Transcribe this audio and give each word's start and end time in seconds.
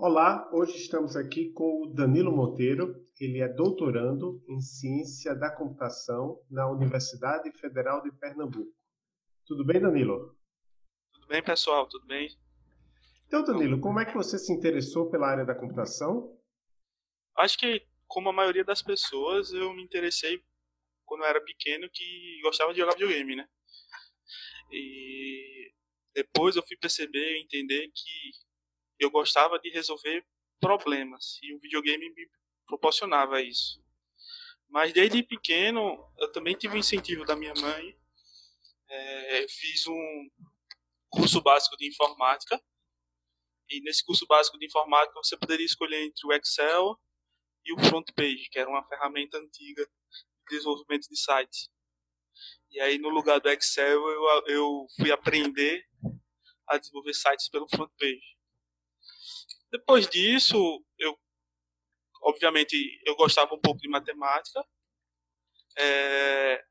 Olá, 0.00 0.48
hoje 0.52 0.76
estamos 0.76 1.16
aqui 1.16 1.50
com 1.50 1.82
o 1.82 1.92
Danilo 1.92 2.30
Monteiro. 2.30 3.04
Ele 3.18 3.40
é 3.40 3.48
doutorando 3.48 4.40
em 4.48 4.60
Ciência 4.60 5.34
da 5.34 5.50
Computação 5.50 6.40
na 6.48 6.70
Universidade 6.70 7.50
Federal 7.58 8.00
de 8.00 8.12
Pernambuco. 8.12 8.72
Tudo 9.44 9.64
bem, 9.64 9.80
Danilo? 9.80 10.38
Tudo 11.12 11.26
bem, 11.26 11.42
pessoal? 11.42 11.88
Tudo 11.88 12.06
bem? 12.06 12.28
Então, 13.26 13.42
Danilo, 13.42 13.80
como 13.80 13.98
é 13.98 14.04
que 14.04 14.14
você 14.14 14.38
se 14.38 14.52
interessou 14.52 15.10
pela 15.10 15.26
área 15.26 15.44
da 15.44 15.52
computação? 15.52 16.40
Acho 17.36 17.58
que, 17.58 17.84
como 18.06 18.28
a 18.28 18.32
maioria 18.32 18.64
das 18.64 18.80
pessoas, 18.80 19.52
eu 19.52 19.74
me 19.74 19.82
interessei 19.82 20.40
quando 21.04 21.22
eu 21.22 21.26
era 21.26 21.40
pequeno 21.40 21.90
que 21.92 22.40
gostava 22.44 22.72
de 22.72 22.78
jogar 22.78 22.92
videogame, 22.92 23.34
né? 23.34 23.48
E 24.70 25.72
depois 26.14 26.54
eu 26.54 26.62
fui 26.64 26.76
perceber 26.76 27.36
e 27.36 27.42
entender 27.42 27.90
que 27.92 28.47
eu 28.98 29.10
gostava 29.10 29.58
de 29.58 29.70
resolver 29.70 30.26
problemas 30.60 31.38
e 31.42 31.54
o 31.54 31.60
videogame 31.60 32.10
me 32.10 32.28
proporcionava 32.66 33.40
isso. 33.40 33.82
Mas 34.68 34.92
desde 34.92 35.22
pequeno 35.22 36.12
eu 36.18 36.30
também 36.32 36.54
tive 36.54 36.74
um 36.74 36.78
incentivo 36.78 37.24
da 37.24 37.34
minha 37.34 37.54
mãe. 37.54 37.98
É, 38.90 39.46
fiz 39.48 39.86
um 39.86 40.30
curso 41.10 41.40
básico 41.40 41.76
de 41.76 41.86
informática 41.86 42.62
e 43.70 43.80
nesse 43.82 44.04
curso 44.04 44.26
básico 44.26 44.58
de 44.58 44.66
informática 44.66 45.18
você 45.22 45.36
poderia 45.36 45.64
escolher 45.64 46.04
entre 46.04 46.26
o 46.26 46.32
Excel 46.32 46.98
e 47.64 47.72
o 47.72 47.78
FrontPage, 47.78 48.48
que 48.50 48.58
era 48.58 48.68
uma 48.68 48.86
ferramenta 48.86 49.38
antiga 49.38 49.84
de 49.84 50.56
desenvolvimento 50.56 51.08
de 51.08 51.18
sites. 51.18 51.68
E 52.70 52.80
aí 52.80 52.98
no 52.98 53.08
lugar 53.08 53.40
do 53.40 53.48
Excel 53.48 54.08
eu, 54.08 54.46
eu 54.46 54.86
fui 54.96 55.10
aprender 55.10 55.86
a 56.66 56.78
desenvolver 56.78 57.14
sites 57.14 57.48
pelo 57.48 57.68
FrontPage. 57.68 58.37
Depois 59.70 60.08
disso, 60.08 60.56
eu 60.98 61.18
obviamente 62.22 63.00
eu 63.04 63.14
gostava 63.16 63.54
um 63.54 63.60
pouco 63.60 63.80
de 63.80 63.88
matemática. 63.88 64.64
É, 65.78 66.64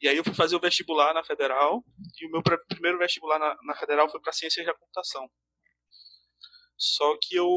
e 0.00 0.08
aí 0.08 0.16
eu 0.16 0.24
fui 0.24 0.34
fazer 0.34 0.56
o 0.56 0.60
vestibular 0.60 1.14
na 1.14 1.24
Federal. 1.24 1.84
E 2.20 2.26
o 2.26 2.30
meu 2.30 2.42
primeiro 2.68 2.98
vestibular 2.98 3.38
na, 3.38 3.56
na 3.62 3.76
Federal 3.76 4.08
foi 4.10 4.20
para 4.20 4.32
Ciências 4.32 4.66
da 4.66 4.74
Computação. 4.74 5.30
Só 6.76 7.16
que 7.20 7.36
eu 7.36 7.48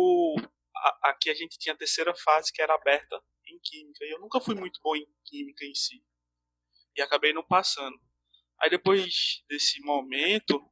a, 0.75 1.09
aqui 1.09 1.29
a 1.29 1.33
gente 1.33 1.57
tinha 1.57 1.73
a 1.73 1.77
terceira 1.77 2.13
fase 2.15 2.51
que 2.53 2.61
era 2.61 2.75
aberta 2.75 3.19
em 3.47 3.59
Química. 3.59 4.05
E 4.05 4.11
eu 4.11 4.19
nunca 4.19 4.39
fui 4.39 4.55
muito 4.55 4.79
bom 4.83 4.95
em 4.95 5.07
Química 5.25 5.65
em 5.65 5.73
si. 5.73 6.03
E 6.95 7.01
acabei 7.01 7.33
não 7.33 7.43
passando. 7.43 7.97
Aí 8.61 8.69
depois 8.69 9.43
desse 9.49 9.81
momento, 9.81 10.63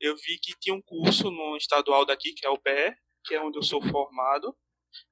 eu 0.00 0.16
vi 0.16 0.38
que 0.38 0.58
tinha 0.58 0.74
um 0.74 0.82
curso 0.82 1.30
no 1.30 1.56
estadual 1.56 2.04
daqui, 2.04 2.32
que 2.32 2.46
é 2.46 2.50
o 2.50 2.58
PE, 2.58 2.96
que 3.24 3.34
é 3.34 3.40
onde 3.40 3.58
eu 3.58 3.62
sou 3.62 3.82
formado, 3.82 4.56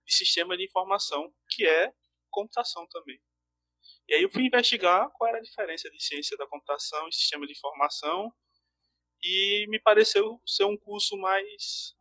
de 0.06 0.14
sistema 0.14 0.56
de 0.56 0.64
informação, 0.64 1.32
que 1.48 1.66
é 1.66 1.92
computação 2.30 2.86
também. 2.88 3.20
E 4.08 4.14
aí 4.14 4.22
eu 4.22 4.30
fui 4.30 4.44
investigar 4.44 5.08
qual 5.12 5.28
era 5.28 5.38
a 5.38 5.42
diferença 5.42 5.90
de 5.90 6.02
ciência 6.02 6.36
da 6.36 6.46
computação 6.46 7.08
e 7.08 7.14
sistema 7.14 7.46
de 7.46 7.52
informação, 7.52 8.32
e 9.22 9.66
me 9.68 9.78
pareceu 9.78 10.40
ser 10.46 10.64
um 10.64 10.76
curso 10.76 11.16
mais 11.16 11.94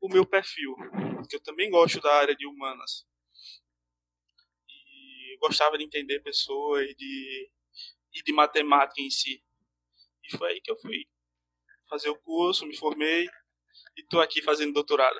o 0.00 0.08
meu 0.08 0.26
perfil, 0.26 0.74
porque 1.16 1.36
eu 1.36 1.42
também 1.42 1.70
gosto 1.70 2.00
da 2.00 2.14
área 2.14 2.36
de 2.36 2.46
humanas. 2.46 3.06
E 4.68 5.36
gostava 5.38 5.78
de 5.78 5.84
entender 5.84 6.20
pessoas 6.20 6.88
e 6.90 6.94
de, 6.94 7.50
e 8.12 8.22
de 8.22 8.32
matemática 8.32 9.00
em 9.00 9.10
si. 9.10 9.42
E 10.22 10.36
foi 10.36 10.52
aí 10.52 10.60
que 10.60 10.70
eu 10.70 10.78
fui 10.78 11.06
fazer 11.88 12.10
o 12.10 12.20
curso, 12.20 12.66
me 12.66 12.76
formei 12.76 13.26
e 13.96 14.00
estou 14.00 14.20
aqui 14.20 14.42
fazendo 14.42 14.74
doutorado. 14.74 15.18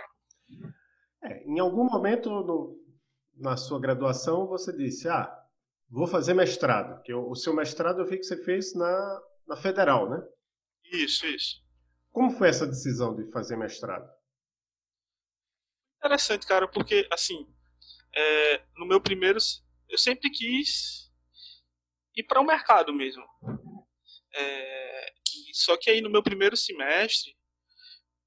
É, 1.25 1.42
em 1.44 1.58
algum 1.58 1.84
momento 1.84 2.28
no, 2.28 2.78
na 3.36 3.56
sua 3.56 3.80
graduação 3.80 4.47
você 4.47 4.77
disse, 4.77 5.08
ah, 5.08 5.33
vou 5.89 6.06
fazer 6.06 6.34
mestrado. 6.34 7.03
Que 7.03 7.12
o, 7.12 7.31
o 7.31 7.34
seu 7.34 7.55
mestrado 7.55 8.00
eu 8.00 8.06
vi 8.06 8.19
que 8.19 8.25
você 8.25 8.42
fez 8.44 8.75
na, 8.75 9.22
na 9.47 9.56
Federal, 9.56 10.09
né? 10.10 10.22
Isso, 10.84 11.26
isso. 11.26 11.65
Como 12.10 12.31
foi 12.31 12.49
essa 12.49 12.66
decisão 12.66 13.15
de 13.16 13.31
fazer 13.32 13.56
mestrado? 13.56 14.09
Interessante, 15.99 16.47
cara, 16.47 16.69
porque 16.69 17.09
assim, 17.10 17.49
é, 18.15 18.62
no 18.76 18.87
meu 18.87 19.00
primeiro, 19.00 19.38
eu 19.88 19.99
sempre 19.99 20.31
quis 20.31 21.10
ir 22.15 22.25
para 22.25 22.41
o 22.41 22.44
mercado 22.47 22.93
mesmo. 22.93 23.25
É, 24.37 25.12
só 25.53 25.76
que 25.76 25.91
aí 25.91 26.00
no 26.00 26.10
meu 26.10 26.22
primeiro 26.22 26.56
semestre 26.56 27.34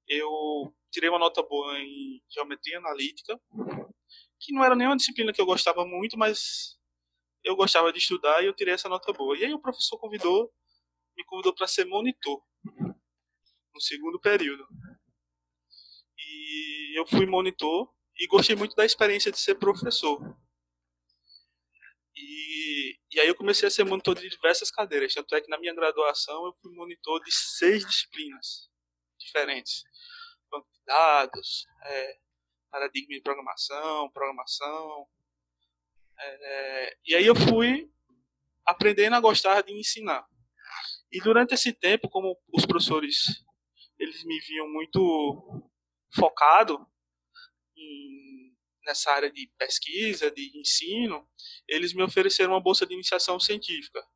eu 0.08 0.74
tirei 0.90 1.08
uma 1.08 1.18
nota 1.18 1.42
boa 1.42 1.78
em 1.78 2.22
geometria 2.28 2.78
analítica, 2.78 3.38
que 4.40 4.52
não 4.52 4.64
era 4.64 4.74
nenhuma 4.74 4.96
disciplina 4.96 5.32
que 5.32 5.40
eu 5.40 5.46
gostava 5.46 5.84
muito, 5.84 6.16
mas 6.16 6.78
eu 7.44 7.56
gostava 7.56 7.92
de 7.92 7.98
estudar 7.98 8.42
e 8.42 8.46
eu 8.46 8.54
tirei 8.54 8.74
essa 8.74 8.88
nota 8.88 9.12
boa. 9.12 9.36
E 9.36 9.44
aí 9.44 9.52
o 9.52 9.60
professor 9.60 9.98
convidou, 9.98 10.52
me 11.16 11.24
convidou 11.24 11.54
para 11.54 11.66
ser 11.66 11.84
monitor 11.84 12.42
no 13.74 13.80
segundo 13.80 14.18
período. 14.20 14.66
E 16.18 16.98
eu 16.98 17.06
fui 17.06 17.26
monitor 17.26 17.92
e 18.18 18.26
gostei 18.26 18.56
muito 18.56 18.74
da 18.74 18.84
experiência 18.84 19.30
de 19.30 19.38
ser 19.38 19.56
professor. 19.56 20.20
E, 22.16 22.98
e 23.12 23.20
aí 23.20 23.28
eu 23.28 23.34
comecei 23.34 23.68
a 23.68 23.70
ser 23.70 23.84
monitor 23.84 24.14
de 24.16 24.28
diversas 24.28 24.70
cadeiras, 24.70 25.14
tanto 25.14 25.34
é 25.34 25.40
que 25.40 25.48
na 25.48 25.58
minha 25.58 25.74
graduação 25.74 26.46
eu 26.46 26.54
fui 26.60 26.72
monitor 26.74 27.22
de 27.22 27.32
seis 27.32 27.86
disciplinas 27.86 28.68
diferentes 29.18 29.84
banco 30.50 30.68
de 30.72 30.84
dados, 30.84 31.66
é, 31.84 32.18
paradigma 32.70 33.14
de 33.14 33.22
programação, 33.22 34.10
programação. 34.10 35.06
É, 36.18 36.96
e 37.06 37.14
aí 37.14 37.26
eu 37.26 37.34
fui 37.34 37.90
aprendendo 38.64 39.16
a 39.16 39.20
gostar 39.20 39.62
de 39.62 39.72
ensinar. 39.72 40.26
E 41.10 41.20
durante 41.20 41.54
esse 41.54 41.72
tempo, 41.72 42.08
como 42.08 42.38
os 42.52 42.66
professores 42.66 43.42
eles 43.98 44.24
me 44.24 44.38
viam 44.40 44.68
muito 44.68 45.70
focado 46.14 46.86
em, 47.76 48.54
nessa 48.84 49.10
área 49.10 49.30
de 49.30 49.50
pesquisa, 49.58 50.30
de 50.30 50.56
ensino, 50.58 51.28
eles 51.66 51.92
me 51.92 52.02
ofereceram 52.02 52.52
uma 52.52 52.60
bolsa 52.60 52.86
de 52.86 52.94
iniciação 52.94 53.40
científica. 53.40 54.06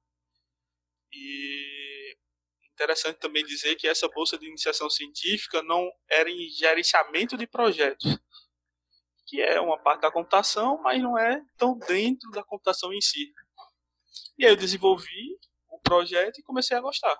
E 1.12 1.91
interessante 2.72 3.18
também 3.18 3.44
dizer 3.44 3.76
que 3.76 3.86
essa 3.86 4.08
bolsa 4.08 4.38
de 4.38 4.46
iniciação 4.46 4.88
científica 4.90 5.62
não 5.62 5.90
era 6.08 6.30
em 6.30 6.48
gerenciamento 6.48 7.36
de 7.36 7.46
projetos, 7.46 8.18
que 9.26 9.40
é 9.40 9.60
uma 9.60 9.78
parte 9.78 10.02
da 10.02 10.10
computação, 10.10 10.80
mas 10.82 11.00
não 11.02 11.16
é 11.16 11.42
tão 11.56 11.78
dentro 11.78 12.30
da 12.30 12.42
computação 12.42 12.92
em 12.92 13.00
si. 13.00 13.32
E 14.38 14.44
aí 14.44 14.52
eu 14.52 14.56
desenvolvi 14.56 15.38
o 15.68 15.78
projeto 15.80 16.38
e 16.38 16.42
comecei 16.42 16.76
a 16.76 16.80
gostar. 16.80 17.18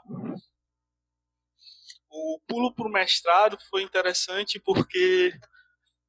O 2.11 2.41
pulo 2.47 2.75
para 2.75 2.87
o 2.87 2.93
mestrado 2.93 3.57
foi 3.71 3.83
interessante 3.83 4.61
porque 4.61 5.33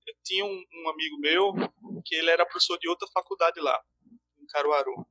eu 0.05 0.15
tinha 0.23 0.43
um, 0.43 0.49
um 0.49 0.89
amigo 0.89 1.17
meu 1.19 1.53
que 2.03 2.15
ele 2.15 2.29
era 2.29 2.45
professor 2.45 2.77
de 2.77 2.89
outra 2.89 3.07
faculdade 3.13 3.59
lá, 3.61 3.79
em 4.41 4.45
Caruaru 4.47 5.07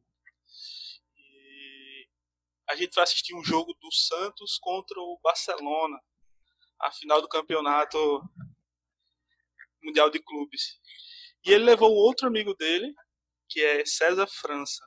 a 2.73 2.75
gente 2.75 2.95
vai 2.95 3.05
assistir 3.05 3.35
um 3.35 3.45
jogo 3.45 3.75
do 3.75 3.93
Santos 3.93 4.59
contra 4.59 4.99
o 4.99 5.21
Barcelona, 5.23 6.01
a 6.81 6.91
final 6.91 7.21
do 7.21 7.29
campeonato 7.29 7.99
mundial 9.83 10.09
de 10.09 10.19
clubes. 10.19 10.81
E 11.45 11.53
ele 11.53 11.65
levou 11.65 11.93
outro 11.93 12.27
amigo 12.27 12.55
dele, 12.55 12.95
que 13.47 13.63
é 13.63 13.85
César 13.85 14.27
França, 14.27 14.83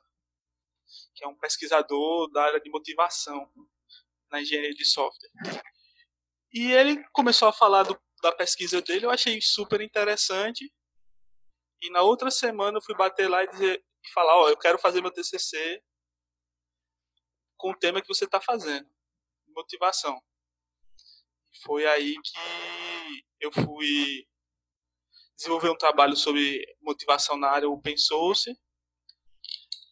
que 1.14 1.24
é 1.24 1.28
um 1.28 1.38
pesquisador 1.38 2.28
da 2.32 2.42
área 2.42 2.60
de 2.60 2.68
motivação 2.70 3.48
na 4.32 4.42
engenharia 4.42 4.74
de 4.74 4.84
software. 4.84 5.30
E 6.52 6.72
ele 6.72 7.04
começou 7.12 7.46
a 7.46 7.52
falar 7.52 7.84
do, 7.84 7.96
da 8.20 8.32
pesquisa 8.32 8.82
dele, 8.82 9.06
eu 9.06 9.10
achei 9.10 9.40
super 9.40 9.80
interessante. 9.80 10.72
E 11.80 11.90
na 11.90 12.02
outra 12.02 12.32
semana 12.32 12.78
eu 12.78 12.82
fui 12.82 12.96
bater 12.96 13.28
lá 13.28 13.44
e, 13.44 13.48
dizer, 13.48 13.84
falar, 14.12 14.34
ó, 14.38 14.44
oh, 14.46 14.48
eu 14.48 14.56
quero 14.56 14.76
fazer 14.76 15.00
meu 15.00 15.12
TCC 15.12 15.80
com 17.66 17.72
o 17.72 17.76
tema 17.76 18.00
que 18.00 18.06
você 18.06 18.26
está 18.26 18.40
fazendo. 18.40 18.88
Motivação. 19.48 20.22
Foi 21.64 21.84
aí 21.84 22.14
que 22.14 23.24
eu 23.40 23.50
fui 23.50 24.24
desenvolver 25.36 25.70
um 25.70 25.76
trabalho 25.76 26.14
sobre 26.14 26.64
motivação 26.80 27.36
na 27.36 27.50
área 27.50 27.68
open 27.68 27.96
source. 27.96 28.56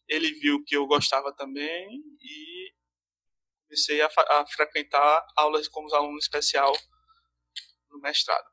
Ele 0.06 0.30
viu 0.34 0.62
que 0.64 0.76
eu 0.76 0.86
gostava 0.86 1.34
também 1.34 2.00
e 2.20 2.72
comecei 3.64 4.00
a, 4.00 4.06
a 4.06 4.46
frequentar 4.46 5.26
aulas 5.36 5.66
como 5.66 5.92
aluno 5.92 6.18
especial 6.18 6.72
no 7.90 7.98
mestrado. 7.98 8.48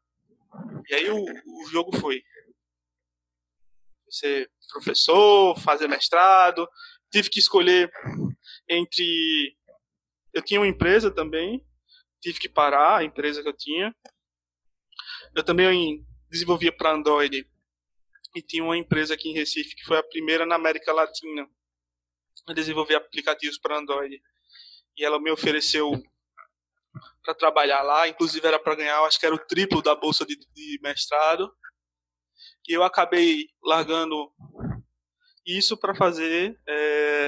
E 0.89 0.95
aí 0.95 1.12
o, 1.12 1.23
o 1.23 1.65
jogo 1.68 1.95
foi 1.95 2.23
ser 4.09 4.51
professor, 4.73 5.59
fazer 5.59 5.88
mestrado, 5.88 6.68
tive 7.12 7.29
que 7.29 7.39
escolher 7.39 7.91
entre. 8.71 9.57
Eu 10.33 10.41
tinha 10.41 10.59
uma 10.59 10.68
empresa 10.68 11.12
também, 11.12 11.65
tive 12.21 12.39
que 12.39 12.50
parar 12.50 12.97
a 12.97 13.03
empresa 13.03 13.41
que 13.41 13.50
eu 13.50 13.57
tinha. 13.57 13.95
Eu 15.35 15.44
também 15.44 16.06
desenvolvia 16.29 16.71
para 16.71 16.94
Android 16.94 17.45
e 18.35 18.41
tinha 18.41 18.63
uma 18.63 18.77
empresa 18.77 19.13
aqui 19.13 19.29
em 19.29 19.33
Recife 19.33 19.75
que 19.75 19.85
foi 19.85 19.97
a 19.97 20.03
primeira 20.03 20.45
na 20.45 20.56
América 20.56 20.94
Latina 20.94 21.47
a 22.47 22.53
desenvolver 22.53 22.95
aplicativos 22.95 23.57
para 23.57 23.77
Android. 23.77 24.21
E 24.97 25.06
ela 25.06 25.19
me 25.19 25.31
ofereceu 25.31 25.91
para 27.23 27.35
trabalhar 27.35 27.81
lá, 27.81 28.07
inclusive 28.07 28.45
era 28.45 28.59
para 28.59 28.75
ganhar, 28.75 29.01
acho 29.03 29.19
que 29.19 29.25
era 29.25 29.35
o 29.35 29.45
triplo 29.45 29.81
da 29.81 29.95
bolsa 29.95 30.25
de, 30.25 30.35
de 30.35 30.79
mestrado. 30.81 31.53
E 32.68 32.73
eu 32.73 32.83
acabei 32.83 33.50
largando 33.63 34.31
isso 35.45 35.77
para 35.77 35.95
fazer 35.95 36.59
é, 36.68 37.20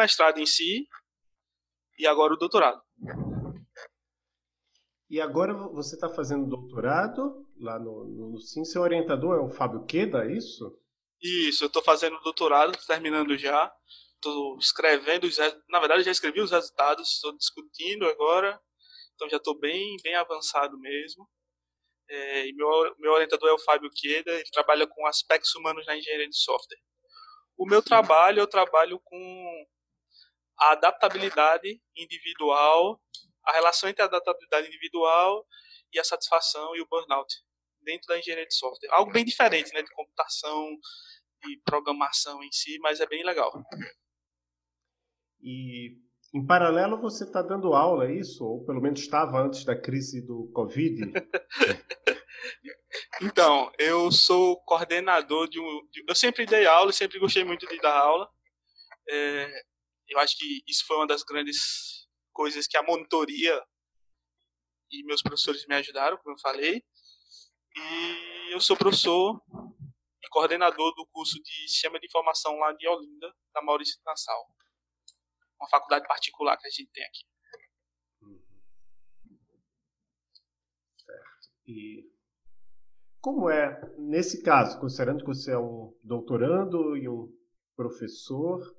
mestrado 0.00 0.38
em 0.38 0.46
si 0.46 0.88
e 1.98 2.06
agora 2.06 2.32
o 2.32 2.36
doutorado. 2.36 2.82
E 5.10 5.20
agora 5.20 5.52
você 5.52 5.96
está 5.96 6.08
fazendo 6.08 6.48
doutorado 6.48 7.46
lá 7.58 7.78
no, 7.78 8.04
no, 8.04 8.30
no 8.30 8.40
Sim. 8.40 8.64
Seu 8.64 8.80
orientador 8.80 9.38
é 9.38 9.42
o 9.42 9.50
Fábio 9.50 9.84
Queda, 9.84 10.24
é 10.24 10.32
isso? 10.32 10.78
Isso, 11.20 11.64
eu 11.64 11.66
estou 11.66 11.82
fazendo 11.82 12.18
doutorado, 12.20 12.78
terminando 12.86 13.36
já. 13.36 13.70
Estou 14.14 14.56
escrevendo, 14.58 15.24
os, 15.24 15.36
na 15.68 15.80
verdade 15.80 16.04
já 16.04 16.10
escrevi 16.10 16.40
os 16.40 16.50
resultados, 16.50 17.14
estou 17.14 17.36
discutindo 17.36 18.06
agora. 18.06 18.58
Então 19.14 19.28
já 19.28 19.36
estou 19.36 19.58
bem, 19.58 19.96
bem 20.02 20.14
avançado 20.14 20.78
mesmo. 20.78 21.28
É, 22.08 22.46
e 22.48 22.52
meu, 22.54 22.68
meu 22.98 23.12
orientador 23.12 23.48
é 23.50 23.52
o 23.52 23.58
Fábio 23.58 23.90
Queda, 23.94 24.32
ele 24.32 24.50
trabalha 24.52 24.86
com 24.86 25.06
aspectos 25.06 25.54
humanos 25.54 25.86
na 25.86 25.96
engenharia 25.96 26.28
de 26.28 26.36
software. 26.36 26.78
O 27.56 27.66
meu 27.66 27.82
trabalho, 27.82 28.40
eu 28.40 28.46
trabalho 28.46 28.98
com 29.04 29.66
a 30.60 30.72
adaptabilidade 30.72 31.80
individual 31.96 33.00
a 33.50 33.52
relação 33.52 33.88
entre 33.88 34.02
a 34.02 34.06
adaptabilidade 34.06 34.68
individual 34.68 35.46
e 35.92 35.98
a 35.98 36.04
satisfação 36.04 36.74
e 36.76 36.80
o 36.80 36.86
burnout 36.86 37.34
dentro 37.82 38.06
da 38.08 38.18
engenharia 38.18 38.46
de 38.46 38.54
software. 38.54 38.90
Algo 38.92 39.12
bem 39.12 39.24
diferente, 39.24 39.72
né, 39.72 39.82
de 39.82 39.90
computação 39.90 40.76
e 41.46 41.56
programação 41.64 42.42
em 42.42 42.52
si, 42.52 42.78
mas 42.80 43.00
é 43.00 43.06
bem 43.06 43.24
legal. 43.24 43.52
E 45.42 45.96
em 46.34 46.46
paralelo 46.46 47.00
você 47.00 47.24
está 47.24 47.42
dando 47.42 47.72
aula, 47.72 48.06
é 48.06 48.14
isso? 48.14 48.44
Ou 48.44 48.64
pelo 48.64 48.80
menos 48.80 49.00
estava 49.00 49.40
antes 49.40 49.64
da 49.64 49.74
crise 49.74 50.24
do 50.24 50.50
Covid? 50.52 51.12
então, 53.22 53.72
eu 53.78 54.12
sou 54.12 54.60
coordenador 54.64 55.48
de 55.48 55.58
um. 55.58 55.88
De, 55.90 56.04
eu 56.06 56.14
sempre 56.14 56.44
dei 56.44 56.66
aula, 56.66 56.92
sempre 56.92 57.18
gostei 57.18 57.42
muito 57.42 57.66
de 57.66 57.78
dar 57.78 57.96
aula. 57.96 58.28
É, 59.08 59.64
eu 60.10 60.18
acho 60.18 60.36
que 60.36 60.62
isso 60.66 60.84
foi 60.86 60.96
uma 60.96 61.06
das 61.06 61.22
grandes 61.22 62.08
coisas 62.32 62.66
que 62.66 62.76
a 62.76 62.82
monitoria 62.82 63.64
e 64.90 65.04
meus 65.04 65.22
professores 65.22 65.64
me 65.66 65.76
ajudaram, 65.76 66.16
como 66.18 66.34
eu 66.34 66.40
falei. 66.40 66.84
E 67.76 68.52
eu 68.52 68.60
sou 68.60 68.76
professor 68.76 69.40
e 70.22 70.28
coordenador 70.28 70.92
do 70.96 71.06
curso 71.06 71.40
de 71.40 71.68
Sistema 71.68 72.00
de 72.00 72.06
Informação 72.06 72.56
lá 72.56 72.72
de 72.72 72.88
Olinda, 72.88 73.32
da 73.54 73.62
Maurício 73.62 74.00
Nassau. 74.04 74.46
Uma 75.60 75.68
faculdade 75.68 76.08
particular 76.08 76.56
que 76.56 76.66
a 76.66 76.70
gente 76.70 76.90
tem 76.92 77.04
aqui. 77.04 77.26
Certo. 81.04 81.50
E 81.66 82.10
como 83.20 83.48
é, 83.48 83.94
nesse 83.98 84.42
caso, 84.42 84.80
considerando 84.80 85.20
que 85.20 85.26
você 85.26 85.52
é 85.52 85.58
um 85.58 85.96
doutorando 86.02 86.96
e 86.96 87.08
um 87.08 87.32
professor, 87.76 88.76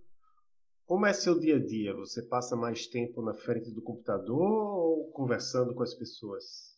como 0.92 1.06
é 1.06 1.14
seu 1.14 1.40
dia 1.40 1.56
a 1.56 1.66
dia? 1.66 1.94
Você 1.94 2.22
passa 2.22 2.54
mais 2.54 2.86
tempo 2.86 3.22
na 3.22 3.34
frente 3.34 3.72
do 3.72 3.82
computador 3.82 4.42
ou 4.42 5.10
conversando 5.14 5.74
com 5.74 5.82
as 5.84 5.94
pessoas? 5.94 6.78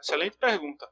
Excelente 0.00 0.36
pergunta. 0.36 0.84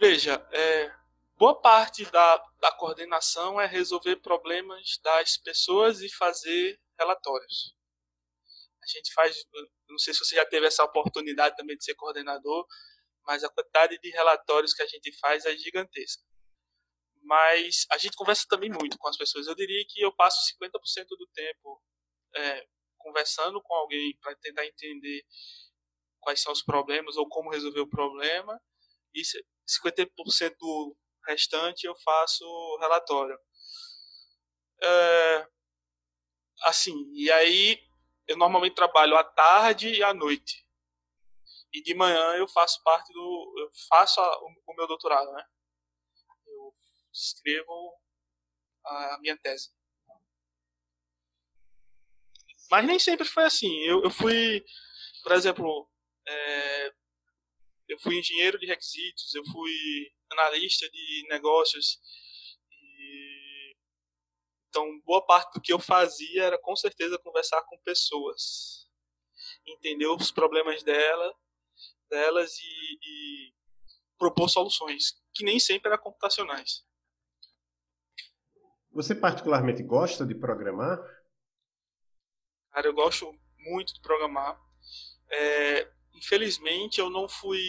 Veja, 0.00 0.48
é, 0.50 0.90
boa 1.36 1.60
parte 1.60 2.10
da, 2.10 2.38
da 2.58 2.72
coordenação 2.72 3.60
é 3.60 3.66
resolver 3.66 4.16
problemas 4.16 4.98
das 5.04 5.36
pessoas 5.36 6.00
e 6.00 6.08
fazer 6.08 6.80
relatórios. 6.98 7.76
A 8.82 8.86
gente 8.86 9.12
faz, 9.12 9.36
não 9.90 9.98
sei 9.98 10.14
se 10.14 10.20
você 10.20 10.36
já 10.36 10.46
teve 10.46 10.66
essa 10.66 10.82
oportunidade 10.84 11.54
também 11.54 11.76
de 11.76 11.84
ser 11.84 11.94
coordenador, 11.96 12.66
mas 13.26 13.44
a 13.44 13.50
quantidade 13.50 13.98
de 13.98 14.08
relatórios 14.08 14.72
que 14.72 14.82
a 14.82 14.86
gente 14.86 15.12
faz 15.18 15.44
é 15.44 15.54
gigantesca 15.54 16.24
mas 17.26 17.84
a 17.90 17.98
gente 17.98 18.16
conversa 18.16 18.46
também 18.48 18.70
muito 18.70 18.96
com 18.98 19.08
as 19.08 19.16
pessoas. 19.16 19.46
Eu 19.46 19.54
diria 19.54 19.84
que 19.88 20.00
eu 20.00 20.14
passo 20.14 20.38
50% 20.54 21.06
do 21.08 21.26
tempo 21.34 21.82
é, 22.36 22.66
conversando 22.98 23.60
com 23.62 23.74
alguém 23.74 24.16
para 24.20 24.34
tentar 24.36 24.64
entender 24.64 25.24
quais 26.20 26.40
são 26.40 26.52
os 26.52 26.62
problemas 26.62 27.16
ou 27.16 27.28
como 27.28 27.50
resolver 27.50 27.80
o 27.80 27.88
problema, 27.88 28.60
e 29.14 29.22
50% 29.22 30.56
do 30.58 30.96
restante 31.26 31.86
eu 31.86 31.94
faço 31.96 32.44
relatório. 32.80 33.38
É, 34.82 35.48
assim, 36.62 36.94
e 37.14 37.30
aí 37.30 37.80
eu 38.28 38.36
normalmente 38.36 38.74
trabalho 38.74 39.16
à 39.16 39.24
tarde 39.24 39.88
e 39.88 40.02
à 40.02 40.12
noite. 40.12 40.66
E 41.72 41.82
de 41.82 41.94
manhã 41.94 42.36
eu 42.36 42.48
faço 42.48 42.82
parte 42.82 43.12
do. 43.12 43.54
Eu 43.58 43.70
faço 43.88 44.20
a, 44.20 44.38
o, 44.42 44.48
o 44.66 44.74
meu 44.74 44.86
doutorado, 44.86 45.30
né? 45.32 45.44
Escrevo 47.16 47.94
a 48.84 49.18
minha 49.20 49.36
tese. 49.36 49.70
Mas 52.70 52.86
nem 52.86 52.98
sempre 52.98 53.26
foi 53.26 53.44
assim. 53.44 53.72
Eu, 53.84 54.02
eu 54.02 54.10
fui, 54.10 54.64
por 55.22 55.32
exemplo, 55.32 55.88
é, 56.26 56.92
eu 57.88 57.98
fui 58.00 58.18
engenheiro 58.18 58.58
de 58.58 58.66
requisitos, 58.66 59.34
eu 59.34 59.44
fui 59.46 60.12
analista 60.30 60.88
de 60.90 61.26
negócios. 61.28 62.00
E, 62.70 63.76
então, 64.68 65.00
boa 65.04 65.24
parte 65.24 65.54
do 65.54 65.60
que 65.60 65.72
eu 65.72 65.78
fazia 65.78 66.44
era 66.44 66.58
com 66.58 66.74
certeza 66.74 67.18
conversar 67.18 67.62
com 67.62 67.78
pessoas, 67.82 68.88
entender 69.66 70.06
os 70.06 70.32
problemas 70.32 70.82
dela, 70.82 71.34
delas 72.10 72.58
e, 72.58 72.98
e 73.02 73.54
propor 74.18 74.48
soluções, 74.48 75.14
que 75.34 75.44
nem 75.44 75.60
sempre 75.60 75.90
eram 75.90 76.02
computacionais. 76.02 76.84
Você 78.96 79.14
particularmente 79.14 79.82
gosta 79.82 80.24
de 80.24 80.34
programar? 80.34 80.98
Cara, 82.72 82.86
eu 82.86 82.94
gosto 82.94 83.30
muito 83.58 83.92
de 83.92 84.00
programar. 84.00 84.58
É, 85.30 85.92
infelizmente, 86.14 86.98
eu 86.98 87.10
não 87.10 87.28
fui. 87.28 87.60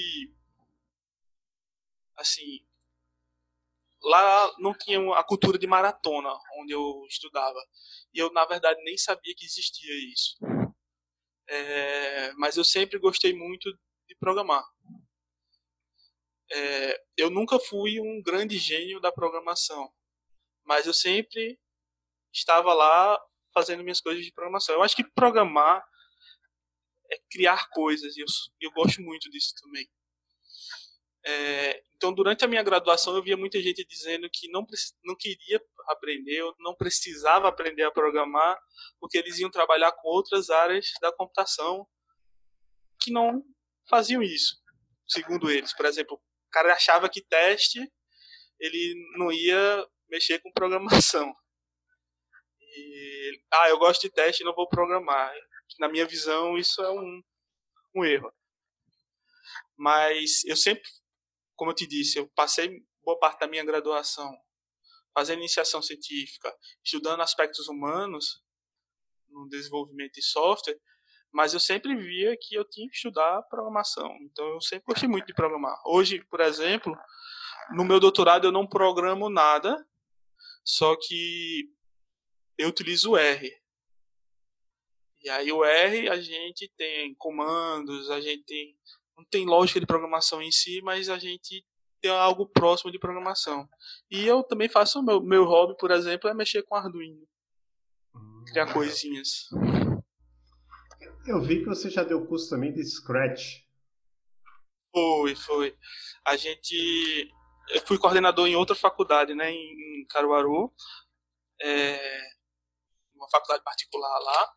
Assim. 2.16 2.66
Lá 4.02 4.56
não 4.60 4.74
tinha 4.74 5.00
a 5.20 5.24
cultura 5.24 5.58
de 5.58 5.68
maratona 5.68 6.34
onde 6.62 6.72
eu 6.72 7.06
estudava. 7.10 7.60
E 8.14 8.20
eu, 8.20 8.32
na 8.32 8.46
verdade, 8.46 8.82
nem 8.86 8.98
sabia 8.98 9.36
que 9.36 9.46
existia 9.46 10.14
isso. 10.14 10.38
É, 11.46 12.32
mas 12.36 12.56
eu 12.56 12.64
sempre 12.64 12.98
gostei 13.00 13.34
muito 13.34 13.70
de 14.08 14.16
programar. 14.18 14.64
É, 16.50 17.04
eu 17.18 17.30
nunca 17.30 17.60
fui 17.60 18.00
um 18.00 18.22
grande 18.24 18.58
gênio 18.58 19.02
da 19.02 19.12
programação 19.12 19.92
mas 20.68 20.86
eu 20.86 20.94
sempre 20.94 21.58
estava 22.32 22.74
lá 22.74 23.20
fazendo 23.54 23.84
minhas 23.84 24.02
coisas 24.02 24.24
de 24.24 24.32
programação. 24.32 24.76
Eu 24.76 24.84
acho 24.84 24.96
que 24.96 25.04
programar 25.04 25.84
é 27.10 27.18
criar 27.32 27.70
coisas 27.70 28.16
e 28.18 28.22
eu, 28.22 28.26
eu 28.62 28.72
gosto 28.72 29.02
muito 29.02 29.30
disso 29.30 29.54
também. 29.62 29.90
É, 31.26 31.84
então, 31.96 32.14
durante 32.14 32.46
a 32.46 32.48
minha 32.48 32.64
graduação, 32.64 33.16
eu 33.16 33.24
via 33.24 33.36
muita 33.36 33.62
gente 33.62 33.84
dizendo 33.86 34.30
que 34.32 34.50
não, 34.50 34.66
não 35.04 35.16
queria 35.16 35.62
aprender, 35.88 36.42
ou 36.44 36.56
não 36.60 36.76
precisava 36.76 37.48
aprender 37.48 37.84
a 37.84 37.92
programar, 37.92 38.60
porque 39.00 39.18
eles 39.18 39.40
iam 39.40 39.50
trabalhar 39.50 39.92
com 39.94 40.08
outras 40.10 40.50
áreas 40.50 40.92
da 41.02 41.12
computação 41.12 41.88
que 43.00 43.12
não 43.12 43.44
faziam 43.90 44.22
isso, 44.22 44.62
segundo 45.08 45.50
eles. 45.50 45.74
Por 45.74 45.86
exemplo, 45.86 46.16
o 46.16 46.52
cara 46.52 46.74
achava 46.74 47.10
que 47.10 47.22
teste 47.22 47.80
ele 48.60 48.96
não 49.18 49.32
ia 49.32 49.88
mexer 50.10 50.40
com 50.40 50.52
programação. 50.52 51.34
E, 52.62 53.42
ah, 53.54 53.70
eu 53.70 53.80
gosto 53.80 54.02
de 54.02 54.10
teste 54.10 54.44
e 54.44 54.46
não 54.46 54.54
vou 54.54 54.68
programar. 54.68 55.34
Na 55.80 55.90
minha 55.90 56.06
visão, 56.06 56.58
isso 56.58 56.82
é 56.82 56.92
um, 56.92 57.24
um 57.96 58.06
erro. 58.06 58.32
Mas 59.76 60.44
eu 60.46 60.56
sempre, 60.56 60.90
como 61.56 61.72
eu 61.72 61.76
te 61.76 61.88
disse, 61.88 62.20
eu 62.20 62.28
passei 62.36 62.84
boa 63.04 63.20
parte 63.20 63.40
da 63.40 63.48
minha 63.48 63.64
graduação 63.64 64.36
fazendo 65.18 65.40
iniciação 65.40 65.82
científica, 65.82 66.56
estudando 66.84 67.22
aspectos 67.22 67.68
humanos 67.68 68.44
no 69.30 69.50
desenvolvimento 69.50 70.14
de 70.14 70.22
software, 70.22 70.80
mas 71.34 71.56
eu 71.56 71.60
sempre 71.60 71.96
via 71.96 72.38
que 72.40 72.54
eu 72.54 72.64
tinha 72.64 72.88
que 72.88 72.96
estudar 72.96 73.42
programação. 73.50 74.16
Então 74.22 74.48
eu 74.50 74.62
sempre 74.62 74.86
gostei 74.86 75.10
muito 75.10 75.26
de 75.26 75.34
programar. 75.34 75.76
Hoje, 75.88 76.24
por 76.30 76.40
exemplo, 76.40 76.96
no 77.72 77.84
meu 77.84 78.00
doutorado 78.00 78.46
eu 78.46 78.52
não 78.52 78.68
programo 78.68 79.28
nada, 79.28 79.76
só 80.68 80.98
que 80.98 81.72
eu 82.58 82.68
utilizo 82.68 83.12
o 83.12 83.18
R. 83.18 83.50
E 85.24 85.30
aí 85.30 85.50
o 85.50 85.64
R 85.64 86.10
a 86.10 86.20
gente 86.20 86.70
tem 86.76 87.16
comandos, 87.16 88.12
a 88.12 88.20
gente 88.20 88.44
tem 88.44 88.78
não 89.18 89.24
tem 89.26 89.46
lógica 89.46 89.80
de 89.80 89.86
programação 89.86 90.42
em 90.42 90.52
si, 90.52 90.82
mas 90.84 91.10
a 91.10 91.18
gente 91.18 91.66
tem 92.02 92.12
algo 92.12 92.46
próximo 92.46 92.92
de 92.92 93.00
programação. 93.00 93.68
E 94.12 94.28
eu 94.28 94.44
também 94.44 94.68
faço 94.68 95.02
meu 95.02 95.24
meu 95.24 95.46
hobby, 95.46 95.78
por 95.78 95.90
exemplo, 95.90 96.30
é 96.30 96.34
mexer 96.34 96.64
com 96.64 96.76
Arduino, 96.76 97.26
criar 98.46 98.68
hum. 98.68 98.74
coisinhas. 98.74 99.48
Eu 101.26 101.42
vi 101.42 101.60
que 101.60 101.66
você 101.66 101.90
já 101.90 102.04
deu 102.04 102.26
curso 102.26 102.50
também 102.50 102.74
de 102.74 102.84
Scratch. 102.84 103.62
Foi, 104.94 105.34
foi. 105.36 105.78
A 106.26 106.36
gente. 106.36 107.34
Eu 107.70 107.82
fui 107.86 107.98
coordenador 107.98 108.48
em 108.48 108.56
outra 108.56 108.76
faculdade, 108.76 109.36
né, 109.36 109.52
em 109.52 110.06
Caruaru. 110.10 110.74
É, 111.62 112.30
uma 113.16 113.30
faculdade 113.30 113.64
particular 113.64 114.20
lá. 114.20 114.54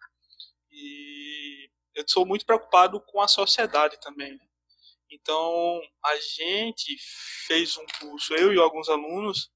E 0.70 1.70
eu 1.94 2.04
sou 2.06 2.26
muito 2.26 2.46
preocupado 2.46 3.00
com 3.00 3.20
a 3.20 3.28
sociedade 3.28 3.98
também. 4.00 4.32
Né? 4.32 4.46
Então, 5.10 5.80
a 6.04 6.16
gente 6.16 6.96
fez 7.46 7.76
um 7.76 7.86
curso, 7.98 8.34
eu 8.34 8.52
e 8.52 8.58
alguns 8.58 8.88
alunos, 8.88 9.50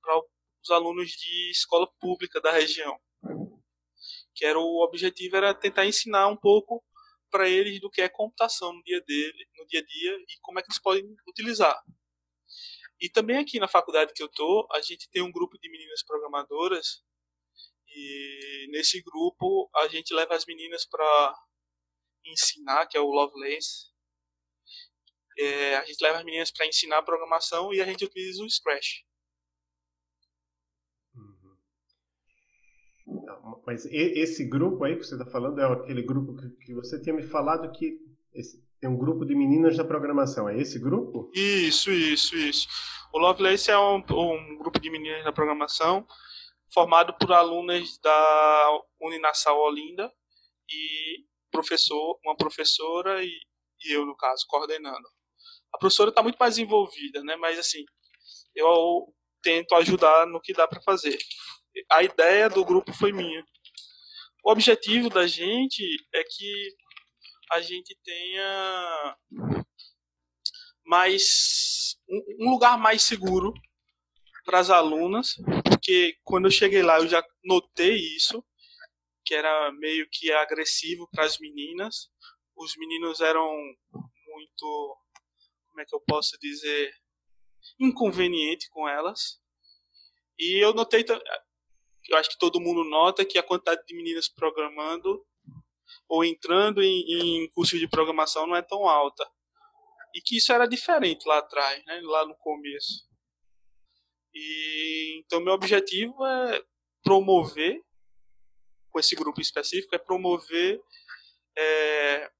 para 0.00 0.18
os 0.62 0.70
alunos 0.70 1.10
de 1.10 1.50
escola 1.50 1.86
pública 2.00 2.40
da 2.40 2.50
região 2.50 2.98
que 4.34 4.44
era 4.44 4.58
o 4.58 4.82
objetivo 4.84 5.36
era 5.36 5.54
tentar 5.54 5.86
ensinar 5.86 6.28
um 6.28 6.36
pouco 6.36 6.82
para 7.30 7.48
eles 7.48 7.80
do 7.80 7.90
que 7.90 8.02
é 8.02 8.08
computação 8.08 8.72
no 8.72 8.82
dia 8.82 9.00
dele, 9.02 9.46
no 9.58 9.66
dia 9.66 9.80
a 9.80 9.84
dia 9.84 10.16
e 10.16 10.40
como 10.40 10.58
é 10.58 10.62
que 10.62 10.68
eles 10.68 10.80
podem 10.80 11.04
utilizar. 11.28 11.80
E 13.02 13.10
também 13.10 13.36
aqui 13.36 13.58
na 13.58 13.66
faculdade 13.66 14.12
que 14.14 14.22
eu 14.22 14.28
tô, 14.28 14.68
a 14.70 14.80
gente 14.80 15.10
tem 15.10 15.22
um 15.22 15.32
grupo 15.32 15.58
de 15.58 15.68
meninas 15.68 16.04
programadoras 16.04 17.02
e 17.88 18.68
nesse 18.70 19.02
grupo 19.02 19.68
a 19.74 19.88
gente 19.88 20.14
leva 20.14 20.36
as 20.36 20.46
meninas 20.46 20.86
para 20.86 21.34
ensinar, 22.24 22.86
que 22.86 22.96
é 22.96 23.00
o 23.00 23.10
Lovelace. 23.10 23.90
É, 25.36 25.76
a 25.76 25.84
gente 25.84 26.00
leva 26.00 26.18
as 26.18 26.24
meninas 26.24 26.52
para 26.52 26.66
ensinar 26.66 27.02
programação 27.02 27.74
e 27.74 27.80
a 27.80 27.84
gente 27.84 28.04
utiliza 28.04 28.44
o 28.44 28.48
Scratch. 28.48 29.00
Mas 33.66 33.84
esse 33.86 34.44
grupo 34.44 34.84
aí 34.84 34.96
que 34.96 35.04
você 35.04 35.14
está 35.14 35.26
falando 35.26 35.60
é 35.60 35.64
aquele 35.64 36.02
grupo 36.02 36.36
que, 36.60 36.72
você 36.72 37.00
tinha 37.00 37.14
me 37.14 37.22
falado 37.22 37.70
que 37.72 37.98
tem 38.82 38.90
um 38.90 38.98
grupo 38.98 39.24
de 39.24 39.32
meninas 39.32 39.76
da 39.76 39.84
programação. 39.84 40.48
É 40.48 40.58
esse 40.58 40.76
grupo? 40.76 41.30
Isso, 41.32 41.92
isso, 41.92 42.36
isso. 42.36 42.66
O 43.14 43.18
Lovelace 43.18 43.70
é 43.70 43.78
um, 43.78 44.02
um 44.10 44.58
grupo 44.58 44.80
de 44.80 44.90
meninas 44.90 45.22
da 45.22 45.32
programação 45.32 46.04
formado 46.74 47.14
por 47.16 47.32
alunas 47.32 47.96
da 48.02 48.80
Uninassal 49.00 49.56
Olinda 49.60 50.12
e 50.68 51.24
professor, 51.52 52.18
uma 52.24 52.36
professora 52.36 53.22
e, 53.22 53.30
e 53.84 53.92
eu, 53.92 54.04
no 54.04 54.16
caso, 54.16 54.44
coordenando. 54.48 55.08
A 55.72 55.78
professora 55.78 56.10
está 56.10 56.20
muito 56.20 56.36
mais 56.36 56.58
envolvida, 56.58 57.22
né? 57.22 57.36
mas 57.36 57.58
assim, 57.58 57.84
eu 58.56 59.06
tento 59.42 59.76
ajudar 59.76 60.26
no 60.26 60.40
que 60.40 60.52
dá 60.52 60.66
para 60.66 60.82
fazer 60.82 61.16
a 61.90 62.02
ideia 62.02 62.48
do 62.48 62.64
grupo 62.64 62.92
foi 62.92 63.12
minha. 63.12 63.44
O 64.44 64.50
objetivo 64.50 65.08
da 65.08 65.26
gente 65.26 65.82
é 66.12 66.22
que 66.24 66.74
a 67.52 67.60
gente 67.60 67.94
tenha 68.02 69.18
mais 70.86 71.98
um 72.40 72.50
lugar 72.50 72.78
mais 72.78 73.02
seguro 73.02 73.52
para 74.44 74.58
as 74.58 74.70
alunas, 74.70 75.36
porque 75.64 76.16
quando 76.24 76.46
eu 76.46 76.50
cheguei 76.50 76.82
lá 76.82 76.98
eu 76.98 77.06
já 77.06 77.22
notei 77.44 77.94
isso, 78.16 78.42
que 79.24 79.34
era 79.34 79.70
meio 79.72 80.08
que 80.10 80.32
agressivo 80.32 81.06
para 81.10 81.24
as 81.24 81.38
meninas. 81.38 82.10
Os 82.56 82.74
meninos 82.76 83.20
eram 83.20 83.50
muito, 84.26 84.98
como 85.68 85.80
é 85.80 85.84
que 85.84 85.94
eu 85.94 86.00
posso 86.00 86.38
dizer, 86.40 86.90
inconveniente 87.78 88.68
com 88.70 88.88
elas. 88.88 89.40
E 90.38 90.56
eu 90.56 90.72
notei 90.72 91.04
eu 92.08 92.16
acho 92.16 92.30
que 92.30 92.38
todo 92.38 92.60
mundo 92.60 92.82
nota 92.82 93.24
que 93.24 93.38
a 93.38 93.42
quantidade 93.42 93.84
de 93.86 93.94
meninas 93.94 94.28
programando 94.28 95.24
ou 96.08 96.24
entrando 96.24 96.82
em, 96.82 97.44
em 97.44 97.50
cursos 97.50 97.78
de 97.78 97.88
programação 97.88 98.46
não 98.46 98.56
é 98.56 98.62
tão 98.62 98.88
alta. 98.88 99.24
E 100.14 100.20
que 100.20 100.36
isso 100.36 100.52
era 100.52 100.66
diferente 100.66 101.26
lá 101.26 101.38
atrás, 101.38 101.84
né, 101.86 102.00
lá 102.04 102.26
no 102.26 102.34
começo. 102.36 103.06
E 104.34 105.22
então 105.24 105.40
meu 105.40 105.54
objetivo 105.54 106.24
é 106.26 106.62
promover 107.02 107.82
com 108.92 109.00
esse 109.00 109.16
grupo 109.16 109.40
específico 109.40 109.94
é 109.94 109.98
promover 109.98 110.80
é, 111.56 112.30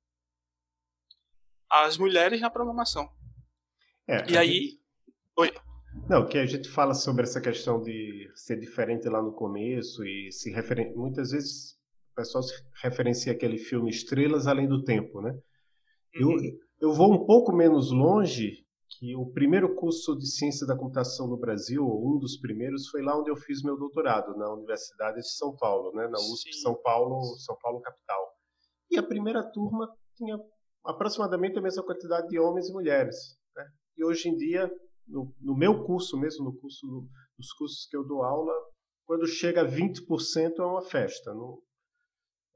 as 1.70 1.96
mulheres 1.96 2.40
na 2.40 2.50
programação. 2.50 3.10
É, 4.06 4.30
e 4.30 4.36
aí, 4.36 4.52
gente... 4.52 4.80
oi. 5.38 5.50
Não, 6.08 6.26
que 6.26 6.38
a 6.38 6.46
gente 6.46 6.68
fala 6.68 6.94
sobre 6.94 7.22
essa 7.22 7.40
questão 7.40 7.80
de 7.80 8.30
ser 8.34 8.58
diferente 8.58 9.08
lá 9.08 9.22
no 9.22 9.32
começo 9.32 10.04
e 10.04 10.30
se 10.30 10.50
referen... 10.50 10.94
muitas 10.94 11.30
vezes 11.30 11.78
o 12.12 12.14
pessoal 12.14 12.42
se 12.42 12.54
referencia 12.82 13.32
aquele 13.32 13.58
filme 13.58 13.90
Estrelas 13.90 14.46
Além 14.46 14.68
do 14.68 14.84
Tempo, 14.84 15.20
né? 15.20 15.30
Uhum. 16.14 16.32
Eu, 16.32 16.88
eu 16.88 16.92
vou 16.92 17.12
um 17.12 17.26
pouco 17.26 17.52
menos 17.52 17.90
longe 17.90 18.66
que 18.98 19.16
o 19.16 19.26
primeiro 19.32 19.74
curso 19.74 20.14
de 20.16 20.26
ciência 20.26 20.66
da 20.66 20.76
computação 20.76 21.26
no 21.26 21.38
Brasil, 21.38 21.82
um 21.82 22.18
dos 22.18 22.36
primeiros, 22.36 22.88
foi 22.88 23.02
lá 23.02 23.18
onde 23.18 23.30
eu 23.30 23.36
fiz 23.36 23.62
meu 23.62 23.76
doutorado, 23.76 24.36
na 24.36 24.52
Universidade 24.52 25.16
de 25.16 25.28
São 25.28 25.56
Paulo, 25.56 25.92
né? 25.94 26.06
na 26.08 26.18
USP 26.18 26.52
Sim. 26.52 26.60
São 26.60 26.74
Paulo, 26.82 27.24
São 27.38 27.56
Paulo 27.62 27.80
capital. 27.80 28.36
E 28.90 28.98
a 28.98 29.02
primeira 29.02 29.42
turma 29.42 29.88
tinha 30.14 30.38
aproximadamente 30.84 31.58
a 31.58 31.62
mesma 31.62 31.82
quantidade 31.82 32.28
de 32.28 32.38
homens 32.38 32.68
e 32.68 32.72
mulheres. 32.72 33.16
Né? 33.56 33.64
E 33.96 34.04
hoje 34.04 34.28
em 34.28 34.36
dia 34.36 34.70
no, 35.06 35.34
no 35.40 35.56
meu 35.56 35.84
curso 35.84 36.18
mesmo, 36.18 36.44
no 36.44 36.56
curso 36.58 36.86
no, 36.86 37.08
nos 37.38 37.52
cursos 37.54 37.86
que 37.86 37.96
eu 37.96 38.04
dou 38.04 38.22
aula, 38.22 38.52
quando 39.06 39.26
chega 39.26 39.62
a 39.62 39.68
20% 39.68 40.58
é 40.58 40.62
uma 40.62 40.82
festa. 40.82 41.32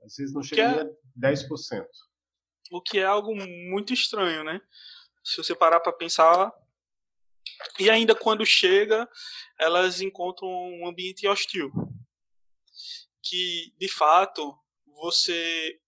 Às 0.03 0.17
vezes 0.17 0.35
não 0.35 0.43
chega 0.43 0.63
é, 0.63 0.85
nem 0.85 1.31
a 1.31 1.33
10%. 1.33 1.87
O 2.71 2.81
que 2.81 2.99
é 2.99 3.05
algo 3.05 3.35
muito 3.35 3.93
estranho, 3.93 4.45
né? 4.45 4.61
Se 5.25 5.37
você 5.37 5.55
parar 5.55 5.81
para 5.81 5.93
pensar. 5.93 6.53
E 7.79 7.89
ainda 7.89 8.15
quando 8.15 8.45
chega, 8.45 9.09
elas 9.59 10.01
encontram 10.01 10.49
um 10.49 10.87
ambiente 10.87 11.27
hostil. 11.27 11.71
Que, 13.23 13.75
de 13.79 13.89
fato, 13.89 14.57
você. 14.87 15.81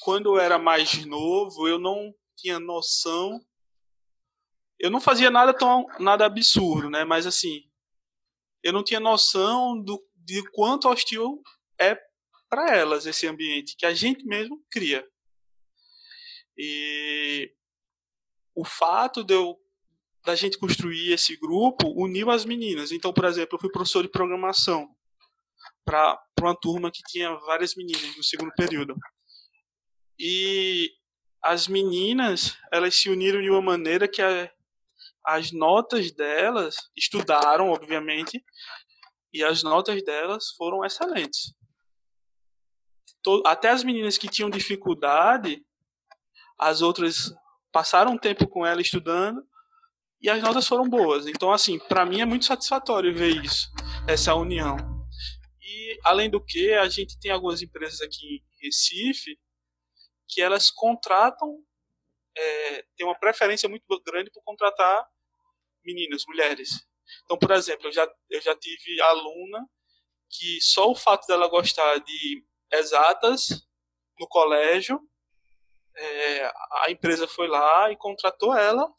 Quando 0.00 0.36
eu 0.36 0.40
era 0.40 0.58
mais 0.58 1.04
novo, 1.04 1.68
eu 1.68 1.78
não 1.78 2.14
tinha 2.36 2.58
noção 2.58 3.40
eu 4.82 4.90
não 4.90 5.00
fazia 5.00 5.30
nada 5.30 5.54
tão 5.54 5.86
nada 6.00 6.26
absurdo, 6.26 6.90
né? 6.90 7.04
Mas 7.04 7.24
assim, 7.24 7.62
eu 8.62 8.72
não 8.72 8.82
tinha 8.82 8.98
noção 8.98 9.80
do 9.80 10.04
de 10.16 10.42
quanto 10.50 10.88
hostil 10.88 11.40
é 11.82 12.00
para 12.48 12.76
elas 12.76 13.06
esse 13.06 13.26
ambiente 13.26 13.76
que 13.76 13.86
a 13.86 13.94
gente 13.94 14.24
mesmo 14.26 14.62
cria. 14.70 15.06
E 16.56 17.50
o 18.54 18.64
fato 18.64 19.24
de 19.24 19.34
eu 19.34 19.58
da 20.24 20.34
gente 20.34 20.58
construir 20.58 21.12
esse 21.12 21.36
grupo 21.36 21.88
uniu 21.96 22.30
as 22.30 22.44
meninas. 22.44 22.92
Então, 22.92 23.12
por 23.12 23.24
exemplo, 23.24 23.56
eu 23.56 23.60
fui 23.60 23.70
professor 23.70 24.02
de 24.02 24.08
programação 24.08 24.88
para 25.84 26.22
uma 26.40 26.54
turma 26.54 26.90
que 26.90 27.02
tinha 27.08 27.34
várias 27.40 27.74
meninas 27.74 28.16
no 28.16 28.22
segundo 28.22 28.52
período. 28.52 28.94
E 30.18 30.90
as 31.42 31.66
meninas, 31.66 32.56
elas 32.72 32.94
se 32.94 33.10
uniram 33.10 33.42
de 33.42 33.50
uma 33.50 33.60
maneira 33.60 34.06
que 34.06 34.22
a, 34.22 34.50
as 35.26 35.50
notas 35.50 36.12
delas 36.12 36.76
estudaram, 36.96 37.70
obviamente, 37.70 38.44
e 39.32 39.42
as 39.42 39.62
notas 39.62 40.02
delas 40.04 40.50
foram 40.56 40.84
excelentes. 40.84 41.52
Até 43.46 43.70
as 43.70 43.84
meninas 43.84 44.18
que 44.18 44.28
tinham 44.28 44.50
dificuldade, 44.50 45.64
as 46.58 46.82
outras 46.82 47.32
passaram 47.72 48.18
tempo 48.18 48.46
com 48.48 48.66
ela 48.66 48.80
estudando 48.80 49.46
e 50.20 50.28
as 50.28 50.42
notas 50.42 50.66
foram 50.66 50.88
boas. 50.88 51.26
Então, 51.26 51.52
assim, 51.52 51.78
para 51.78 52.04
mim 52.04 52.20
é 52.20 52.24
muito 52.24 52.44
satisfatório 52.44 53.14
ver 53.14 53.42
isso, 53.44 53.68
essa 54.08 54.34
união. 54.34 54.76
E, 55.60 55.98
além 56.04 56.30
do 56.30 56.44
que, 56.44 56.72
a 56.74 56.88
gente 56.88 57.18
tem 57.18 57.30
algumas 57.30 57.62
empresas 57.62 58.00
aqui 58.00 58.26
em 58.26 58.66
Recife 58.66 59.38
que 60.28 60.40
elas 60.40 60.70
contratam 60.70 61.62
é, 62.36 62.84
tem 62.96 63.06
uma 63.06 63.18
preferência 63.18 63.68
muito 63.68 63.84
grande 64.04 64.30
por 64.30 64.42
contratar 64.42 65.06
meninas, 65.84 66.24
mulheres. 66.26 66.70
Então, 67.24 67.38
por 67.38 67.50
exemplo, 67.50 67.88
eu 67.88 67.92
já, 67.92 68.10
eu 68.30 68.40
já 68.40 68.56
tive 68.56 69.00
aluna 69.02 69.66
que 70.30 70.60
só 70.60 70.90
o 70.90 70.94
fato 70.94 71.26
dela 71.26 71.48
gostar 71.48 71.98
de 71.98 72.44
exatas 72.72 73.66
no 74.18 74.26
colégio, 74.28 75.00
é, 75.94 76.44
a 76.84 76.90
empresa 76.90 77.28
foi 77.28 77.48
lá 77.48 77.90
e 77.90 77.96
contratou 77.96 78.56
ela, 78.56 78.90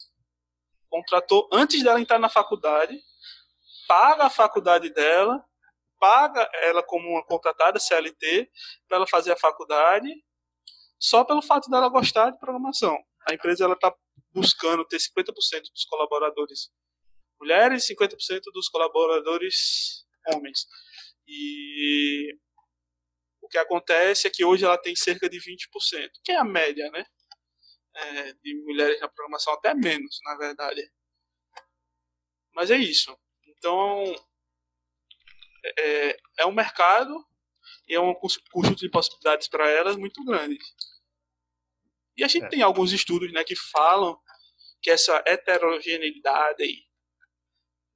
contratou 0.88 1.48
antes 1.52 1.82
dela 1.82 2.00
entrar 2.00 2.18
na 2.18 2.28
faculdade, 2.28 2.96
paga 3.88 4.24
a 4.24 4.30
faculdade 4.30 4.90
dela, 4.90 5.44
paga 5.98 6.48
ela 6.62 6.82
como 6.82 7.08
uma 7.08 7.24
contratada 7.24 7.80
CLT 7.80 8.50
para 8.86 8.98
ela 8.98 9.06
fazer 9.06 9.32
a 9.32 9.36
faculdade 9.36 10.08
só 10.98 11.24
pelo 11.24 11.42
fato 11.42 11.68
dela 11.68 11.88
gostar 11.88 12.30
de 12.30 12.38
programação. 12.38 12.96
A 13.28 13.34
empresa 13.34 13.64
ela 13.64 13.74
está 13.74 13.94
buscando 14.32 14.84
ter 14.84 14.98
50% 14.98 15.32
dos 15.72 15.84
colaboradores 15.84 16.70
mulheres 17.40 17.88
e 17.88 17.94
50% 17.94 18.40
dos 18.52 18.68
colaboradores 18.68 20.04
homens. 20.32 20.66
E 21.26 22.36
o 23.44 23.48
que 23.48 23.58
acontece 23.58 24.26
é 24.26 24.30
que 24.30 24.44
hoje 24.44 24.64
ela 24.64 24.78
tem 24.78 24.96
cerca 24.96 25.28
de 25.28 25.38
20%, 25.38 26.10
que 26.24 26.32
é 26.32 26.36
a 26.36 26.44
média, 26.44 26.90
né? 26.90 27.04
É, 27.94 28.32
de 28.32 28.54
mulheres 28.64 28.98
na 29.00 29.08
programação, 29.08 29.52
até 29.52 29.74
menos, 29.74 30.18
na 30.24 30.36
verdade. 30.36 30.90
Mas 32.52 32.70
é 32.70 32.76
isso. 32.76 33.16
Então, 33.46 34.02
é, 35.78 36.16
é 36.38 36.46
um 36.46 36.52
mercado 36.52 37.14
e 37.86 37.94
é 37.94 38.00
um 38.00 38.14
custo 38.14 38.74
de 38.74 38.88
possibilidades 38.88 39.46
para 39.46 39.68
elas 39.68 39.96
muito 39.96 40.24
grande. 40.24 40.58
E 42.16 42.24
a 42.24 42.28
gente 42.28 42.46
é. 42.46 42.48
tem 42.48 42.62
alguns 42.62 42.92
estudos 42.92 43.30
né, 43.32 43.44
que 43.44 43.54
falam 43.54 44.18
que 44.80 44.90
essa 44.90 45.22
heterogeneidade 45.26 46.66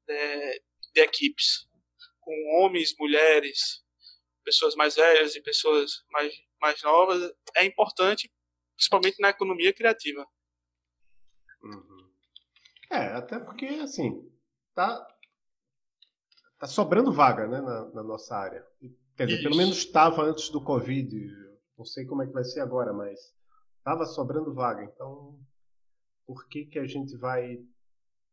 de, 0.06 0.12
é, 0.12 0.62
de 0.94 1.00
equipes, 1.00 1.66
com 2.20 2.32
homens, 2.58 2.94
mulheres, 2.98 3.82
pessoas 4.48 4.74
mais 4.74 4.94
velhas 4.94 5.36
e 5.36 5.42
pessoas 5.42 6.02
mais, 6.10 6.34
mais 6.58 6.82
novas, 6.82 7.30
é 7.54 7.66
importante, 7.66 8.32
principalmente 8.74 9.20
na 9.20 9.28
economia 9.28 9.74
criativa. 9.74 10.26
Uhum. 11.62 12.10
É, 12.90 13.08
até 13.08 13.38
porque, 13.38 13.66
assim, 13.66 14.26
tá, 14.74 15.06
tá 16.58 16.66
sobrando 16.66 17.12
vaga 17.12 17.46
né, 17.46 17.60
na, 17.60 17.90
na 17.90 18.02
nossa 18.02 18.34
área. 18.34 18.66
Quer 19.14 19.26
dizer, 19.26 19.40
Isso. 19.40 19.48
pelo 19.48 19.56
menos 19.56 19.76
estava 19.76 20.22
antes 20.22 20.48
do 20.48 20.64
Covid. 20.64 21.14
Não 21.76 21.84
sei 21.84 22.06
como 22.06 22.22
é 22.22 22.26
que 22.26 22.32
vai 22.32 22.44
ser 22.44 22.60
agora, 22.60 22.94
mas 22.94 23.20
estava 23.76 24.06
sobrando 24.06 24.54
vaga. 24.54 24.82
Então, 24.82 25.38
por 26.26 26.48
que, 26.48 26.64
que 26.64 26.78
a 26.78 26.86
gente 26.86 27.14
vai 27.18 27.62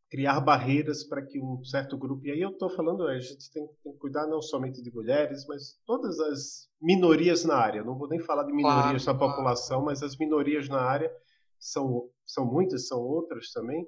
criar 0.08 0.40
barreiras 0.40 1.04
para 1.04 1.24
que 1.24 1.40
um 1.40 1.64
certo 1.64 1.96
grupo. 1.96 2.26
E 2.26 2.30
aí 2.30 2.40
eu 2.40 2.50
estou 2.50 2.70
falando, 2.70 3.06
a 3.06 3.18
gente 3.18 3.50
tem, 3.50 3.66
tem, 3.82 3.92
que 3.92 3.98
cuidar 3.98 4.26
não 4.26 4.40
somente 4.40 4.82
de 4.82 4.92
mulheres, 4.92 5.46
mas 5.46 5.80
todas 5.84 6.18
as 6.20 6.68
minorias 6.80 7.44
na 7.44 7.56
área. 7.56 7.82
Não 7.82 7.98
vou 7.98 8.08
nem 8.08 8.20
falar 8.20 8.44
de 8.44 8.52
minorias 8.52 9.04
claro, 9.04 9.18
na 9.18 9.18
claro. 9.18 9.32
população, 9.34 9.84
mas 9.84 10.02
as 10.02 10.16
minorias 10.16 10.68
na 10.68 10.80
área 10.80 11.10
são, 11.58 12.08
são 12.24 12.44
muitas, 12.44 12.86
são 12.86 13.00
outras 13.00 13.50
também. 13.50 13.86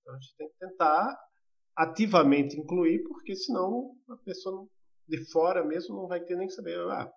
Então 0.00 0.14
a 0.14 0.18
gente 0.18 0.36
tem 0.36 0.48
que 0.48 0.58
tentar 0.58 1.18
ativamente 1.76 2.58
incluir, 2.58 3.02
porque 3.04 3.34
senão 3.34 3.96
a 4.08 4.16
pessoa 4.16 4.68
de 5.08 5.18
fora 5.30 5.64
mesmo 5.64 5.96
não 5.96 6.06
vai 6.06 6.20
ter 6.20 6.36
nem 6.36 6.48
saber. 6.48 6.78
Ah, 6.90 7.10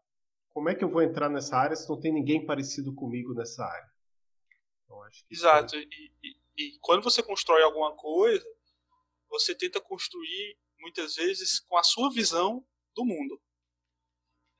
como 0.53 0.69
é 0.69 0.75
que 0.75 0.83
eu 0.83 0.89
vou 0.89 1.01
entrar 1.01 1.29
nessa 1.29 1.57
área 1.57 1.75
se 1.75 1.87
não 1.89 1.99
tem 1.99 2.13
ninguém 2.13 2.45
parecido 2.45 2.93
comigo 2.93 3.33
nessa 3.33 3.63
área? 3.63 3.89
Então, 4.85 4.97
Exato. 5.29 5.75
É... 5.75 5.79
E, 5.79 6.42
e 6.57 6.77
quando 6.81 7.03
você 7.03 7.23
constrói 7.23 7.63
alguma 7.63 7.95
coisa, 7.95 8.45
você 9.29 9.55
tenta 9.55 9.81
construir 9.81 10.57
muitas 10.79 11.15
vezes 11.15 11.59
com 11.61 11.77
a 11.77 11.83
sua 11.83 12.11
visão 12.11 12.65
do 12.95 13.03
mundo. 13.03 13.41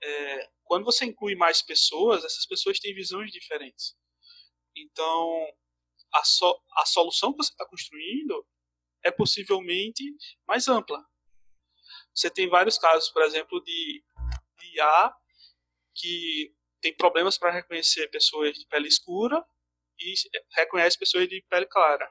É, 0.02 0.52
quando 0.64 0.86
você 0.86 1.06
inclui 1.06 1.36
mais 1.36 1.62
pessoas, 1.62 2.24
essas 2.24 2.46
pessoas 2.46 2.80
têm 2.80 2.94
visões 2.96 3.32
diferentes. 3.32 3.96
Então, 4.76 5.48
a, 6.14 6.24
so, 6.24 6.60
a 6.78 6.86
solução 6.86 7.32
que 7.32 7.44
você 7.44 7.52
está 7.52 7.66
construindo 7.68 8.46
é 9.04 9.12
possivelmente 9.12 10.04
mais 10.48 10.68
ampla. 10.68 11.04
Você 12.14 12.30
tem 12.30 12.50
vários 12.50 12.78
casos, 12.78 13.10
por 13.10 13.22
exemplo, 13.22 13.62
de, 13.64 14.04
de 14.60 14.78
IA 14.78 15.14
que 15.96 16.56
tem 16.82 16.96
problemas 16.96 17.38
para 17.38 17.52
reconhecer 17.52 18.10
pessoas 18.10 18.58
de 18.58 18.66
pele 18.68 18.88
escura 18.88 19.44
e 20.00 20.14
reconhece 20.56 20.98
pessoas 20.98 21.28
de 21.28 21.44
pele 21.50 21.66
clara. 21.66 22.10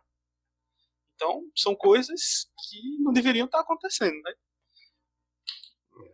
Então, 1.14 1.42
são 1.56 1.74
coisas 1.74 2.50
que 2.68 2.98
não 3.00 3.12
deveriam 3.12 3.46
estar 3.46 3.60
acontecendo, 3.60 4.20
né? 4.22 4.34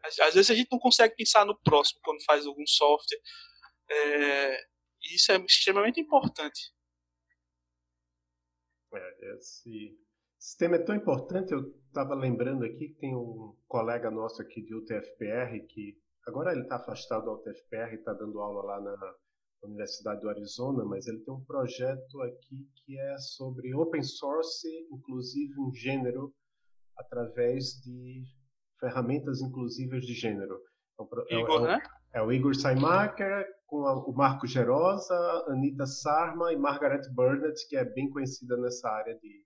Às, 0.04 0.18
às 0.20 0.34
vezes 0.34 0.50
a 0.50 0.54
gente 0.54 0.70
não 0.70 0.78
consegue 0.78 1.14
pensar 1.14 1.44
no 1.44 1.58
próximo 1.60 2.00
quando 2.02 2.22
faz 2.24 2.46
algum 2.46 2.66
software. 2.66 3.20
É, 3.90 4.60
e 5.02 5.14
isso 5.14 5.32
é 5.32 5.36
extremamente 5.36 6.00
importante. 6.00 6.72
É, 8.92 9.34
esse 9.36 9.98
sistema 10.38 10.76
é 10.76 10.84
tão 10.84 10.94
importante, 10.94 11.52
eu 11.52 11.74
estava 11.86 12.14
lembrando 12.14 12.64
aqui 12.64 12.88
que 12.88 13.00
tem 13.00 13.14
um 13.14 13.56
colega 13.66 14.10
nosso 14.10 14.40
aqui 14.40 14.62
de 14.62 14.74
UTFPR 14.74 15.66
que 15.68 16.00
agora 16.26 16.52
ele 16.52 16.62
está 16.62 16.76
afastado 16.76 17.24
da 17.26 17.32
UTFPR, 17.32 17.94
está 17.94 18.12
dando 18.12 18.40
aula 18.40 18.62
lá 18.62 18.80
na 18.80 19.14
Universidade 19.62 20.20
do 20.20 20.28
Arizona, 20.28 20.84
mas 20.84 21.06
ele 21.06 21.18
tem 21.20 21.34
um 21.34 21.44
projeto 21.44 22.22
aqui 22.22 22.68
que 22.76 22.98
é 22.98 23.18
sobre 23.18 23.74
open 23.74 24.02
source, 24.02 24.68
inclusive 24.90 25.52
um 25.60 25.72
gênero, 25.74 26.32
através 26.96 27.80
de 27.82 28.24
ferramentas 28.78 29.40
inclusivas 29.40 30.04
de 30.04 30.14
gênero. 30.14 30.60
É, 31.28 31.34
é 31.34 31.40
Igor, 31.40 31.64
é, 31.64 31.76
né? 31.76 31.82
é 32.14 32.22
o 32.22 32.32
Igor 32.32 32.54
Saimaker, 32.54 33.46
com 33.66 33.84
a, 33.86 33.94
o 34.06 34.12
Marco 34.12 34.46
Gerosa, 34.46 35.14
Anita 35.48 35.86
Sarma 35.86 36.52
e 36.52 36.56
Margaret 36.56 37.02
Burnett, 37.12 37.68
que 37.68 37.76
é 37.76 37.84
bem 37.84 38.08
conhecida 38.10 38.56
nessa 38.56 38.88
área 38.88 39.16
de 39.18 39.44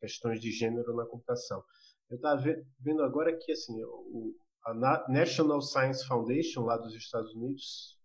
questões 0.00 0.40
de 0.40 0.50
gênero 0.50 0.94
na 0.94 1.04
computação. 1.04 1.62
Eu 2.08 2.16
estava 2.16 2.42
vendo 2.80 3.02
agora 3.02 3.36
que 3.36 3.52
assim, 3.52 3.82
o, 3.84 4.34
a 4.64 4.74
National 5.08 5.60
Science 5.60 6.06
Foundation, 6.06 6.62
lá 6.62 6.76
dos 6.76 6.94
Estados 6.94 7.34
Unidos, 7.34 7.95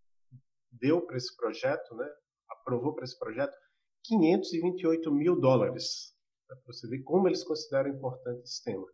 deu 0.72 1.02
para 1.06 1.18
esse 1.18 1.36
projeto, 1.36 1.96
né, 1.96 2.08
aprovou 2.50 2.94
para 2.94 3.04
esse 3.04 3.18
projeto 3.18 3.56
528 4.04 5.12
mil 5.12 5.40
dólares. 5.40 6.16
Para 6.48 6.58
você 6.66 6.88
ver 6.88 7.02
como 7.04 7.28
eles 7.28 7.44
consideram 7.44 7.90
importante 7.92 8.44
esse 8.44 8.64
tema. 8.64 8.86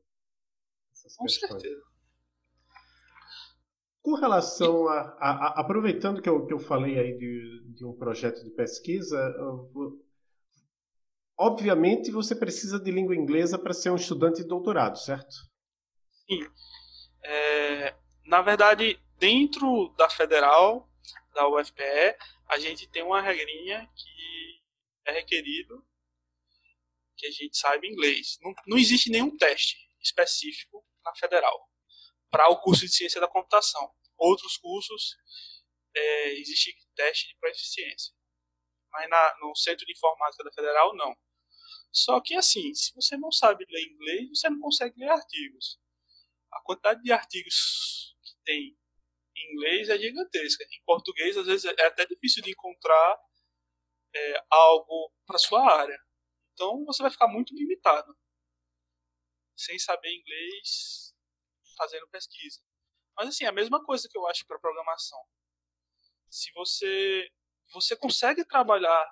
Com 1.17 1.25
questões. 1.25 1.61
certeza. 1.61 1.81
Com 4.01 4.13
relação 4.15 4.87
a, 4.87 4.99
a, 5.19 5.29
a, 5.31 5.61
aproveitando 5.61 6.21
que 6.21 6.29
eu, 6.29 6.45
que 6.45 6.53
eu 6.53 6.59
falei 6.59 6.97
aí 6.97 7.17
de, 7.17 7.73
de 7.75 7.85
um 7.85 7.93
projeto 7.93 8.43
de 8.43 8.51
pesquisa, 8.51 9.17
obviamente 11.37 12.11
você 12.11 12.35
precisa 12.35 12.79
de 12.79 12.89
língua 12.91 13.15
inglesa 13.15 13.59
para 13.59 13.73
ser 13.73 13.89
um 13.89 13.95
estudante 13.95 14.41
de 14.41 14.47
doutorado, 14.47 14.97
certo? 14.97 15.35
Sim. 16.25 16.39
É, 17.23 17.95
na 18.25 18.41
verdade, 18.41 18.99
dentro 19.19 19.93
da 19.97 20.09
federal, 20.09 20.89
da 21.37 21.47
UFPE, 21.47 22.17
a 22.47 22.57
gente 22.57 22.87
tem 22.87 23.03
uma 23.03 23.21
regrinha 23.21 23.87
que 23.95 24.63
é 25.05 25.11
requerido 25.11 25.87
que 27.15 27.27
a 27.27 27.31
gente 27.31 27.55
saiba 27.55 27.85
inglês. 27.85 28.39
Não, 28.41 28.53
não 28.65 28.77
existe 28.77 29.11
nenhum 29.11 29.37
teste 29.37 29.77
específico 30.01 30.83
na 31.05 31.13
federal 31.15 31.55
para 32.31 32.49
o 32.49 32.59
curso 32.59 32.85
de 32.85 32.91
ciência 32.91 33.21
da 33.21 33.27
computação. 33.27 33.87
Outros 34.17 34.57
cursos 34.57 35.15
é, 35.95 36.33
existe 36.39 36.75
teste 36.95 37.27
de 37.27 37.37
proficiência, 37.37 38.15
mas 38.91 39.07
na, 39.07 39.37
no 39.39 39.55
centro 39.55 39.85
de 39.85 39.93
informática 39.93 40.43
da 40.43 40.51
federal 40.51 40.95
não. 40.95 41.15
Só 41.91 42.19
que 42.19 42.33
assim, 42.33 42.73
se 42.73 42.93
você 42.95 43.15
não 43.15 43.31
sabe 43.31 43.63
ler 43.69 43.87
inglês, 43.87 44.29
você 44.29 44.49
não 44.49 44.59
consegue 44.59 44.99
ler 44.99 45.09
artigos. 45.09 45.79
A 46.51 46.61
quantidade 46.61 47.03
de 47.03 47.11
artigos 47.11 48.15
que 48.23 48.33
tem 48.43 48.77
inglês 49.51 49.89
é 49.89 49.97
gigantesca. 49.97 50.63
Em 50.63 50.83
português, 50.85 51.37
às 51.37 51.45
vezes, 51.45 51.65
é 51.65 51.85
até 51.85 52.05
difícil 52.05 52.43
de 52.43 52.51
encontrar 52.51 53.19
é, 54.15 54.45
algo 54.49 55.13
para 55.25 55.37
sua 55.37 55.61
área. 55.73 55.97
Então, 56.53 56.83
você 56.85 57.03
vai 57.03 57.11
ficar 57.11 57.27
muito 57.27 57.53
limitado, 57.53 58.17
sem 59.55 59.77
saber 59.77 60.13
inglês, 60.13 61.13
fazendo 61.77 62.07
pesquisa. 62.09 62.61
Mas, 63.15 63.29
assim, 63.29 63.45
a 63.45 63.51
mesma 63.51 63.83
coisa 63.83 64.07
que 64.09 64.17
eu 64.17 64.27
acho 64.27 64.45
para 64.45 64.59
programação. 64.59 65.19
Se 66.29 66.51
você, 66.53 67.29
você 67.71 67.95
consegue 67.95 68.45
trabalhar 68.45 69.05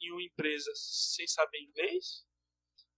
em 0.00 0.10
uma 0.12 0.22
empresa 0.22 0.70
sem 0.74 1.26
saber 1.26 1.60
inglês, 1.60 2.26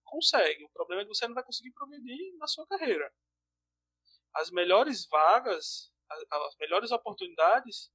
consegue. 0.04 0.64
O 0.64 0.70
problema 0.70 1.02
é 1.02 1.04
que 1.04 1.14
você 1.14 1.26
não 1.26 1.34
vai 1.34 1.44
conseguir 1.44 1.72
progredir 1.72 2.36
na 2.38 2.46
sua 2.46 2.66
carreira. 2.66 3.12
As 4.34 4.50
melhores 4.50 5.06
vagas 5.06 5.92
as 6.10 6.56
melhores 6.58 6.90
oportunidades 6.90 7.90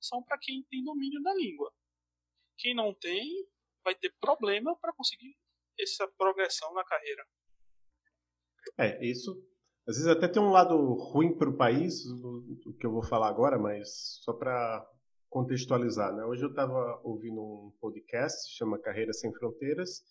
são 0.00 0.22
para 0.22 0.38
quem 0.38 0.64
tem 0.70 0.84
domínio 0.84 1.22
da 1.22 1.34
língua. 1.34 1.72
Quem 2.56 2.74
não 2.74 2.94
tem 2.94 3.46
vai 3.84 3.94
ter 3.94 4.14
problema 4.20 4.76
para 4.76 4.92
conseguir 4.92 5.36
essa 5.78 6.06
progressão 6.16 6.72
na 6.74 6.84
carreira. 6.84 7.26
É, 8.78 9.04
isso 9.06 9.32
às 9.88 9.96
vezes 9.96 10.06
até 10.06 10.28
tem 10.28 10.42
um 10.42 10.50
lado 10.50 10.76
ruim 10.76 11.34
para 11.34 11.48
o 11.48 11.56
país, 11.56 12.04
o 12.04 12.74
que 12.78 12.84
eu 12.84 12.92
vou 12.92 13.02
falar 13.02 13.28
agora, 13.28 13.58
mas 13.58 14.20
só 14.22 14.34
para 14.34 14.86
contextualizar. 15.30 16.14
Né? 16.14 16.24
Hoje 16.26 16.44
eu 16.44 16.50
estava 16.50 17.00
ouvindo 17.02 17.40
um 17.40 17.72
podcast, 17.80 18.54
chama 18.54 18.78
Carreira 18.78 19.14
Sem 19.14 19.32
Fronteiras. 19.32 20.02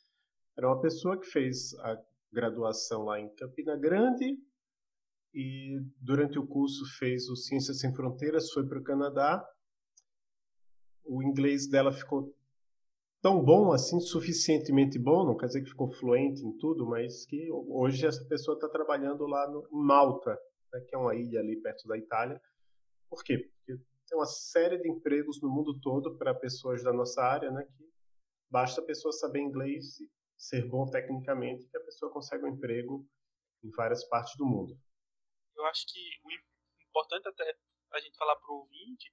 Era 0.57 0.67
uma 0.67 0.81
pessoa 0.81 1.19
que 1.19 1.27
fez 1.27 1.75
a 1.81 1.95
graduação 2.31 3.03
lá 3.03 3.19
em 3.19 3.29
Campina 3.35 3.77
Grande, 3.77 4.39
e 5.33 5.79
durante 6.01 6.39
o 6.39 6.47
curso 6.47 6.85
fez 6.97 7.29
o 7.29 7.35
Ciências 7.35 7.79
Sem 7.79 7.93
Fronteiras, 7.93 8.51
foi 8.51 8.65
para 8.67 8.79
o 8.79 8.83
Canadá. 8.83 9.45
o 11.05 11.23
inglês 11.23 11.67
dela 11.67 11.91
ficou 11.91 12.35
tão 13.21 13.43
bom 13.43 13.71
assim, 13.71 13.99
suficientemente 13.99 14.99
bom, 14.99 15.25
não 15.25 15.37
quer 15.37 15.47
dizer 15.47 15.61
que 15.61 15.69
ficou 15.69 15.91
fluente 15.91 16.45
em 16.45 16.57
tudo, 16.57 16.85
mas 16.85 17.25
que 17.25 17.49
hoje 17.51 18.05
essa 18.05 18.23
pessoa 18.25 18.55
está 18.55 18.69
trabalhando 18.69 19.25
lá 19.25 19.49
no, 19.49 19.67
em 19.71 19.83
Malta, 19.85 20.37
né, 20.71 20.81
que 20.81 20.95
é 20.95 20.97
uma 20.97 21.15
ilha 21.15 21.39
ali 21.39 21.59
perto 21.61 21.87
da 21.87 21.97
Itália. 21.97 22.41
Por 23.09 23.23
quê? 23.23 23.37
Porque 23.37 23.81
tem 24.07 24.17
uma 24.17 24.25
série 24.25 24.77
de 24.77 24.89
empregos 24.89 25.41
no 25.41 25.49
mundo 25.49 25.79
todo 25.81 26.17
para 26.17 26.33
pessoas 26.33 26.83
da 26.83 26.93
nossa 26.93 27.21
área, 27.21 27.51
né, 27.51 27.65
que 27.77 27.89
basta 28.49 28.81
a 28.81 28.85
pessoa 28.85 29.11
saber 29.11 29.39
inglês 29.39 29.99
e 29.99 30.09
ser 30.37 30.67
bom 30.67 30.85
tecnicamente 30.85 31.67
que 31.67 31.77
a 31.77 31.83
pessoa 31.83 32.11
consegue 32.11 32.45
um 32.45 32.49
emprego 32.49 33.05
em 33.63 33.69
várias 33.71 34.07
partes 34.07 34.37
do 34.37 34.45
mundo. 34.45 34.77
Eu 35.57 35.65
acho 35.65 35.85
que 35.87 36.19
o 36.23 36.31
importante 36.81 37.27
até 37.27 37.57
a 37.93 37.99
gente 37.99 38.15
falar 38.15 38.35
para 38.35 38.51
o 38.51 38.59
ouvinte 38.59 39.11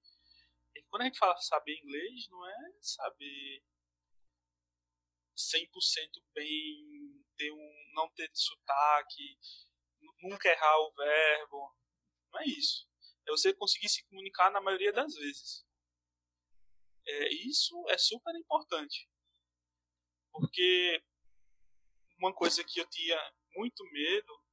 é 0.77 0.81
que 0.81 0.87
quando 0.89 1.03
a 1.03 1.05
gente 1.07 1.19
fala 1.19 1.37
saber 1.39 1.79
inglês, 1.79 2.29
não 2.29 2.47
é 2.47 2.73
saber 2.81 3.63
100% 5.37 6.23
bem, 6.35 7.25
ter 7.37 7.51
um, 7.51 7.93
não 7.95 8.09
ter 8.11 8.31
sotaque, 8.35 9.39
nunca 10.23 10.49
errar 10.49 10.79
o 10.81 10.93
verbo. 10.95 11.77
Não 12.33 12.41
é 12.41 12.45
isso. 12.47 12.89
É 13.27 13.31
você 13.31 13.55
conseguir 13.55 13.89
se 13.89 14.05
comunicar 14.05 14.51
na 14.51 14.61
maioria 14.61 14.93
das 14.93 15.15
vezes. 15.15 15.67
É, 17.07 17.29
isso 17.47 17.75
é 17.89 17.99
super 17.99 18.35
importante. 18.37 19.09
Porque 20.31 21.03
uma 22.19 22.35
coisa 22.35 22.65
que 22.65 22.81
eu 22.81 22.89
tinha 22.89 23.19
muito 23.55 23.85
medo 23.93 24.44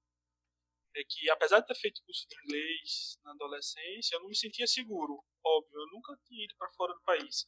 é 0.95 1.04
que, 1.08 1.30
apesar 1.30 1.60
de 1.62 1.67
ter 1.67 1.75
feito 1.75 2.04
curso 2.04 2.27
de 2.27 2.36
inglês 2.43 3.17
na 3.23 3.32
adolescência, 3.32 4.15
eu 4.15 4.21
não 4.21 4.27
me 4.27 4.36
sentia 4.36 4.67
seguro. 4.67 5.23
Óbvio, 5.43 5.80
eu 5.80 5.88
nunca 5.88 6.17
tinha 6.25 6.43
ido 6.43 6.56
para 6.58 6.71
fora 6.73 6.93
do 6.93 7.01
país. 7.04 7.45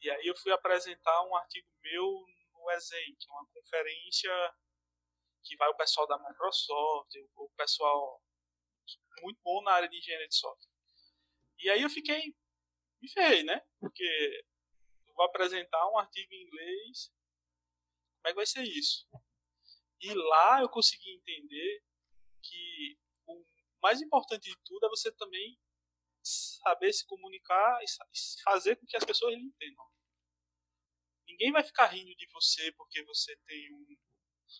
E 0.00 0.10
aí 0.10 0.26
eu 0.26 0.36
fui 0.36 0.52
apresentar 0.52 1.22
um 1.26 1.34
artigo 1.36 1.68
meu 1.82 2.24
no 2.52 2.70
ESEN, 2.72 3.16
que 3.18 3.28
é 3.28 3.32
uma 3.32 3.46
conferência 3.52 4.54
que 5.42 5.56
vai 5.56 5.68
o 5.68 5.76
pessoal 5.76 6.06
da 6.06 6.18
Microsoft, 6.18 7.10
o 7.36 7.50
pessoal 7.56 8.22
muito 9.22 9.40
bom 9.42 9.62
na 9.62 9.72
área 9.72 9.88
de 9.88 9.98
engenharia 9.98 10.28
de 10.28 10.36
software. 10.36 10.70
E 11.58 11.70
aí 11.70 11.82
eu 11.82 11.90
fiquei, 11.90 12.34
me 13.00 13.08
ferrei, 13.10 13.42
né? 13.42 13.62
Porque 13.80 14.04
eu 15.06 15.14
vou 15.14 15.24
apresentar 15.24 15.88
um 15.90 15.98
artigo 15.98 16.32
em 16.32 16.42
inglês, 16.46 17.10
como 18.18 18.28
é 18.28 18.30
que 18.30 18.36
vai 18.36 18.46
ser 18.46 18.62
isso? 18.62 19.08
E 20.00 20.12
lá 20.12 20.60
eu 20.60 20.68
consegui 20.68 21.10
entender 21.10 21.82
que 22.48 22.98
o 23.26 23.44
mais 23.82 24.00
importante 24.00 24.48
de 24.48 24.56
tudo 24.64 24.86
é 24.86 24.88
você 24.88 25.12
também 25.12 25.58
saber 26.22 26.92
se 26.92 27.06
comunicar 27.06 27.78
e 27.82 27.86
fazer 28.42 28.76
com 28.76 28.86
que 28.86 28.96
as 28.96 29.04
pessoas 29.04 29.34
entendam. 29.34 29.84
Ninguém 31.26 31.52
vai 31.52 31.62
ficar 31.62 31.86
rindo 31.86 32.14
de 32.14 32.26
você 32.32 32.72
porque 32.72 33.02
você 33.04 33.36
tem 33.46 33.72
um 33.72 33.96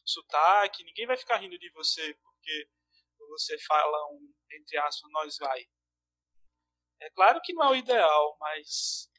sotaque, 0.04 0.84
ninguém 0.84 1.06
vai 1.06 1.16
ficar 1.16 1.38
rindo 1.38 1.58
de 1.58 1.70
você 1.70 2.14
porque 2.14 2.68
você 3.28 3.58
fala 3.60 4.12
um, 4.12 4.34
entre 4.52 4.78
aspas, 4.78 5.10
nós 5.10 5.36
vai. 5.38 5.66
É 7.00 7.10
claro 7.10 7.40
que 7.42 7.52
não 7.52 7.64
é 7.66 7.70
o 7.70 7.76
ideal, 7.76 8.36
mas 8.40 9.10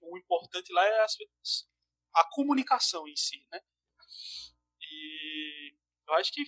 o 0.00 0.16
importante 0.18 0.72
lá 0.72 0.84
é 0.84 1.06
a 2.14 2.28
comunicação 2.30 3.06
em 3.06 3.16
si, 3.16 3.46
né? 3.52 3.60
E 4.80 5.76
eu 6.06 6.14
acho 6.14 6.32
que 6.32 6.42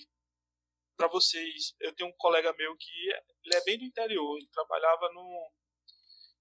para 1.00 1.08
vocês, 1.08 1.74
eu 1.80 1.94
tenho 1.94 2.10
um 2.10 2.16
colega 2.18 2.52
meu 2.52 2.76
que 2.76 2.90
ele 3.42 3.56
é 3.56 3.64
bem 3.64 3.78
do 3.78 3.84
interior, 3.84 4.36
ele 4.36 4.46
trabalhava 4.48 5.10
no 5.14 5.50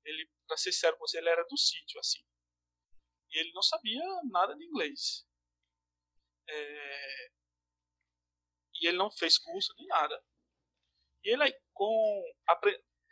ele, 0.03 0.29
para 0.45 0.57
ser 0.57 0.73
sério 0.73 0.97
com 0.97 1.07
você, 1.07 1.17
ele 1.17 1.29
era 1.29 1.45
do 1.45 1.57
sítio 1.57 1.97
assim. 1.97 2.21
E 3.31 3.39
ele 3.39 3.53
não 3.53 3.61
sabia 3.61 4.03
nada 4.29 4.53
de 4.57 4.65
inglês. 4.65 5.25
É, 6.49 7.31
e 8.81 8.87
ele 8.87 8.97
não 8.97 9.09
fez 9.09 9.37
curso 9.37 9.73
nem 9.77 9.87
nada. 9.87 10.21
E 11.23 11.29
ele, 11.29 11.53
com, 11.71 12.23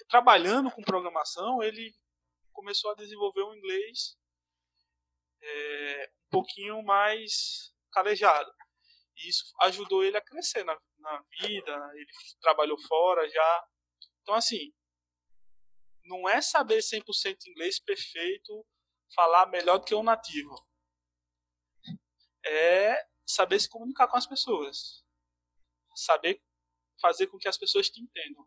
trabalhando 0.10 0.70
com 0.72 0.82
programação, 0.82 1.64
ele 1.64 1.96
começou 2.52 2.92
a 2.92 2.96
desenvolver 2.96 3.44
um 3.44 3.56
inglês 3.56 4.18
é, 5.42 6.12
um 6.26 6.30
pouquinho 6.30 6.84
mais 6.84 7.74
calejado. 7.94 8.52
E 9.18 9.30
isso 9.30 9.44
ajudou 9.62 10.04
ele 10.04 10.18
a 10.18 10.22
crescer 10.22 10.64
na, 10.64 10.80
na 11.00 11.24
vida, 11.40 11.92
ele 11.96 12.12
trabalhou 12.42 12.78
fora 12.88 13.28
já. 13.30 13.68
Então, 14.22 14.36
assim, 14.36 14.74
não 16.04 16.28
é 16.28 16.42
saber 16.42 16.80
100% 16.80 17.38
inglês 17.48 17.80
perfeito, 17.80 18.66
falar 19.14 19.48
melhor 19.48 19.80
do 19.80 19.86
que 19.86 19.96
um 19.96 20.04
nativo. 20.04 20.56
É 22.46 23.06
saber 23.26 23.60
se 23.60 23.70
comunicar 23.70 24.08
com 24.08 24.18
as 24.18 24.26
pessoas 24.26 25.06
saber 25.98 26.42
fazer 27.02 27.28
com 27.28 27.38
que 27.38 27.48
as 27.48 27.58
pessoas 27.58 27.90
te 27.90 28.02
entendam. 28.02 28.46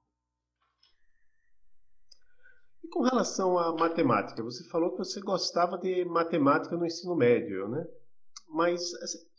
E 2.82 2.88
com 2.88 3.02
relação 3.02 3.58
à 3.58 3.72
matemática, 3.72 4.42
você 4.42 4.68
falou 4.68 4.92
que 4.92 4.98
você 4.98 5.20
gostava 5.20 5.78
de 5.78 6.04
matemática 6.04 6.76
no 6.76 6.86
ensino 6.86 7.14
médio, 7.14 7.68
né? 7.68 7.86
Mas 8.48 8.94
assim, 8.94 9.29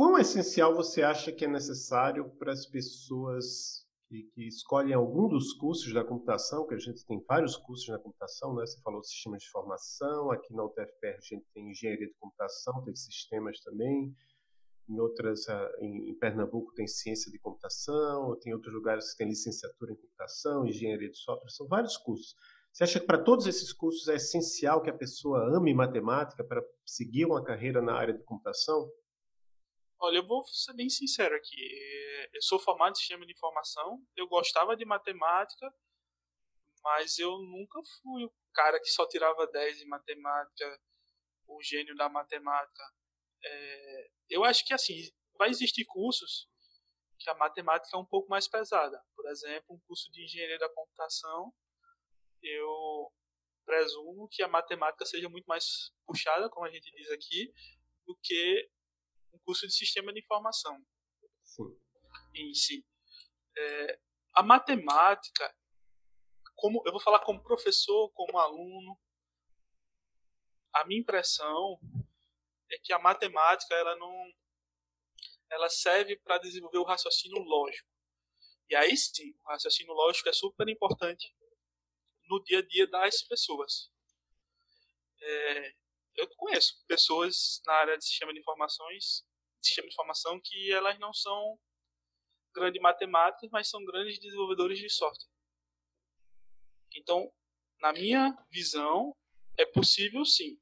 quão 0.00 0.18
essencial 0.18 0.74
você 0.74 1.02
acha 1.02 1.30
que 1.30 1.44
é 1.44 1.46
necessário 1.46 2.30
para 2.38 2.54
as 2.54 2.64
pessoas 2.64 3.84
que, 4.08 4.22
que, 4.32 4.48
escolhem 4.48 4.94
algum 4.94 5.28
dos 5.28 5.52
cursos 5.52 5.92
da 5.92 6.02
computação, 6.02 6.66
que 6.66 6.72
a 6.72 6.78
gente 6.78 7.04
tem 7.04 7.22
vários 7.28 7.54
cursos 7.54 7.86
na 7.86 7.98
computação, 7.98 8.54
né? 8.54 8.64
Você 8.64 8.80
falou 8.80 9.04
sistema 9.04 9.36
de 9.36 9.46
formação, 9.50 10.30
aqui 10.30 10.54
na 10.54 10.64
UTFPR 10.64 11.18
a 11.18 11.20
gente 11.20 11.44
tem 11.52 11.70
engenharia 11.70 12.06
de 12.06 12.14
computação, 12.18 12.82
tem 12.82 12.96
sistemas 12.96 13.60
também, 13.60 14.16
em 14.88 14.98
outras, 14.98 15.46
ah, 15.50 15.70
em 15.82 16.14
Pernambuco 16.14 16.72
tem 16.72 16.86
ciência 16.86 17.30
de 17.30 17.38
computação, 17.38 18.38
tem 18.40 18.54
outros 18.54 18.72
lugares 18.72 19.12
que 19.12 19.18
tem 19.18 19.28
licenciatura 19.28 19.92
em 19.92 19.96
computação, 19.96 20.66
engenharia 20.66 21.10
de 21.10 21.18
software, 21.18 21.50
são 21.50 21.68
vários 21.68 21.98
cursos. 21.98 22.34
Você 22.72 22.84
acha 22.84 23.00
que 23.00 23.06
para 23.06 23.22
todos 23.22 23.46
esses 23.46 23.70
cursos 23.70 24.08
é 24.08 24.14
essencial 24.14 24.80
que 24.80 24.88
a 24.88 24.96
pessoa 24.96 25.54
ame 25.54 25.74
matemática 25.74 26.42
para 26.42 26.64
seguir 26.86 27.26
uma 27.26 27.44
carreira 27.44 27.82
na 27.82 27.92
área 27.92 28.14
de 28.14 28.24
computação? 28.24 28.90
Olha, 30.02 30.16
eu 30.16 30.26
vou 30.26 30.42
ser 30.46 30.72
bem 30.72 30.88
sincero 30.88 31.36
aqui. 31.36 32.28
Eu 32.32 32.40
sou 32.40 32.58
formado 32.58 32.92
em 32.92 32.94
sistema 32.94 33.26
de 33.26 33.32
informação, 33.32 34.02
eu 34.16 34.26
gostava 34.26 34.74
de 34.74 34.86
matemática, 34.86 35.70
mas 36.82 37.18
eu 37.18 37.38
nunca 37.38 37.78
fui 38.00 38.24
o 38.24 38.32
cara 38.54 38.80
que 38.80 38.88
só 38.88 39.06
tirava 39.06 39.46
10 39.46 39.82
em 39.82 39.88
matemática, 39.88 40.80
o 41.46 41.62
gênio 41.62 41.94
da 41.96 42.08
matemática. 42.08 42.82
É, 43.44 44.10
eu 44.30 44.42
acho 44.42 44.64
que 44.64 44.72
assim 44.72 45.10
vai 45.36 45.50
existir 45.50 45.84
cursos 45.84 46.48
que 47.18 47.28
a 47.28 47.34
matemática 47.34 47.94
é 47.94 48.00
um 48.00 48.06
pouco 48.06 48.30
mais 48.30 48.48
pesada. 48.48 48.98
Por 49.14 49.28
exemplo, 49.28 49.74
um 49.74 49.80
curso 49.80 50.10
de 50.12 50.24
engenharia 50.24 50.58
da 50.58 50.68
computação, 50.70 51.52
eu 52.42 53.12
presumo 53.66 54.28
que 54.30 54.42
a 54.42 54.48
matemática 54.48 55.04
seja 55.04 55.28
muito 55.28 55.44
mais 55.44 55.92
puxada, 56.06 56.48
como 56.48 56.64
a 56.64 56.70
gente 56.70 56.90
diz 56.92 57.10
aqui, 57.10 57.52
do 58.06 58.16
que 58.22 58.70
um 59.32 59.38
curso 59.40 59.66
de 59.66 59.72
sistema 59.72 60.12
de 60.12 60.20
informação 60.20 60.76
Sim. 61.42 61.78
em 62.34 62.54
si. 62.54 62.86
É, 63.56 64.00
a 64.34 64.42
matemática, 64.42 65.54
como 66.54 66.82
eu 66.86 66.92
vou 66.92 67.00
falar 67.00 67.20
como 67.20 67.42
professor, 67.42 68.10
como 68.12 68.38
aluno, 68.38 68.98
a 70.72 70.84
minha 70.84 71.00
impressão 71.00 71.78
é 72.70 72.78
que 72.78 72.92
a 72.92 72.98
matemática 72.98 73.74
ela 73.74 73.96
não 73.96 74.14
ela 75.50 75.68
serve 75.68 76.16
para 76.18 76.38
desenvolver 76.38 76.78
o 76.78 76.84
raciocínio 76.84 77.42
lógico. 77.42 77.88
E 78.68 78.76
aí 78.76 78.96
sim, 78.96 79.34
o 79.44 79.48
raciocínio 79.48 79.92
lógico 79.92 80.28
é 80.28 80.32
super 80.32 80.68
importante 80.68 81.34
no 82.28 82.40
dia 82.44 82.60
a 82.60 82.66
dia 82.66 82.86
das 82.86 83.22
pessoas. 83.22 83.90
É, 85.20 85.74
eu 86.20 86.28
conheço 86.36 86.84
pessoas 86.86 87.60
na 87.66 87.72
área 87.74 87.98
de 87.98 88.04
sistema 88.04 88.32
de 88.32 88.40
informações, 88.40 89.24
sistema 89.62 89.88
de 89.88 89.94
informação 89.94 90.40
que 90.42 90.72
elas 90.72 90.98
não 90.98 91.12
são 91.12 91.58
grandes 92.54 92.80
matemáticas, 92.80 93.48
mas 93.50 93.68
são 93.68 93.84
grandes 93.84 94.18
desenvolvedores 94.18 94.78
de 94.78 94.90
software. 94.90 95.30
Então, 96.94 97.32
na 97.80 97.92
minha 97.92 98.36
visão, 98.50 99.16
é 99.56 99.64
possível 99.64 100.24
sim. 100.24 100.60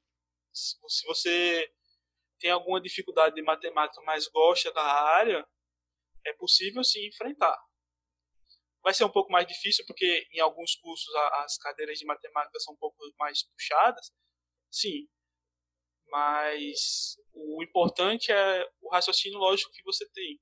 Se 0.51 1.05
você 1.05 1.71
tem 2.39 2.51
alguma 2.51 2.79
dificuldade 2.79 3.35
de 3.35 3.41
matemática, 3.41 4.01
mas 4.03 4.27
gosta 4.27 4.71
da 4.71 4.83
área, 4.83 5.47
é 6.25 6.33
possível 6.33 6.83
sim 6.83 7.07
enfrentar. 7.07 7.57
Vai 8.81 8.93
ser 8.93 9.03
um 9.03 9.11
pouco 9.11 9.31
mais 9.31 9.45
difícil 9.45 9.85
porque 9.85 10.27
em 10.31 10.39
alguns 10.39 10.75
cursos 10.75 11.13
as 11.15 11.57
cadeiras 11.57 11.99
de 11.99 12.05
matemática 12.05 12.59
são 12.59 12.73
um 12.73 12.77
pouco 12.77 12.97
mais 13.17 13.43
puxadas, 13.43 14.13
sim. 14.71 15.07
Mas 16.09 17.17
o 17.33 17.63
importante 17.63 18.31
é 18.31 18.69
o 18.81 18.89
raciocínio 18.89 19.37
lógico 19.37 19.71
que 19.71 19.83
você 19.83 20.07
tem. 20.09 20.39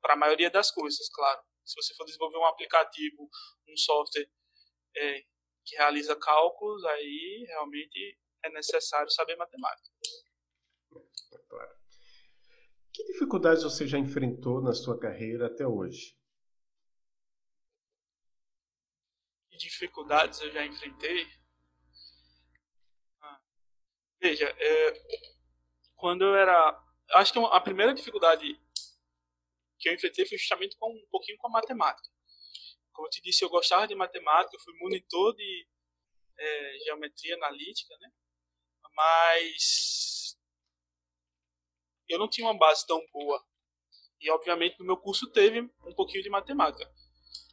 Para 0.00 0.14
a 0.14 0.16
maioria 0.16 0.50
das 0.50 0.70
coisas, 0.70 1.08
claro. 1.10 1.42
Se 1.64 1.74
você 1.76 1.94
for 1.94 2.04
desenvolver 2.04 2.38
um 2.38 2.46
aplicativo, 2.46 3.28
um 3.68 3.76
software 3.76 4.28
é, 4.96 5.24
que 5.64 5.76
realiza 5.76 6.16
cálculos, 6.16 6.84
aí 6.84 7.44
realmente 7.48 8.18
é 8.44 8.50
necessário 8.50 9.10
saber 9.10 9.36
matemática. 9.36 9.88
É 11.32 11.38
claro. 11.48 11.76
Que 12.92 13.04
dificuldades 13.04 13.62
você 13.62 13.86
já 13.86 13.98
enfrentou 13.98 14.60
na 14.60 14.74
sua 14.74 14.98
carreira 14.98 15.46
até 15.46 15.66
hoje? 15.66 16.18
Que 19.50 19.56
dificuldades 19.56 20.40
eu 20.40 20.50
já 20.50 20.66
enfrentei? 20.66 21.26
Veja, 24.22 24.48
é, 24.56 24.92
quando 25.96 26.22
eu 26.22 26.36
era. 26.36 26.80
Acho 27.14 27.32
que 27.32 27.38
a 27.40 27.60
primeira 27.60 27.92
dificuldade 27.92 28.56
que 29.80 29.88
eu 29.88 29.94
enfrentei 29.94 30.24
foi 30.24 30.38
justamente 30.38 30.76
com 30.78 30.88
um 30.92 31.06
pouquinho 31.10 31.36
com 31.38 31.48
a 31.48 31.50
matemática. 31.50 32.08
Como 32.92 33.08
eu 33.08 33.10
te 33.10 33.20
disse, 33.20 33.44
eu 33.44 33.50
gostava 33.50 33.88
de 33.88 33.96
matemática, 33.96 34.54
eu 34.54 34.60
fui 34.60 34.78
monitor 34.78 35.34
de 35.34 35.66
é, 36.38 36.78
geometria 36.84 37.34
analítica, 37.34 37.96
né? 37.98 38.12
Mas 38.94 40.38
eu 42.08 42.16
não 42.16 42.30
tinha 42.30 42.46
uma 42.46 42.56
base 42.56 42.86
tão 42.86 43.04
boa. 43.12 43.44
E 44.20 44.30
obviamente 44.30 44.78
no 44.78 44.86
meu 44.86 44.98
curso 44.98 45.32
teve 45.32 45.62
um 45.62 45.94
pouquinho 45.96 46.22
de 46.22 46.30
matemática. 46.30 46.88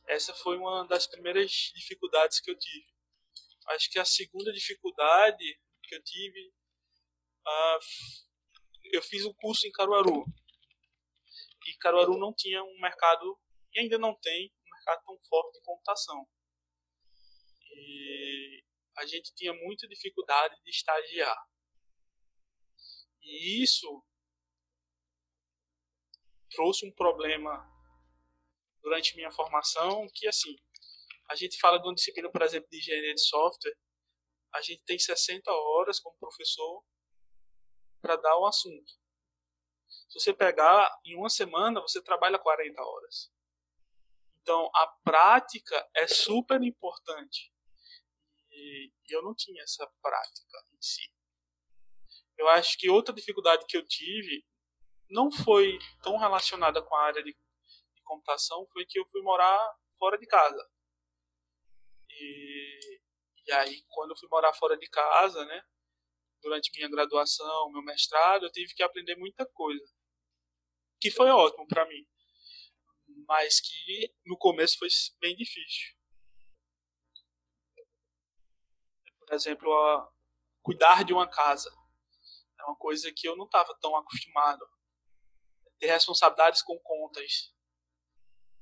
Essa 0.07 0.35
foi 0.35 0.55
uma 0.55 0.85
das 0.87 1.07
primeiras 1.07 1.49
dificuldades 1.75 2.39
que 2.39 2.51
eu 2.51 2.57
tive. 2.59 2.85
Acho 3.69 3.89
que 3.89 3.97
a 3.97 4.05
segunda 4.05 4.53
dificuldade 4.53 5.59
que 5.81 5.95
eu 5.95 6.03
tive, 6.03 6.53
uh, 7.49 7.79
eu 8.91 9.01
fiz 9.01 9.25
um 9.25 9.33
curso 9.33 9.67
em 9.67 9.71
Caruaru. 9.71 10.25
E 11.67 11.77
Caruaru 11.77 12.17
não 12.17 12.33
tinha 12.33 12.63
um 12.63 12.79
mercado, 12.79 13.39
e 13.73 13.79
ainda 13.79 13.97
não 13.97 14.15
tem, 14.19 14.51
um 14.65 14.75
mercado 14.75 15.03
tão 15.05 15.19
forte 15.27 15.59
de 15.59 15.65
computação. 15.65 16.27
E 17.71 18.63
a 18.97 19.05
gente 19.05 19.33
tinha 19.35 19.53
muita 19.53 19.87
dificuldade 19.87 20.55
de 20.63 20.69
estagiar. 20.69 21.37
E 23.21 23.63
isso 23.63 24.03
trouxe 26.49 26.85
um 26.85 26.91
problema 26.91 27.67
durante 28.81 29.15
minha 29.15 29.31
formação 29.31 30.07
que 30.13 30.27
assim 30.27 30.55
a 31.29 31.35
gente 31.35 31.59
fala 31.59 31.77
de 31.77 31.87
uma 31.87 31.93
disciplina 31.93 32.31
por 32.31 32.41
exemplo 32.41 32.67
de 32.71 32.77
engenharia 32.77 33.13
de 33.13 33.21
software 33.21 33.77
a 34.53 34.61
gente 34.61 34.81
tem 34.83 34.97
60 34.97 35.51
horas 35.51 35.99
como 35.99 36.17
professor 36.17 36.83
para 38.01 38.15
dar 38.15 38.37
o 38.37 38.45
assunto. 38.45 38.91
Se 40.09 40.19
você 40.19 40.33
pegar 40.33 40.89
em 41.05 41.15
uma 41.15 41.29
semana 41.29 41.81
você 41.81 42.01
trabalha 42.01 42.39
40 42.39 42.81
horas. 42.81 43.31
Então 44.41 44.69
a 44.73 44.87
prática 45.03 45.89
é 45.95 46.07
super 46.07 46.61
importante. 46.63 47.53
E 48.51 48.91
eu 49.09 49.21
não 49.21 49.35
tinha 49.35 49.61
essa 49.63 49.87
prática 50.01 50.65
em 50.73 50.81
si. 50.81 51.11
Eu 52.37 52.47
acho 52.49 52.77
que 52.77 52.89
outra 52.89 53.13
dificuldade 53.13 53.65
que 53.67 53.77
eu 53.77 53.85
tive 53.85 54.45
não 55.09 55.31
foi 55.31 55.77
tão 56.01 56.17
relacionada 56.17 56.81
com 56.81 56.95
a 56.95 57.03
área 57.03 57.23
de, 57.23 57.31
de 57.31 58.01
computação 58.03 58.67
foi 58.71 58.85
que 58.85 58.99
eu 58.99 59.07
fui 59.09 59.21
morar 59.21 59.75
fora 59.97 60.17
de 60.17 60.25
casa. 60.25 60.69
E, 62.09 63.01
e 63.45 63.51
aí, 63.51 63.83
quando 63.89 64.11
eu 64.11 64.17
fui 64.17 64.29
morar 64.29 64.53
fora 64.53 64.77
de 64.77 64.87
casa, 64.89 65.45
né, 65.45 65.63
durante 66.41 66.71
minha 66.75 66.89
graduação, 66.89 67.71
meu 67.71 67.81
mestrado, 67.81 68.45
eu 68.45 68.51
tive 68.51 68.73
que 68.73 68.83
aprender 68.83 69.15
muita 69.15 69.45
coisa. 69.45 69.85
Que 70.99 71.11
foi 71.11 71.29
ótimo 71.29 71.67
para 71.67 71.87
mim. 71.87 72.05
Mas 73.27 73.59
que 73.59 74.13
no 74.25 74.37
começo 74.37 74.77
foi 74.77 74.87
bem 75.19 75.35
difícil. 75.35 75.95
Por 79.19 79.33
exemplo, 79.33 80.13
cuidar 80.61 81.03
de 81.03 81.13
uma 81.13 81.27
casa. 81.29 81.69
É 82.59 82.63
uma 82.63 82.75
coisa 82.75 83.11
que 83.15 83.27
eu 83.27 83.35
não 83.35 83.45
estava 83.45 83.77
tão 83.79 83.95
acostumado 83.95 84.65
ter 85.79 85.87
responsabilidades 85.87 86.61
com 86.61 86.77
contas. 86.79 87.53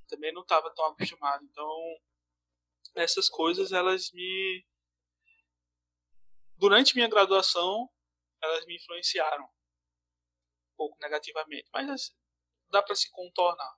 Também 0.07 0.31
não 0.31 0.43
estava 0.43 0.73
tão 0.73 0.85
acostumado. 0.85 1.43
Então, 1.43 1.69
essas 2.95 3.27
coisas, 3.27 3.71
elas 3.71 4.11
me. 4.11 4.65
Durante 6.57 6.95
minha 6.95 7.07
graduação, 7.07 7.89
elas 8.41 8.65
me 8.65 8.75
influenciaram 8.75 9.45
um 9.45 10.75
pouco 10.75 10.97
negativamente. 10.99 11.69
Mas 11.71 11.89
assim, 11.89 12.13
dá 12.69 12.81
para 12.81 12.95
se 12.95 13.11
contornar. 13.11 13.75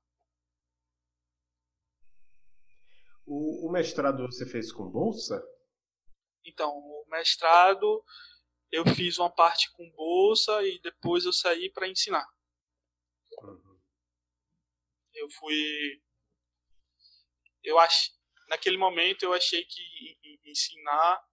O, 3.26 3.68
o 3.68 3.72
mestrado 3.72 4.26
você 4.26 4.46
fez 4.50 4.72
com 4.72 4.90
bolsa? 4.90 5.40
Então, 6.44 6.72
o 6.72 7.06
mestrado 7.10 8.04
eu 8.72 8.84
fiz 8.96 9.18
uma 9.18 9.30
parte 9.34 9.72
com 9.74 9.90
bolsa 9.92 10.64
e 10.64 10.80
depois 10.80 11.26
eu 11.26 11.34
saí 11.34 11.72
para 11.72 11.88
ensinar. 11.88 12.26
Eu 15.14 15.30
fui. 15.32 16.02
Eu 17.64 17.78
acho. 17.80 18.12
Naquele 18.48 18.78
momento 18.78 19.24
eu 19.24 19.34
achei 19.34 19.64
que 19.66 20.40
ensinar. 20.46 21.29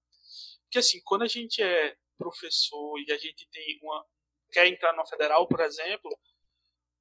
Porque 0.76 0.80
assim, 0.80 1.00
quando 1.04 1.22
a 1.22 1.26
gente 1.26 1.62
é 1.62 1.96
professor 2.18 2.98
e 2.98 3.10
a 3.10 3.16
gente 3.16 3.48
tem 3.50 3.78
uma. 3.82 4.06
quer 4.52 4.66
entrar 4.66 4.92
na 4.92 5.06
federal, 5.06 5.48
por 5.48 5.60
exemplo, 5.60 6.10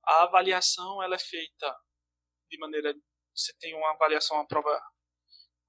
a 0.02 0.24
avaliação 0.24 1.04
ela 1.04 1.16
é 1.16 1.20
feita 1.20 1.78
de 2.50 2.58
maneira. 2.58 2.96
Você 3.36 3.54
tem 3.60 3.76
uma 3.76 3.92
avaliação, 3.92 4.38
uma 4.38 4.48
prova 4.48 4.82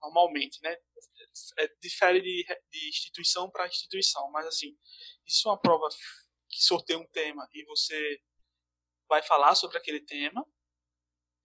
normalmente, 0.01 0.61
né? 0.63 0.77
É, 1.59 1.69
difere 1.83 2.21
de, 2.21 2.45
de 2.71 2.89
instituição 2.89 3.51
para 3.51 3.67
instituição, 3.67 4.31
mas 4.31 4.47
assim, 4.47 4.79
isso 5.27 5.49
é 5.49 5.51
uma 5.51 5.61
prova 5.61 5.89
que 6.49 6.63
sorteia 6.63 7.01
um 7.01 7.09
tema 7.09 7.45
e 7.53 7.65
você 7.65 8.21
vai 9.09 9.21
falar 9.21 9.57
sobre 9.57 9.79
aquele 9.79 10.01
tema. 10.01 10.47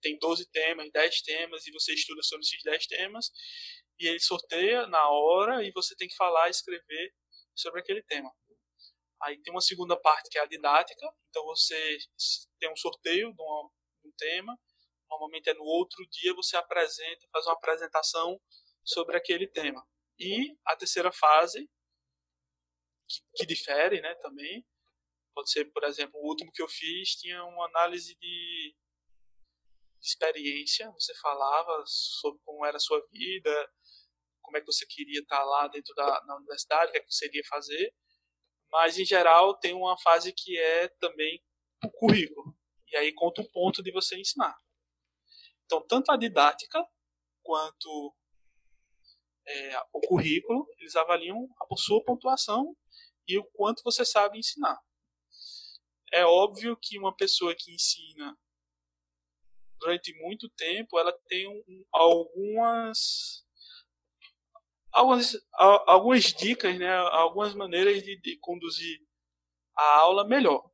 Tem 0.00 0.16
12 0.16 0.48
temas, 0.50 0.92
10 0.92 1.22
temas, 1.22 1.66
e 1.66 1.72
você 1.72 1.92
estuda 1.92 2.22
sobre 2.22 2.44
esses 2.44 2.62
10 2.62 2.86
temas, 2.86 3.32
e 4.04 4.08
ele 4.08 4.20
sorteia 4.20 4.86
na 4.86 5.08
hora, 5.08 5.64
e 5.64 5.70
você 5.72 5.94
tem 5.96 6.08
que 6.08 6.16
falar 6.16 6.48
e 6.48 6.50
escrever 6.50 7.14
sobre 7.54 7.80
aquele 7.80 8.02
tema. 8.02 8.30
Aí 9.22 9.40
tem 9.42 9.52
uma 9.52 9.60
segunda 9.60 9.96
parte 10.00 10.28
que 10.30 10.38
é 10.38 10.42
a 10.42 10.46
didática, 10.46 11.06
então 11.28 11.44
você 11.44 11.98
tem 12.58 12.70
um 12.70 12.76
sorteio 12.76 13.32
de, 13.32 13.42
um 13.42 14.12
tema, 14.18 14.58
normalmente 15.08 15.48
é 15.48 15.54
no 15.54 15.64
outro 15.64 16.04
dia 16.10 16.34
você 16.34 16.56
apresenta, 16.56 17.28
faz 17.32 17.46
uma 17.46 17.54
apresentação 17.54 18.40
sobre 18.84 19.16
aquele 19.16 19.46
tema. 19.46 19.86
E 20.18 20.56
a 20.66 20.76
terceira 20.76 21.12
fase, 21.12 21.68
que, 23.08 23.20
que 23.36 23.46
difere 23.46 24.00
né, 24.00 24.14
também, 24.16 24.64
Pode 25.34 25.50
ser, 25.50 25.64
por 25.72 25.84
exemplo, 25.84 26.20
o 26.20 26.28
último 26.28 26.52
que 26.52 26.62
eu 26.62 26.68
fiz 26.68 27.16
tinha 27.16 27.42
uma 27.44 27.66
análise 27.66 28.14
de 28.16 28.76
experiência. 30.00 30.90
Você 30.92 31.14
falava 31.14 31.82
sobre 31.86 32.40
como 32.44 32.66
era 32.66 32.76
a 32.76 32.80
sua 32.80 33.00
vida, 33.10 33.72
como 34.42 34.56
é 34.56 34.60
que 34.60 34.66
você 34.66 34.86
queria 34.86 35.20
estar 35.20 35.42
lá 35.44 35.68
dentro 35.68 35.94
da 35.94 36.22
na 36.26 36.36
universidade, 36.36 36.90
o 36.90 36.92
que, 36.92 36.98
é 36.98 37.00
que 37.00 37.12
você 37.12 37.26
iria 37.26 37.42
fazer. 37.48 37.94
Mas, 38.70 38.98
em 38.98 39.04
geral, 39.04 39.58
tem 39.58 39.74
uma 39.74 39.98
fase 40.00 40.32
que 40.32 40.58
é 40.58 40.88
também 41.00 41.42
o 41.84 41.90
currículo. 41.90 42.56
E 42.88 42.96
aí 42.96 43.12
conta 43.12 43.42
o 43.42 43.50
ponto 43.50 43.82
de 43.82 43.90
você 43.92 44.18
ensinar. 44.18 44.56
Então, 45.64 45.84
tanto 45.86 46.10
a 46.10 46.16
didática 46.16 46.84
quanto 47.42 48.14
é, 49.46 49.78
o 49.92 50.00
currículo, 50.00 50.66
eles 50.78 50.94
avaliam 50.96 51.48
a 51.60 51.76
sua 51.76 52.02
pontuação 52.04 52.76
e 53.26 53.38
o 53.38 53.44
quanto 53.52 53.82
você 53.82 54.04
sabe 54.04 54.38
ensinar 54.38 54.78
é 56.12 56.26
óbvio 56.26 56.76
que 56.76 56.98
uma 56.98 57.16
pessoa 57.16 57.54
que 57.58 57.72
ensina 57.72 58.36
durante 59.80 60.14
muito 60.20 60.48
tempo, 60.50 60.98
ela 60.98 61.12
tem 61.26 61.48
um, 61.48 61.84
algumas, 61.90 63.44
algumas 64.92 65.34
algumas 65.86 66.24
dicas, 66.24 66.78
né, 66.78 66.94
algumas 66.94 67.54
maneiras 67.54 68.02
de, 68.02 68.20
de 68.20 68.38
conduzir 68.38 69.00
a 69.76 69.96
aula 70.00 70.26
melhor. 70.26 70.70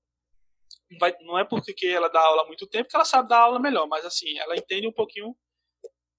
Vai, 0.98 1.14
não 1.20 1.38
é 1.38 1.44
porque 1.44 1.86
ela 1.86 2.08
dá 2.08 2.20
aula 2.20 2.42
há 2.42 2.46
muito 2.46 2.66
tempo 2.66 2.88
que 2.88 2.96
ela 2.96 3.04
sabe 3.04 3.28
dar 3.28 3.40
aula 3.40 3.60
melhor, 3.60 3.86
mas 3.86 4.04
assim, 4.04 4.38
ela 4.38 4.56
entende 4.56 4.88
um 4.88 4.92
pouquinho 4.92 5.36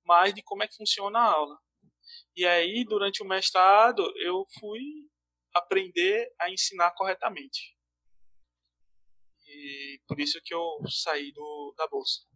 mais 0.06 0.34
de 0.34 0.44
como 0.44 0.64
é 0.64 0.68
que 0.68 0.76
funciona 0.76 1.20
a 1.20 1.34
aula. 1.34 1.58
E 2.36 2.46
aí, 2.46 2.86
durante 2.86 3.22
o 3.22 3.28
mestrado, 3.28 4.02
eu 4.18 4.46
fui 4.60 4.82
aprender 5.54 6.32
a 6.40 6.50
ensinar 6.50 6.92
corretamente. 6.92 7.76
E 9.48 10.00
por 10.08 10.20
isso 10.20 10.40
que 10.44 10.54
eu 10.54 10.80
saí 10.88 11.32
do, 11.32 11.74
da 11.76 11.88
bolsa. 11.88 12.29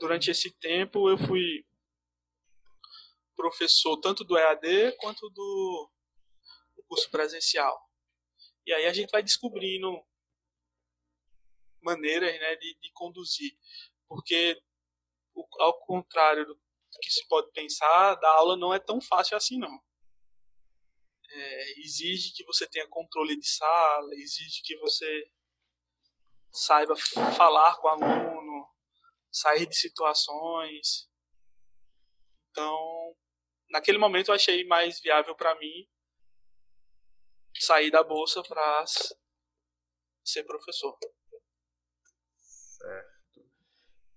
Durante 0.00 0.30
esse 0.30 0.50
tempo 0.58 1.08
eu 1.08 1.16
fui 1.16 1.64
professor 3.36 3.96
tanto 3.98 4.24
do 4.24 4.36
EAD 4.36 4.96
quanto 4.98 5.28
do, 5.30 5.90
curso 6.88 7.10
presencial. 7.10 7.78
E 8.64 8.72
aí 8.72 8.86
a 8.86 8.92
gente 8.92 9.10
vai 9.10 9.22
descobrindo 9.22 10.02
maneiras 11.82 12.32
né, 12.40 12.56
de, 12.56 12.74
de 12.80 12.92
conduzir. 12.92 13.56
Porque 14.08 14.60
ao 15.58 15.78
contrário 15.80 16.46
do 16.46 16.58
que 17.00 17.10
se 17.10 17.26
pode 17.28 17.50
pensar, 17.52 18.14
da 18.14 18.30
aula 18.36 18.56
não 18.56 18.72
é 18.72 18.78
tão 18.78 19.00
fácil 19.00 19.36
assim 19.36 19.58
não. 19.58 19.84
É, 21.28 21.80
exige 21.80 22.32
que 22.32 22.44
você 22.44 22.66
tenha 22.66 22.88
controle 22.88 23.38
de 23.38 23.46
sala, 23.46 24.14
exige 24.14 24.62
que 24.62 24.76
você 24.78 25.30
saiba 26.50 26.94
falar 27.36 27.76
com 27.76 27.88
o 27.88 27.90
aluno, 27.90 28.35
sair 29.36 29.66
de 29.66 29.76
situações. 29.76 31.10
Então, 32.50 33.14
naquele 33.68 33.98
momento 33.98 34.28
eu 34.28 34.34
achei 34.34 34.66
mais 34.66 34.98
viável 35.00 35.36
para 35.36 35.54
mim 35.58 35.86
sair 37.58 37.90
da 37.90 38.02
bolsa 38.02 38.42
para 38.42 38.84
ser 40.24 40.44
professor. 40.44 40.96
Certo. 42.38 43.46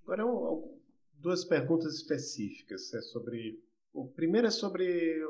Agora, 0.03 0.23
duas 1.13 1.43
perguntas 1.43 1.95
específicas. 1.95 2.93
É 2.93 3.01
sobre, 3.01 3.61
o 3.93 4.09
primeiro 4.13 4.47
é 4.47 4.51
sobre 4.51 5.21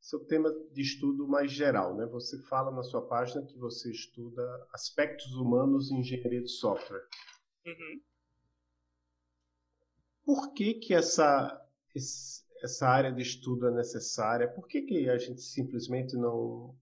seu 0.00 0.24
tema 0.26 0.50
de 0.72 0.80
estudo 0.80 1.28
mais 1.28 1.52
geral. 1.52 1.94
Né? 1.94 2.06
Você 2.06 2.40
fala 2.44 2.70
na 2.70 2.82
sua 2.82 3.06
página 3.06 3.44
que 3.46 3.58
você 3.58 3.90
estuda 3.90 4.42
aspectos 4.72 5.32
humanos 5.34 5.90
em 5.90 6.00
engenharia 6.00 6.42
de 6.42 6.50
software. 6.50 7.06
Uhum. 7.66 8.02
Por 10.28 10.52
que, 10.52 10.74
que 10.74 10.92
essa, 10.92 11.58
essa 12.62 12.86
área 12.86 13.10
de 13.10 13.22
estudo 13.22 13.66
é 13.66 13.70
necessária? 13.70 14.46
Por 14.46 14.68
que, 14.68 14.82
que 14.82 15.08
a 15.08 15.16
gente 15.16 15.40
simplesmente 15.40 16.18
não, 16.18 16.78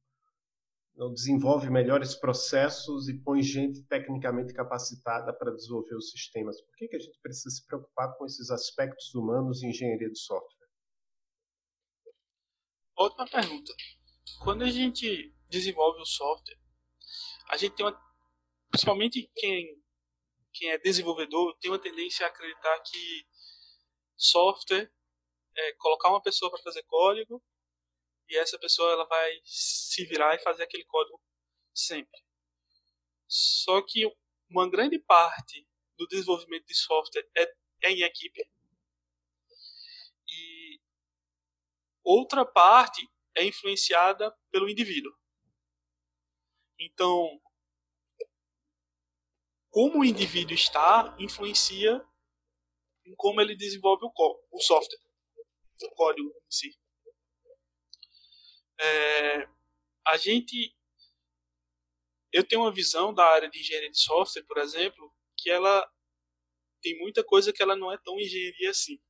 não 0.96 1.12
desenvolve 1.14 1.70
melhores 1.70 2.16
processos 2.16 3.08
e 3.08 3.16
põe 3.16 3.40
gente 3.44 3.84
tecnicamente 3.84 4.52
capacitada 4.52 5.32
para 5.32 5.54
desenvolver 5.54 5.94
os 5.94 6.10
sistemas? 6.10 6.60
Por 6.60 6.74
que, 6.74 6.88
que 6.88 6.96
a 6.96 6.98
gente 6.98 7.20
precisa 7.20 7.54
se 7.54 7.64
preocupar 7.64 8.16
com 8.16 8.26
esses 8.26 8.50
aspectos 8.50 9.14
humanos 9.14 9.62
em 9.62 9.70
engenharia 9.70 10.10
de 10.10 10.18
software? 10.18 10.66
Ótima 12.98 13.28
pergunta. 13.30 13.72
Quando 14.42 14.64
a 14.64 14.70
gente 14.72 15.32
desenvolve 15.48 16.00
o 16.00 16.04
software, 16.04 16.58
a 17.48 17.56
gente 17.56 17.76
tem 17.76 17.86
uma, 17.86 17.96
principalmente 18.72 19.30
quem 19.36 19.80
quem 20.56 20.70
é 20.70 20.78
desenvolvedor 20.78 21.56
tem 21.60 21.70
uma 21.70 21.78
tendência 21.78 22.26
a 22.26 22.28
acreditar 22.28 22.80
que 22.80 23.26
software 24.16 24.90
é 25.56 25.72
colocar 25.74 26.10
uma 26.10 26.22
pessoa 26.22 26.50
para 26.50 26.62
fazer 26.62 26.82
código 26.84 27.42
e 28.28 28.36
essa 28.36 28.58
pessoa 28.58 28.92
ela 28.92 29.06
vai 29.06 29.40
se 29.44 30.04
virar 30.06 30.34
e 30.34 30.42
fazer 30.42 30.64
aquele 30.64 30.84
código 30.84 31.20
sempre. 31.74 32.20
Só 33.28 33.82
que 33.82 34.06
uma 34.50 34.68
grande 34.68 34.98
parte 34.98 35.66
do 35.96 36.06
desenvolvimento 36.06 36.66
de 36.66 36.74
software 36.74 37.28
é, 37.36 37.54
é 37.84 37.90
em 37.90 38.02
equipe 38.02 38.42
outra 42.06 42.46
parte 42.46 43.04
é 43.34 43.44
influenciada 43.44 44.32
pelo 44.52 44.70
indivíduo. 44.70 45.12
Então, 46.78 47.40
como 49.68 49.98
o 49.98 50.04
indivíduo 50.04 50.54
está, 50.54 51.14
influencia 51.18 52.00
em 53.06 53.14
como 53.14 53.40
ele 53.40 53.54
desenvolve 53.54 54.04
o, 54.04 54.12
o 54.50 54.60
software, 54.60 54.98
o 55.82 55.90
código 55.94 56.28
em 56.28 56.50
si. 56.50 56.78
É, 58.78 59.48
a 60.08 60.16
gente, 60.16 60.76
eu 62.32 62.46
tenho 62.46 62.62
uma 62.62 62.72
visão 62.72 63.14
da 63.14 63.24
área 63.24 63.48
de 63.48 63.60
engenharia 63.60 63.90
de 63.90 63.98
software, 63.98 64.44
por 64.44 64.58
exemplo, 64.58 65.14
que 65.36 65.50
ela 65.50 65.90
tem 66.82 66.98
muita 66.98 67.24
coisa 67.24 67.52
que 67.52 67.62
ela 67.62 67.76
não 67.76 67.92
é 67.92 67.98
tão 67.98 68.18
engenharia 68.18 68.70
assim. 68.70 69.00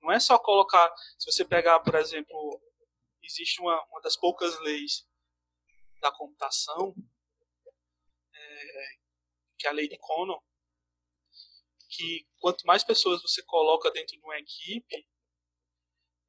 Não 0.00 0.10
é 0.12 0.18
só 0.18 0.38
colocar. 0.38 0.92
Se 1.18 1.30
você 1.30 1.44
pegar, 1.44 1.80
por 1.80 1.94
exemplo, 1.94 2.60
existe 3.22 3.60
uma, 3.60 3.82
uma 3.86 4.00
das 4.00 4.16
poucas 4.16 4.58
leis 4.60 5.06
da 6.00 6.12
computação, 6.12 6.94
é, 8.34 8.86
que 9.58 9.66
é 9.66 9.70
a 9.70 9.72
lei 9.72 9.88
de 9.88 9.98
Conon, 9.98 10.38
que 11.96 12.26
quanto 12.38 12.66
mais 12.66 12.84
pessoas 12.84 13.22
você 13.22 13.42
coloca 13.44 13.90
dentro 13.90 14.16
de 14.16 14.24
uma 14.24 14.38
equipe, 14.38 15.06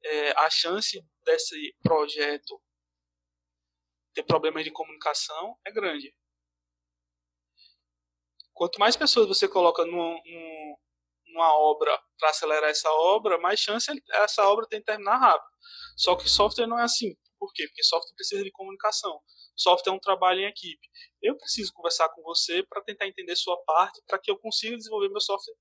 é, 0.04 0.30
a 0.38 0.50
chance 0.50 1.00
desse 1.24 1.74
projeto 1.82 2.60
ter 4.14 4.22
problemas 4.22 4.64
de 4.64 4.70
comunicação 4.70 5.56
é 5.64 5.70
grande. 5.70 6.14
Quanto 8.52 8.80
mais 8.80 8.96
pessoas 8.96 9.28
você 9.28 9.46
coloca 9.46 9.84
num, 9.84 10.20
num, 10.24 10.76
uma 11.28 11.56
obra 11.58 11.96
para 12.18 12.30
acelerar 12.30 12.70
essa 12.70 12.90
obra, 12.90 13.38
mais 13.38 13.60
chance 13.60 13.90
essa 14.10 14.48
obra 14.48 14.66
tem 14.66 14.80
de 14.80 14.86
terminar 14.86 15.18
rápido. 15.18 15.48
Só 15.96 16.16
que 16.16 16.28
software 16.28 16.66
não 16.66 16.78
é 16.78 16.82
assim. 16.82 17.14
Por 17.38 17.52
quê? 17.52 17.68
Porque 17.68 17.84
software 17.84 18.14
precisa 18.16 18.42
de 18.42 18.50
comunicação. 18.50 19.20
Software 19.58 19.92
é 19.92 19.96
um 19.96 20.00
trabalho 20.00 20.40
em 20.40 20.46
equipe. 20.46 20.88
Eu 21.20 21.36
preciso 21.36 21.72
conversar 21.72 22.08
com 22.10 22.22
você 22.22 22.62
para 22.62 22.82
tentar 22.82 23.06
entender 23.06 23.34
sua 23.36 23.56
parte, 23.64 24.02
para 24.06 24.18
que 24.18 24.30
eu 24.30 24.38
consiga 24.38 24.76
desenvolver 24.76 25.08
meu 25.08 25.20
software 25.20 25.54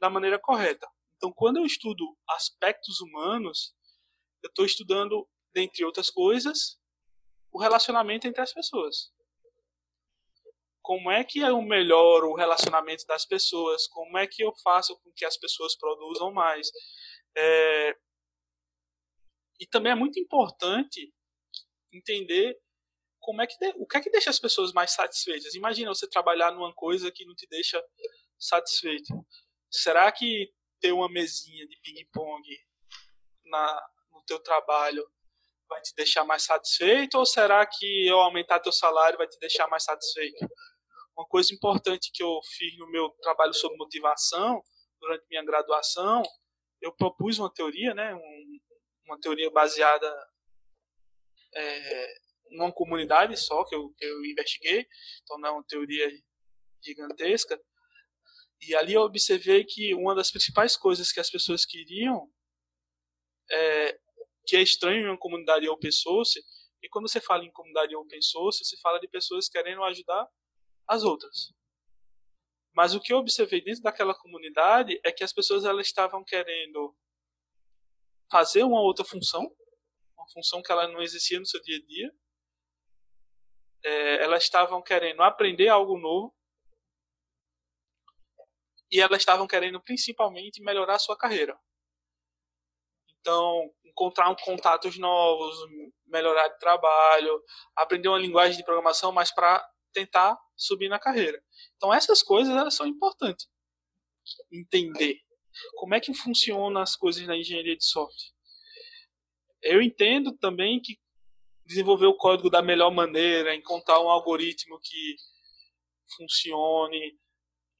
da 0.00 0.08
maneira 0.08 0.38
correta. 0.38 0.88
Então, 1.16 1.32
quando 1.32 1.58
eu 1.58 1.66
estudo 1.66 2.16
aspectos 2.28 3.00
humanos, 3.00 3.74
eu 4.42 4.48
estou 4.48 4.64
estudando, 4.64 5.28
dentre 5.54 5.84
outras 5.84 6.10
coisas, 6.10 6.78
o 7.52 7.60
relacionamento 7.60 8.26
entre 8.26 8.42
as 8.42 8.52
pessoas 8.52 9.10
como 10.86 11.10
é 11.10 11.24
que 11.24 11.40
eu 11.40 11.60
melhoro 11.62 12.30
o 12.30 12.36
relacionamento 12.36 13.04
das 13.08 13.26
pessoas, 13.26 13.88
como 13.88 14.16
é 14.16 14.24
que 14.24 14.44
eu 14.44 14.54
faço 14.62 14.96
com 15.00 15.10
que 15.16 15.24
as 15.24 15.36
pessoas 15.36 15.76
produzam 15.76 16.32
mais. 16.32 16.70
É... 17.36 17.96
E 19.58 19.66
também 19.66 19.90
é 19.90 19.96
muito 19.96 20.20
importante 20.20 21.12
entender 21.92 22.56
como 23.26 23.42
é 23.42 23.46
que 23.46 23.58
de... 23.58 23.74
o 23.76 23.84
que 23.84 23.96
é 23.96 24.00
que 24.00 24.08
deixa 24.08 24.30
as 24.30 24.38
pessoas 24.38 24.72
mais 24.72 24.92
satisfeitas. 24.92 25.52
Imagina 25.54 25.92
você 25.92 26.08
trabalhar 26.08 26.52
numa 26.52 26.72
coisa 26.72 27.10
que 27.10 27.26
não 27.26 27.34
te 27.34 27.44
deixa 27.50 27.82
satisfeito. 28.38 29.12
Será 29.68 30.12
que 30.12 30.48
ter 30.80 30.92
uma 30.92 31.10
mesinha 31.10 31.66
de 31.66 31.76
ping-pong 31.82 32.42
na 33.46 33.82
no 34.12 34.22
teu 34.22 34.38
trabalho 34.40 35.04
vai 35.68 35.82
te 35.82 35.92
deixar 35.96 36.24
mais 36.24 36.44
satisfeito 36.44 37.18
ou 37.18 37.26
será 37.26 37.66
que 37.66 38.06
eu 38.06 38.20
aumentar 38.20 38.60
teu 38.60 38.72
salário 38.72 39.18
vai 39.18 39.26
te 39.26 39.38
deixar 39.40 39.66
mais 39.66 39.82
satisfeito? 39.82 40.46
Uma 41.16 41.26
coisa 41.26 41.52
importante 41.52 42.12
que 42.14 42.22
eu 42.22 42.38
fiz 42.56 42.78
no 42.78 42.88
meu 42.88 43.10
trabalho 43.20 43.52
sobre 43.52 43.76
motivação, 43.76 44.62
durante 45.00 45.26
minha 45.28 45.44
graduação, 45.44 46.22
eu 46.80 46.94
propus 46.94 47.40
uma 47.40 47.52
teoria, 47.52 47.92
né, 47.92 48.14
um, 48.14 48.58
uma 49.06 49.18
teoria 49.18 49.50
baseada 49.50 50.08
é, 51.54 52.14
numa 52.50 52.72
comunidade 52.72 53.36
só 53.36 53.64
que 53.64 53.74
eu, 53.74 53.90
que 53.96 54.04
eu 54.04 54.24
investiguei, 54.24 54.86
então 55.22 55.38
não 55.38 55.48
é 55.48 55.52
uma 55.52 55.64
teoria 55.64 56.08
gigantesca. 56.82 57.60
E 58.60 58.74
ali 58.74 58.94
eu 58.94 59.02
observei 59.02 59.64
que 59.64 59.94
uma 59.94 60.14
das 60.14 60.30
principais 60.30 60.76
coisas 60.76 61.12
que 61.12 61.20
as 61.20 61.30
pessoas 61.30 61.64
queriam, 61.64 62.30
é, 63.50 63.98
que 64.46 64.56
é 64.56 64.62
estranho 64.62 65.02
em 65.02 65.10
uma 65.10 65.18
comunidade 65.18 65.68
open 65.68 65.90
source, 65.90 66.42
e 66.82 66.88
quando 66.88 67.08
você 67.08 67.20
fala 67.20 67.44
em 67.44 67.52
comunidade 67.52 67.94
open 67.96 68.22
source, 68.22 68.64
você 68.64 68.76
fala 68.78 68.98
de 68.98 69.08
pessoas 69.08 69.48
querendo 69.48 69.82
ajudar 69.84 70.26
as 70.88 71.02
outras. 71.02 71.52
Mas 72.74 72.94
o 72.94 73.00
que 73.00 73.12
eu 73.12 73.18
observei 73.18 73.62
dentro 73.62 73.82
daquela 73.82 74.14
comunidade 74.14 75.00
é 75.04 75.10
que 75.10 75.24
as 75.24 75.32
pessoas 75.32 75.64
elas 75.64 75.86
estavam 75.86 76.22
querendo 76.22 76.94
fazer 78.30 78.62
uma 78.62 78.80
outra 78.80 79.04
função, 79.04 79.42
uma 80.16 80.28
função 80.28 80.62
que 80.62 80.70
ela 80.70 80.86
não 80.88 81.00
existia 81.00 81.40
no 81.40 81.46
seu 81.46 81.60
dia 81.62 81.78
a 81.78 81.86
dia. 81.86 82.14
É, 83.84 84.24
elas 84.24 84.42
estavam 84.42 84.82
querendo 84.82 85.22
aprender 85.22 85.68
algo 85.68 85.98
novo 85.98 86.34
e 88.90 89.00
elas 89.00 89.18
estavam 89.18 89.46
querendo 89.46 89.80
principalmente 89.80 90.62
melhorar 90.62 90.94
a 90.94 90.98
sua 90.98 91.16
carreira. 91.16 91.58
Então, 93.20 93.72
encontrar 93.84 94.34
contatos 94.36 94.96
novos, 94.98 95.56
melhorar 96.06 96.48
de 96.48 96.58
trabalho, 96.58 97.42
aprender 97.74 98.08
uma 98.08 98.18
linguagem 98.18 98.56
de 98.56 98.64
programação, 98.64 99.10
mas 99.10 99.32
para 99.32 99.68
tentar 99.92 100.38
subir 100.54 100.88
na 100.88 100.98
carreira. 100.98 101.42
Então 101.76 101.92
essas 101.92 102.22
coisas 102.22 102.54
elas 102.54 102.74
são 102.74 102.86
importantes 102.86 103.48
entender 104.50 105.20
como 105.76 105.94
é 105.94 106.00
que 106.00 106.12
funcionam 106.14 106.80
as 106.80 106.96
coisas 106.96 107.26
na 107.26 107.36
engenharia 107.36 107.76
de 107.76 107.84
software. 107.84 108.32
Eu 109.62 109.80
entendo 109.80 110.36
também 110.36 110.80
que 110.80 110.98
desenvolver 111.66 112.06
o 112.06 112.16
código 112.16 112.48
da 112.48 112.62
melhor 112.62 112.90
maneira, 112.90 113.54
encontrar 113.54 114.00
um 114.00 114.08
algoritmo 114.08 114.78
que 114.80 115.16
funcione 116.16 117.18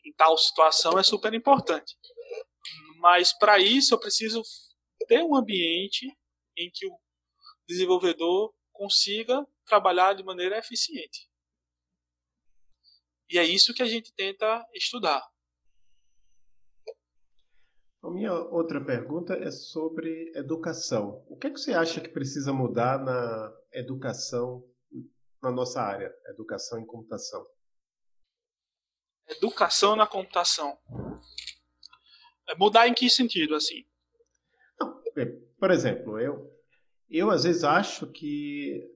em 0.04 0.12
tal 0.16 0.36
situação 0.36 0.98
é 0.98 1.02
super 1.02 1.32
importante. 1.34 1.96
Mas 2.98 3.36
para 3.38 3.58
isso 3.58 3.94
eu 3.94 4.00
preciso 4.00 4.42
ter 5.06 5.22
um 5.22 5.36
ambiente 5.36 6.06
em 6.56 6.70
que 6.72 6.86
o 6.86 6.98
desenvolvedor 7.68 8.52
consiga 8.72 9.44
trabalhar 9.64 10.14
de 10.14 10.24
maneira 10.24 10.58
eficiente. 10.58 11.28
E 13.28 13.38
é 13.38 13.44
isso 13.44 13.74
que 13.74 13.82
a 13.82 13.86
gente 13.86 14.12
tenta 14.14 14.64
estudar. 14.72 15.22
A 18.02 18.10
minha 18.10 18.32
outra 18.32 18.84
pergunta 18.84 19.34
é 19.34 19.50
sobre 19.50 20.30
educação. 20.36 21.24
O 21.28 21.36
que, 21.36 21.48
é 21.48 21.50
que 21.50 21.58
você 21.58 21.72
acha 21.72 22.00
que 22.00 22.08
precisa 22.08 22.52
mudar 22.52 23.00
na 23.00 23.52
educação 23.78 24.64
na 25.42 25.50
nossa 25.50 25.80
área, 25.80 26.12
educação 26.28 26.80
em 26.80 26.86
computação? 26.86 27.46
Educação 29.28 29.96
na 29.96 30.06
computação. 30.06 30.78
É 32.48 32.54
mudar 32.56 32.88
em 32.88 32.94
que 32.94 33.10
sentido, 33.10 33.54
assim? 33.54 33.84
Não, 34.80 35.02
é, 35.16 35.26
por 35.58 35.70
exemplo, 35.70 36.18
eu, 36.20 36.50
eu 37.10 37.30
às 37.30 37.44
vezes 37.44 37.64
acho 37.64 38.10
que 38.12 38.88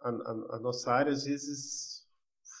a, 0.00 0.08
a, 0.08 0.56
a 0.56 0.58
nossa 0.60 0.92
área 0.92 1.12
às 1.12 1.24
vezes 1.24 2.08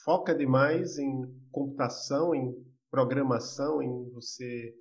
foca 0.04 0.34
demais 0.34 0.98
em 0.98 1.22
computação, 1.50 2.34
em 2.34 2.52
programação, 2.90 3.82
em 3.82 4.10
você 4.10 4.76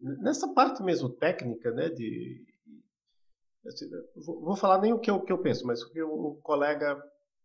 nessa 0.00 0.52
parte 0.54 0.82
mesmo 0.82 1.10
técnica, 1.10 1.70
né, 1.72 1.90
de 1.90 2.44
assim, 3.66 3.86
vou 4.16 4.56
falar 4.56 4.80
nem 4.80 4.92
o 4.92 4.98
que 4.98 5.10
eu, 5.10 5.20
que 5.20 5.32
eu 5.32 5.40
penso, 5.40 5.66
mas 5.66 5.82
o 5.82 5.90
que 5.90 6.02
um 6.02 6.38
colega 6.42 7.00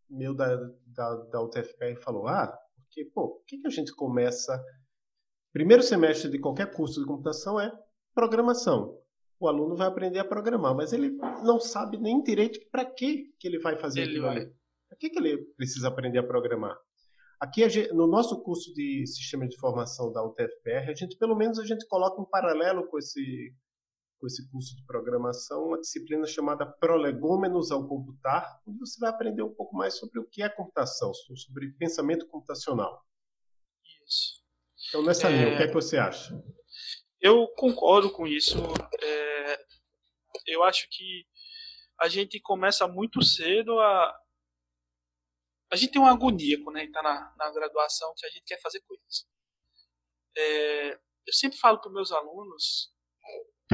meu 0.10 0.34
da, 0.34 0.56
da, 0.88 1.16
da 1.32 1.42
UTFPR 1.42 1.96
falou, 2.02 2.28
ah, 2.28 2.58
porque, 2.78 3.06
pô, 3.06 3.24
o 3.24 3.44
que, 3.46 3.58
que 3.58 3.68
a 3.68 3.72
gente 3.72 3.94
começa, 3.94 4.64
primeiro 5.52 5.84
semestre 5.84 6.30
de 6.30 6.40
qualquer 6.40 6.74
curso 6.74 7.00
de 7.02 7.08
computação 7.08 7.60
é 7.60 7.72
programação. 8.14 8.98
O 9.40 9.48
aluno 9.50 9.76
vai 9.76 9.88
aprender 9.88 10.20
a 10.20 10.26
programar, 10.26 10.74
mas 10.74 10.94
ele 10.94 11.10
não 11.44 11.60
sabe 11.60 11.98
nem 11.98 12.24
direito 12.24 12.60
para 12.72 12.86
que 12.86 13.34
ele 13.44 13.60
vai 13.60 13.78
fazer 13.78 14.04
ele 14.04 14.26
aquilo 14.26 14.54
Para 14.88 14.98
que, 14.98 15.10
que 15.10 15.20
ele 15.20 15.38
precisa 15.58 15.90
aprender 15.90 16.20
a 16.20 16.24
programar? 16.24 16.78
Aqui, 17.40 17.68
gente, 17.68 17.92
no 17.94 18.08
nosso 18.08 18.42
curso 18.42 18.74
de 18.74 19.06
Sistema 19.06 19.46
de 19.46 19.56
Informação 19.56 20.12
da 20.12 20.24
UTFPR, 20.24 20.90
a 20.90 20.94
gente, 20.94 21.18
pelo 21.18 21.36
menos, 21.36 21.60
a 21.60 21.66
gente 21.66 21.86
coloca 21.88 22.22
em 22.22 22.26
paralelo 22.26 22.88
com 22.88 22.98
esse, 22.98 23.54
com 24.20 24.28
esse 24.28 24.50
curso 24.50 24.76
de 24.76 24.86
programação 24.86 25.68
uma 25.68 25.80
disciplina 25.80 26.26
chamada 26.26 26.66
Prolegômenos 26.66 27.72
ao 27.72 27.88
Computar, 27.88 28.62
onde 28.68 28.80
você 28.80 29.00
vai 29.00 29.10
aprender 29.10 29.44
um 29.44 29.54
pouco 29.54 29.76
mais 29.76 29.98
sobre 29.98 30.20
o 30.20 30.28
que 30.28 30.42
é 30.42 30.50
computação, 30.50 31.14
sobre 31.14 31.72
pensamento 31.74 32.28
computacional. 32.28 33.06
Isso. 34.06 34.44
Então, 34.90 35.04
nessa 35.04 35.30
é... 35.30 35.32
linha, 35.32 35.54
o 35.54 35.58
que 35.58 35.64
é 35.64 35.68
que 35.68 35.74
você 35.74 35.98
acha? 35.98 36.34
Eu 37.20 37.48
concordo 37.56 38.12
com 38.12 38.26
isso. 38.28 38.58
É... 39.02 39.66
Eu 40.48 40.64
acho 40.64 40.88
que 40.92 41.26
a 42.00 42.08
gente 42.08 42.40
começa 42.40 42.88
muito 42.88 43.22
cedo 43.22 43.80
a, 43.80 44.14
a 45.72 45.76
gente 45.76 45.92
tem 45.92 46.02
uma 46.02 46.12
agonia 46.12 46.62
quando 46.64 46.78
a 46.78 46.80
gente 46.80 46.90
está 46.90 47.02
na, 47.02 47.34
na, 47.38 47.52
graduação 47.52 48.14
que 48.16 48.26
a 48.26 48.30
gente 48.30 48.44
quer 48.46 48.60
fazer 48.62 48.82
coisas. 48.82 49.28
É, 50.38 50.94
eu 50.94 51.34
sempre 51.34 51.58
falo 51.58 51.80
para 51.80 51.92
meus 51.92 52.12
alunos, 52.12 52.94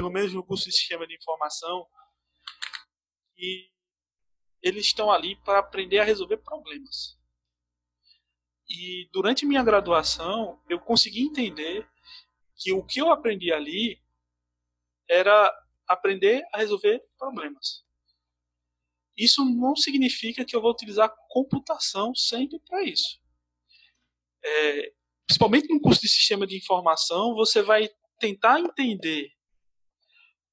pelo 0.02 0.12
menos 0.12 0.34
no 0.34 0.44
curso 0.44 0.66
de 0.66 0.72
sistema 0.72 1.06
de 1.06 1.14
informação, 1.14 1.88
que 3.36 3.70
eles 4.60 4.88
estão 4.88 5.12
ali 5.12 5.36
para 5.44 5.60
aprender 5.60 6.00
a 6.00 6.04
resolver 6.04 6.38
problemas. 6.38 7.20
E 8.68 9.08
durante 9.14 9.46
minha 9.46 9.64
graduação, 9.64 10.60
eu 10.68 10.80
consegui 10.80 11.22
entender 11.22 11.88
que 12.56 12.74
o 12.74 12.84
que 12.84 13.00
eu 13.00 13.12
aprendi 13.12 13.54
ali 13.54 14.02
era 15.08 15.56
aprender 15.88 16.44
a 16.52 16.58
resolver 16.58 17.00
problemas. 17.16 17.86
Isso 19.16 19.46
não 19.46 19.76
significa 19.76 20.44
que 20.44 20.56
eu 20.56 20.62
vou 20.64 20.72
utilizar 20.72 21.14
computação 21.30 22.16
sempre 22.16 22.60
para 22.62 22.84
isso. 22.84 23.22
É, 24.44 24.94
principalmente 25.28 25.72
no 25.72 25.80
curso 25.80 26.02
de 26.02 26.08
sistema 26.08 26.48
de 26.48 26.58
informação, 26.58 27.36
você 27.36 27.62
vai 27.62 27.88
tentar 28.18 28.60
entender 28.60 29.32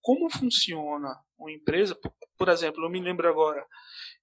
como 0.09 0.31
funciona 0.31 1.23
uma 1.39 1.53
empresa. 1.53 1.95
Por, 2.39 2.49
exemplo, 2.49 2.83
eu 2.83 2.89
me 2.89 2.99
lembro 2.99 3.29
agora, 3.29 3.63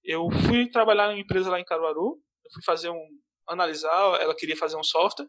eu 0.02 0.28
fui 0.44 0.68
trabalhar 0.68 1.12
em 1.12 1.14
uma 1.14 1.20
empresa 1.20 1.48
lá 1.48 1.60
em 1.60 1.64
Caruaru, 1.64 2.20
eu 2.44 2.50
fui 2.52 2.62
fazer 2.64 2.90
um 2.90 3.08
analisar, 3.46 4.20
ela 4.20 4.34
queria 4.34 4.56
fazer 4.56 4.76
um 4.76 4.82
software 4.82 5.28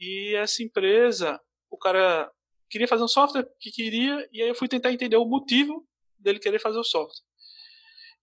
e 0.00 0.34
essa 0.34 0.64
empresa, 0.64 1.40
o 1.70 1.78
cara 1.78 2.28
queria 2.68 2.88
fazer 2.88 3.04
um 3.04 3.08
software 3.08 3.48
que 3.60 3.70
queria 3.70 4.28
e 4.32 4.42
aí 4.42 4.48
eu 4.48 4.54
fui 4.56 4.66
tentar 4.66 4.90
entender 4.90 5.16
o 5.16 5.24
motivo 5.24 5.86
dele 6.18 6.40
querer 6.40 6.58
fazer 6.58 6.80
o 6.80 6.84
software. 6.84 7.22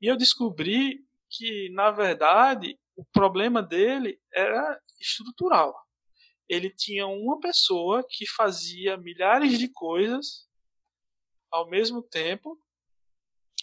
E 0.02 0.08
eu 0.08 0.18
descobri 0.18 1.06
que, 1.30 1.70
na 1.72 1.90
verdade, 1.90 2.78
o 2.98 3.06
problema 3.14 3.64
dele 3.64 4.20
era 4.34 4.78
estrutural. 5.00 5.74
Ele 6.50 6.70
tinha 6.70 7.08
uma 7.08 7.40
pessoa 7.40 8.04
que 8.06 8.28
fazia 8.28 8.98
milhares 8.98 9.58
de 9.58 9.72
coisas 9.72 10.49
ao 11.52 11.70
mesmo 11.70 12.02
tempo 12.02 12.60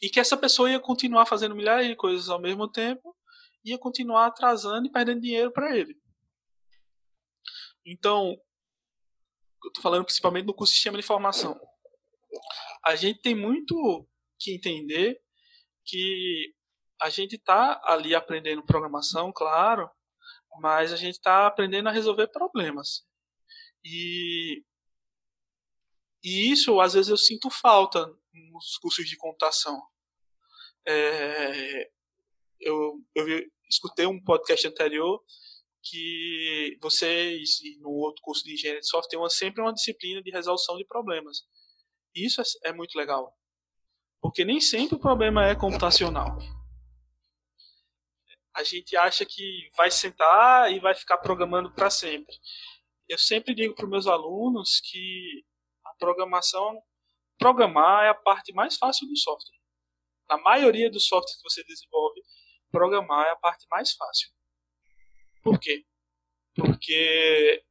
e 0.03 0.09
que 0.09 0.21
essa 0.21 0.37
pessoa 0.37 0.71
ia 0.71 0.81
continuar 0.81 1.27
fazendo 1.27 1.55
milhares 1.55 1.89
de 1.89 1.97
coisas 1.97 2.29
ao 2.29 2.41
mesmo 2.41 2.69
tempo 2.69 3.17
ia 3.65 3.79
continuar 3.79 4.27
atrasando 4.27 4.87
e 4.87 4.93
perdendo 4.93 5.21
dinheiro 5.21 5.51
para 5.51 5.77
ele. 5.77 5.99
Então, 7.85 8.41
eu 9.65 9.69
estou 9.69 9.83
falando 9.83 10.05
principalmente 10.05 10.47
do 10.47 10.55
curso 10.55 10.73
de 10.73 10.77
sistema 10.77 10.97
de 10.97 11.05
informação. 11.05 11.61
A 12.85 12.95
gente 12.95 13.21
tem 13.21 13.35
muito 13.35 14.09
que 14.39 14.55
entender 14.55 15.21
que 15.85 16.55
a 17.01 17.11
gente 17.11 17.37
está 17.37 17.81
ali 17.85 18.15
aprendendo 18.15 18.65
programação, 18.65 19.33
claro, 19.33 19.91
mas 20.61 20.93
a 20.93 20.97
gente 20.97 21.15
está 21.15 21.47
aprendendo 21.47 21.89
a 21.89 21.93
resolver 21.93 22.29
problemas. 22.29 23.05
E, 23.85 24.65
e 26.27 26.51
isso, 26.51 26.81
às 26.81 26.95
vezes, 26.95 27.09
eu 27.09 27.17
sinto 27.17 27.49
falta 27.49 28.05
nos 28.35 28.77
cursos 28.79 29.09
de 29.09 29.17
computação. 29.17 29.81
É, 30.85 31.89
eu, 32.59 33.01
eu 33.15 33.49
escutei 33.71 34.07
um 34.07 34.21
podcast 34.21 34.67
anterior 34.67 35.23
que 35.85 36.77
vocês, 36.83 37.61
no 37.79 37.91
outro 37.91 38.21
curso 38.25 38.43
de 38.43 38.55
engenharia 38.55 38.81
de 38.81 38.89
software, 38.89 39.09
tem 39.09 39.31
sempre 39.31 39.63
uma 39.63 39.73
disciplina 39.73 40.21
de 40.21 40.33
resolução 40.33 40.77
de 40.77 40.85
problemas. 40.85 41.43
Isso 42.13 42.41
é, 42.41 42.71
é 42.71 42.73
muito 42.73 42.99
legal. 42.99 43.33
Porque 44.21 44.45
nem 44.45 44.61
sempre 44.61 44.97
o 44.97 45.01
problema 45.01 45.47
é 45.47 45.55
computacional. 45.55 46.39
A 48.53 48.65
gente 48.65 48.97
acha 48.97 49.25
que 49.25 49.71
vai 49.77 49.93
sentar 49.93 50.73
e 50.73 50.81
vai 50.81 50.97
ficar 50.97 51.19
programando 51.19 51.73
para 51.73 51.89
sempre. 51.89 52.35
Eu 53.09 53.17
sempre 53.17 53.55
digo 53.55 53.77
para 53.77 53.85
os 53.85 53.91
meus 53.93 54.07
alunos 54.09 54.81
que 54.81 55.46
programação, 55.99 56.83
programar 57.39 58.05
é 58.05 58.09
a 58.09 58.15
parte 58.15 58.53
mais 58.53 58.77
fácil 58.77 59.07
do 59.09 59.17
software. 59.17 59.59
Na 60.29 60.39
maioria 60.39 60.91
dos 60.91 61.07
softwares 61.07 61.37
que 61.37 61.43
você 61.43 61.63
desenvolve, 61.65 62.21
programar 62.71 63.27
é 63.27 63.31
a 63.31 63.37
parte 63.37 63.67
mais 63.71 63.93
fácil. 63.93 64.31
Por 65.43 65.59
quê? 65.61 65.85
Porque 66.55 67.65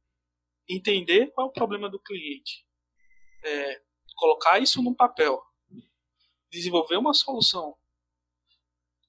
entender 0.68 1.30
qual 1.32 1.48
é 1.48 1.50
o 1.50 1.52
problema 1.52 1.88
do 1.90 2.00
cliente, 2.00 2.64
é, 3.44 3.82
colocar 4.16 4.58
isso 4.58 4.82
no 4.82 4.94
papel, 4.94 5.42
desenvolver 6.50 6.96
uma 6.96 7.12
solução. 7.12 7.76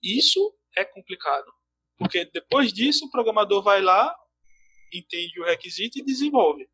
Isso 0.04 0.56
é 0.76 0.84
complicado. 0.84 1.52
Porque 1.98 2.26
depois 2.26 2.72
disso 2.72 3.06
o 3.06 3.12
programador 3.12 3.64
vai 3.64 3.82
lá, 3.82 4.16
entende 4.94 5.40
o 5.40 5.46
requisito 5.46 5.98
e 5.98 6.06
desenvolve. 6.06 6.70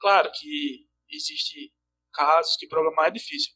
Claro 0.00 0.30
que 0.32 0.88
existe 1.10 1.72
casos 2.12 2.56
que 2.56 2.66
programar 2.66 3.08
é 3.08 3.10
difícil. 3.10 3.52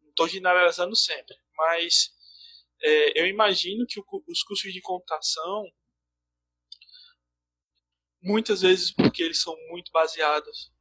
Não 0.00 0.10
estou 0.10 0.28
generalizando 0.28 0.94
sempre, 0.96 1.36
mas 1.56 2.14
é, 2.80 3.20
eu 3.20 3.26
imagino 3.26 3.86
que 3.86 4.00
o, 4.00 4.04
os 4.28 4.42
cursos 4.42 4.72
de 4.72 4.80
computação, 4.80 5.64
muitas 8.22 8.62
vezes 8.62 8.92
porque 8.92 9.22
eles 9.22 9.42
são 9.42 9.56
muito 9.68 9.90
baseados, 9.92 10.72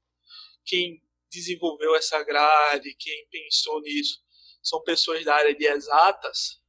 quem 0.65 1.01
desenvolveu 1.29 1.95
essa 1.95 2.23
grade, 2.23 2.95
quem 2.95 3.27
pensou 3.29 3.81
nisso, 3.81 4.23
são 4.61 4.83
pessoas 4.83 5.23
da 5.25 5.35
área 5.35 5.55
de 5.55 5.65
exatas 5.65 6.61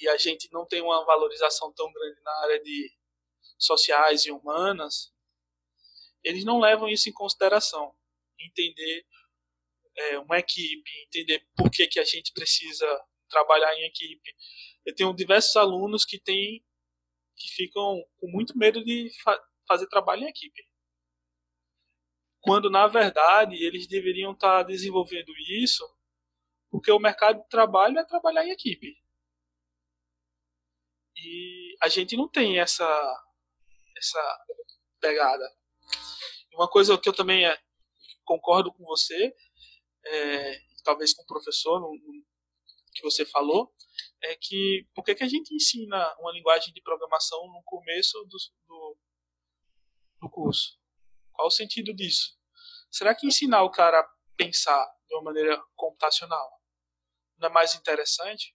e 0.00 0.08
a 0.08 0.16
gente 0.16 0.48
não 0.52 0.66
tem 0.66 0.82
uma 0.82 1.04
valorização 1.04 1.72
tão 1.72 1.90
grande 1.92 2.20
na 2.22 2.32
área 2.42 2.62
de 2.62 2.92
sociais 3.58 4.26
e 4.26 4.30
humanas, 4.30 5.13
eles 6.24 6.44
não 6.44 6.58
levam 6.60 6.88
isso 6.88 7.08
em 7.08 7.12
consideração. 7.12 7.94
Entender 8.40 9.06
é, 9.96 10.18
uma 10.18 10.38
equipe, 10.38 10.90
entender 11.06 11.46
por 11.56 11.70
que, 11.70 11.86
que 11.86 12.00
a 12.00 12.04
gente 12.04 12.32
precisa 12.32 12.86
trabalhar 13.28 13.74
em 13.74 13.86
equipe. 13.86 14.34
Eu 14.84 14.94
tenho 14.94 15.14
diversos 15.14 15.54
alunos 15.56 16.04
que 16.04 16.18
têm 16.18 16.64
que 17.36 17.48
ficam 17.48 18.04
com 18.16 18.28
muito 18.28 18.56
medo 18.56 18.84
de 18.84 19.10
fa 19.22 19.40
fazer 19.66 19.88
trabalho 19.88 20.22
em 20.22 20.28
equipe 20.28 20.62
quando 22.44 22.70
na 22.70 22.86
verdade 22.86 23.56
eles 23.64 23.86
deveriam 23.86 24.32
estar 24.32 24.62
desenvolvendo 24.64 25.32
isso, 25.48 25.82
porque 26.70 26.92
o 26.92 26.98
mercado 26.98 27.40
de 27.42 27.48
trabalho 27.48 27.98
é 27.98 28.04
trabalhar 28.04 28.44
em 28.44 28.50
equipe. 28.50 28.94
E 31.16 31.74
a 31.82 31.88
gente 31.88 32.16
não 32.16 32.28
tem 32.28 32.60
essa 32.60 32.84
essa 33.96 34.46
pegada. 35.00 35.44
Uma 36.54 36.68
coisa 36.68 36.96
que 36.98 37.08
eu 37.08 37.12
também 37.12 37.46
é, 37.46 37.58
concordo 38.24 38.72
com 38.72 38.84
você, 38.84 39.34
é, 40.06 40.60
talvez 40.84 41.12
com 41.12 41.22
o 41.22 41.26
professor, 41.26 41.80
no, 41.80 41.90
no, 41.92 42.24
que 42.94 43.02
você 43.02 43.26
falou, 43.26 43.74
é 44.22 44.36
que 44.36 44.86
por 44.94 45.04
que, 45.04 45.14
que 45.14 45.24
a 45.24 45.28
gente 45.28 45.54
ensina 45.54 46.14
uma 46.20 46.32
linguagem 46.32 46.72
de 46.72 46.80
programação 46.80 47.46
no 47.48 47.62
começo 47.64 48.24
do, 48.24 48.36
do, 48.66 48.98
do 50.22 50.30
curso? 50.30 50.78
Qual 51.32 51.48
o 51.48 51.50
sentido 51.50 51.92
disso? 51.92 52.38
Será 52.90 53.14
que 53.14 53.26
ensinar 53.26 53.64
o 53.64 53.70
cara 53.70 53.98
a 53.98 54.08
pensar 54.36 54.86
de 55.08 55.14
uma 55.16 55.24
maneira 55.24 55.60
computacional 55.74 56.48
não 57.38 57.48
é 57.48 57.52
mais 57.52 57.74
interessante? 57.74 58.54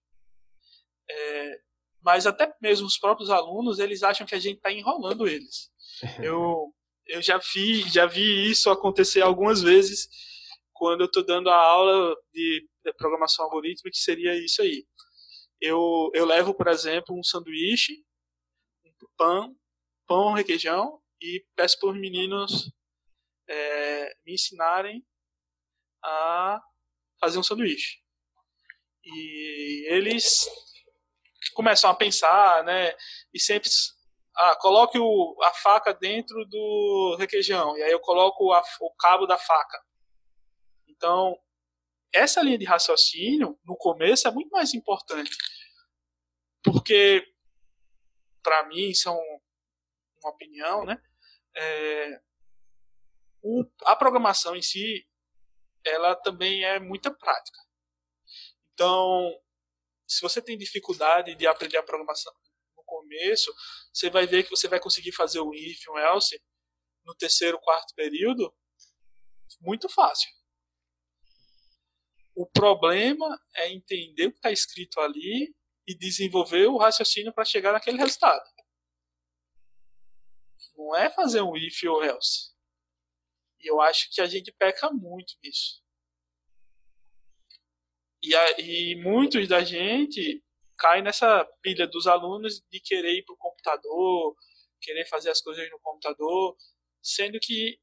É, 1.09 1.61
mas 2.01 2.25
até 2.25 2.53
mesmo 2.61 2.87
os 2.87 2.97
próprios 2.97 3.29
alunos 3.29 3.79
eles 3.79 4.03
acham 4.03 4.25
que 4.25 4.35
a 4.35 4.39
gente 4.39 4.57
está 4.57 4.71
enrolando 4.71 5.27
eles. 5.27 5.71
Eu, 6.23 6.73
eu 7.09 7.21
já 7.21 7.37
vi, 7.37 7.81
já 7.89 8.05
vi 8.05 8.49
isso 8.49 8.69
acontecer 8.69 9.21
algumas 9.21 9.61
vezes 9.61 10.07
quando 10.71 11.01
eu 11.01 11.07
estou 11.07 11.25
dando 11.25 11.49
a 11.49 11.55
aula 11.55 12.15
de 12.33 12.65
programação 12.97 13.45
algorítmica, 13.45 13.91
que 13.91 13.97
seria 13.97 14.33
isso 14.35 14.61
aí. 14.61 14.85
Eu, 15.59 16.09
eu 16.13 16.25
levo, 16.25 16.53
por 16.53 16.67
exemplo, 16.67 17.17
um 17.17 17.23
sanduíche, 17.23 18.01
um 18.85 19.07
pão, 19.17 19.55
pão, 20.07 20.33
requeijão, 20.33 21.01
e 21.21 21.45
peço 21.55 21.77
para 21.79 21.89
os 21.89 21.99
meninos 21.99 22.71
é, 23.49 24.15
me 24.25 24.33
ensinarem 24.35 25.05
a 26.01 26.61
fazer 27.19 27.39
um 27.39 27.43
sanduíche. 27.43 27.99
E 29.03 29.87
eles 29.89 30.47
começam 31.53 31.89
a 31.89 31.95
pensar, 31.95 32.63
né? 32.63 32.93
E 33.33 33.39
sempre 33.39 33.69
ah, 34.39 34.55
coloque 34.55 34.97
o, 34.97 35.35
a 35.43 35.53
faca 35.53 35.93
dentro 35.93 36.45
do 36.45 37.17
requeijão, 37.19 37.77
e 37.77 37.83
aí 37.83 37.91
eu 37.91 37.99
coloco 37.99 38.53
a, 38.53 38.63
o 38.79 38.93
cabo 38.95 39.25
da 39.25 39.37
faca. 39.37 39.83
Então, 40.87 41.37
essa 42.13 42.41
linha 42.41 42.57
de 42.57 42.63
raciocínio, 42.63 43.59
no 43.65 43.75
começo, 43.75 44.29
é 44.29 44.31
muito 44.31 44.49
mais 44.49 44.73
importante. 44.73 45.29
Porque, 46.63 47.25
para 48.41 48.65
mim, 48.67 48.93
são 48.93 49.19
uma 50.23 50.31
opinião, 50.31 50.85
né? 50.85 51.01
É, 51.53 52.21
o, 53.41 53.65
a 53.83 53.95
programação 53.95 54.55
em 54.55 54.61
si, 54.61 55.05
ela 55.85 56.15
também 56.15 56.63
é 56.63 56.79
muita 56.79 57.11
prática. 57.11 57.59
Então, 58.73 59.37
se 60.07 60.21
você 60.21 60.41
tem 60.41 60.57
dificuldade 60.57 61.35
de 61.35 61.45
aprender 61.45 61.77
a 61.77 61.83
programação 61.83 62.33
começo, 63.09 63.53
você 63.91 64.09
vai 64.09 64.27
ver 64.27 64.43
que 64.43 64.49
você 64.49 64.67
vai 64.67 64.79
conseguir 64.79 65.11
fazer 65.11 65.39
o 65.39 65.53
if, 65.53 65.87
o 65.87 65.97
else 65.97 66.39
no 67.03 67.15
terceiro, 67.15 67.59
quarto 67.59 67.93
período 67.95 68.53
muito 69.61 69.89
fácil. 69.89 70.29
O 72.35 72.45
problema 72.45 73.27
é 73.55 73.69
entender 73.71 74.27
o 74.27 74.31
que 74.31 74.37
está 74.37 74.51
escrito 74.51 74.99
ali 74.99 75.53
e 75.87 75.97
desenvolver 75.97 76.67
o 76.67 76.77
raciocínio 76.77 77.33
para 77.33 77.43
chegar 77.43 77.73
naquele 77.73 77.97
resultado. 77.97 78.43
Não 80.77 80.95
é 80.95 81.09
fazer 81.09 81.41
um 81.41 81.57
if 81.57 81.83
ou 81.83 82.03
else. 82.03 82.53
E 83.59 83.69
eu 83.69 83.81
acho 83.81 84.09
que 84.11 84.21
a 84.21 84.27
gente 84.27 84.51
peca 84.53 84.89
muito 84.91 85.33
nisso. 85.43 85.83
E, 88.23 88.33
a, 88.35 88.59
e 88.59 88.95
muitos 88.95 89.47
da 89.47 89.61
gente 89.63 90.41
caem 90.79 91.03
nessa 91.03 91.45
pilha 91.61 91.85
dos 91.85 92.07
alunos 92.07 92.63
de 92.71 92.79
querer 92.79 93.17
ir 93.17 93.25
para 93.25 93.35
o 93.35 93.37
computador, 93.37 94.35
querer 94.81 95.05
fazer 95.05 95.29
as 95.29 95.41
coisas 95.41 95.69
no 95.69 95.79
computador, 95.79 96.57
sendo 97.03 97.37
que 97.39 97.79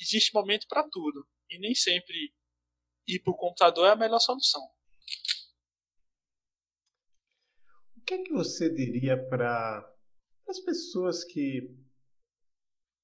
existe 0.00 0.34
momento 0.34 0.66
para 0.68 0.86
tudo. 0.88 1.26
E 1.48 1.58
nem 1.58 1.74
sempre 1.74 2.34
ir 3.06 3.20
para 3.20 3.32
o 3.32 3.36
computador 3.36 3.86
é 3.86 3.90
a 3.92 3.96
melhor 3.96 4.18
solução. 4.18 4.62
O 7.96 8.00
que 8.04 8.14
é 8.14 8.22
que 8.22 8.32
você 8.32 8.68
diria 8.68 9.16
para 9.28 9.88
as 10.48 10.58
pessoas 10.58 11.22
que 11.24 11.70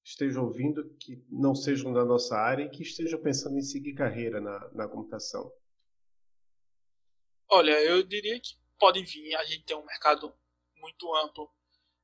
estejam 0.03 0.43
ouvindo, 0.45 0.95
que 0.97 1.23
não 1.29 1.55
sejam 1.55 1.93
da 1.93 2.03
nossa 2.03 2.35
área 2.35 2.65
e 2.65 2.69
que 2.69 2.83
estejam 2.83 3.21
pensando 3.21 3.57
em 3.57 3.61
seguir 3.61 3.93
carreira 3.93 4.41
na, 4.41 4.69
na 4.73 4.87
computação? 4.87 5.51
Olha, 7.47 7.81
eu 7.81 8.03
diria 8.03 8.39
que 8.39 8.59
pode 8.79 9.03
vir. 9.03 9.35
A 9.35 9.45
gente 9.45 9.65
tem 9.65 9.77
um 9.77 9.85
mercado 9.85 10.33
muito 10.77 11.13
amplo. 11.15 11.51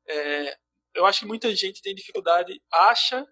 É, 0.08 0.58
eu 0.94 1.06
acho 1.06 1.22
que 1.22 1.26
muita 1.26 1.54
gente 1.56 1.82
tem 1.82 1.96
dificuldade, 1.96 2.62
acha 2.72 3.26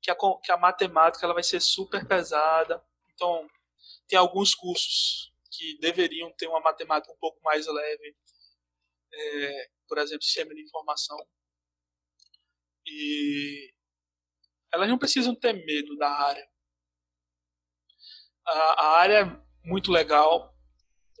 que 0.00 0.10
a, 0.10 0.16
que 0.42 0.52
a 0.52 0.56
matemática 0.56 1.24
ela 1.24 1.34
vai 1.34 1.42
ser 1.42 1.60
super 1.60 2.06
pesada. 2.06 2.84
Então, 3.12 3.48
tem 4.06 4.18
alguns 4.18 4.54
cursos 4.54 5.32
que 5.50 5.78
deveriam 5.78 6.32
ter 6.36 6.46
uma 6.46 6.60
matemática 6.60 7.12
um 7.12 7.18
pouco 7.18 7.40
mais 7.42 7.66
leve. 7.66 8.16
É, 9.12 9.70
por 9.88 9.98
exemplo, 9.98 10.22
sistema 10.22 10.54
de 10.54 10.62
informação. 10.62 11.18
E 12.86 13.74
elas 14.72 14.88
não 14.88 14.98
precisam 14.98 15.34
ter 15.34 15.52
medo 15.52 15.96
da 15.96 16.08
área. 16.08 16.48
A, 18.46 18.52
a 18.52 18.98
área 18.98 19.18
é 19.20 19.68
muito 19.68 19.90
legal, 19.90 20.56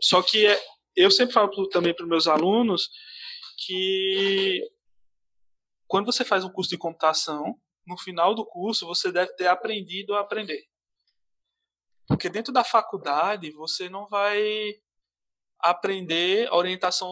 só 0.00 0.22
que 0.22 0.46
é, 0.46 0.64
eu 1.02 1.10
sempre 1.10 1.34
falo 1.34 1.68
também 1.68 1.94
para 1.94 2.06
meus 2.06 2.26
alunos 2.26 2.90
que 3.64 4.60
quando 5.86 6.06
você 6.06 6.24
faz 6.24 6.44
um 6.44 6.52
curso 6.52 6.70
de 6.70 6.78
computação, 6.78 7.58
no 7.86 7.98
final 7.98 8.34
do 8.34 8.46
curso 8.46 8.86
você 8.86 9.10
deve 9.10 9.34
ter 9.34 9.48
aprendido 9.48 10.14
a 10.14 10.20
aprender. 10.20 10.64
Porque 12.06 12.28
dentro 12.28 12.52
da 12.52 12.64
faculdade 12.64 13.50
você 13.52 13.88
não 13.88 14.08
vai 14.08 14.74
aprender 15.58 16.48
orientação 16.52 17.08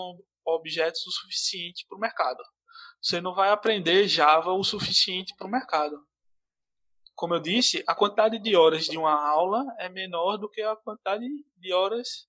a 0.47 0.51
objetos 0.53 1.07
o 1.07 1.11
suficiente 1.11 1.85
para 1.89 1.97
o 1.97 2.01
mercado. 2.01 2.43
Você 3.03 3.21
não 3.21 3.35
vai 3.35 3.51
aprender 3.51 4.09
Java 4.09 4.53
o 4.53 4.65
suficiente 4.65 5.35
para 5.37 5.47
o 5.47 5.51
mercado. 5.51 5.97
Como 7.15 7.35
eu 7.35 7.41
disse, 7.41 7.83
a 7.87 7.95
quantidade 7.95 8.39
de 8.39 8.55
horas 8.55 8.85
de 8.85 8.97
uma 8.97 9.13
aula 9.13 9.65
é 9.79 9.89
menor 9.89 10.37
do 10.37 10.49
que 10.49 10.63
a 10.63 10.77
quantidade 10.77 11.27
de 11.57 11.73
horas 11.73 12.28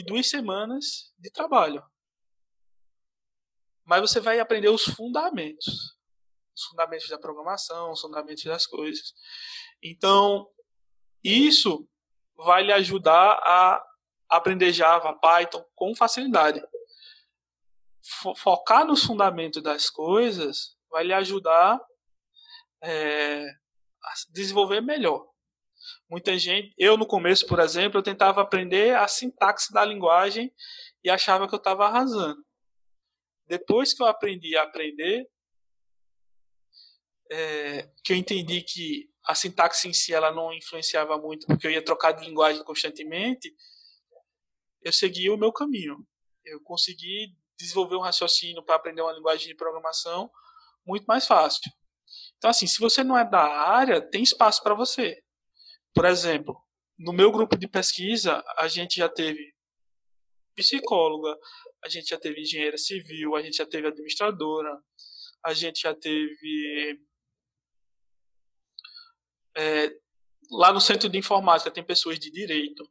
de 0.00 0.06
duas 0.06 0.28
semanas 0.28 1.12
de 1.18 1.30
trabalho. 1.30 1.84
Mas 3.84 4.00
você 4.00 4.18
vai 4.18 4.40
aprender 4.40 4.68
os 4.68 4.84
fundamentos. 4.84 5.98
Os 6.56 6.64
fundamentos 6.64 7.08
da 7.08 7.18
programação, 7.18 7.92
os 7.92 8.00
fundamentos 8.00 8.44
das 8.44 8.66
coisas. 8.66 9.14
Então, 9.82 10.50
isso 11.22 11.86
vai 12.34 12.64
lhe 12.64 12.72
ajudar 12.72 13.38
a 13.44 13.84
aprender 14.28 14.72
Java, 14.72 15.18
Python 15.18 15.64
com 15.74 15.94
facilidade. 15.94 16.62
Focar 18.36 18.86
nos 18.86 19.04
fundamentos 19.04 19.62
das 19.62 19.90
coisas 19.90 20.76
vai 20.90 21.04
lhe 21.04 21.12
ajudar 21.12 21.78
é, 22.82 23.44
a 24.02 24.12
desenvolver 24.30 24.80
melhor. 24.80 25.28
Muita 26.08 26.38
gente, 26.38 26.74
eu 26.76 26.96
no 26.96 27.06
começo, 27.06 27.46
por 27.46 27.58
exemplo, 27.60 27.98
eu 27.98 28.02
tentava 28.02 28.40
aprender 28.40 28.96
a 28.96 29.06
sintaxe 29.06 29.72
da 29.72 29.84
linguagem 29.84 30.52
e 31.04 31.10
achava 31.10 31.48
que 31.48 31.54
eu 31.54 31.58
estava 31.58 31.86
arrasando. 31.86 32.44
Depois 33.46 33.92
que 33.92 34.02
eu 34.02 34.06
aprendi 34.06 34.56
a 34.56 34.62
aprender, 34.62 35.28
é, 37.30 37.88
que 38.04 38.12
eu 38.12 38.16
entendi 38.16 38.62
que 38.62 39.10
a 39.24 39.34
sintaxe 39.34 39.88
em 39.88 39.92
si 39.92 40.12
ela 40.12 40.32
não 40.32 40.52
influenciava 40.52 41.16
muito, 41.18 41.46
porque 41.46 41.66
eu 41.66 41.70
ia 41.70 41.84
trocar 41.84 42.12
de 42.12 42.24
linguagem 42.24 42.64
constantemente, 42.64 43.54
eu 44.82 44.92
segui 44.92 45.30
o 45.30 45.36
meu 45.36 45.52
caminho. 45.52 46.06
Eu 46.44 46.60
consegui 46.60 47.36
desenvolver 47.58 47.96
um 47.96 48.00
raciocínio 48.00 48.62
para 48.62 48.76
aprender 48.76 49.02
uma 49.02 49.12
linguagem 49.12 49.46
de 49.46 49.54
programação 49.54 50.30
muito 50.86 51.04
mais 51.04 51.26
fácil. 51.26 51.70
Então, 52.38 52.50
assim, 52.50 52.66
se 52.66 52.78
você 52.78 53.04
não 53.04 53.16
é 53.16 53.28
da 53.28 53.42
área, 53.42 54.00
tem 54.00 54.22
espaço 54.22 54.62
para 54.62 54.74
você. 54.74 55.22
Por 55.94 56.04
exemplo, 56.04 56.60
no 56.98 57.12
meu 57.12 57.32
grupo 57.32 57.56
de 57.56 57.66
pesquisa, 57.66 58.44
a 58.56 58.68
gente 58.68 58.96
já 58.96 59.08
teve 59.08 59.54
psicóloga, 60.54 61.38
a 61.82 61.88
gente 61.88 62.08
já 62.08 62.18
teve 62.18 62.42
engenheira 62.42 62.76
civil, 62.76 63.34
a 63.34 63.42
gente 63.42 63.56
já 63.56 63.66
teve 63.66 63.88
administradora, 63.88 64.78
a 65.44 65.54
gente 65.54 65.82
já 65.82 65.94
teve. 65.94 67.00
É, 69.56 69.90
lá 70.50 70.72
no 70.72 70.80
centro 70.80 71.08
de 71.08 71.18
informática 71.18 71.70
tem 71.70 71.82
pessoas 71.82 72.18
de 72.18 72.30
direito. 72.30 72.88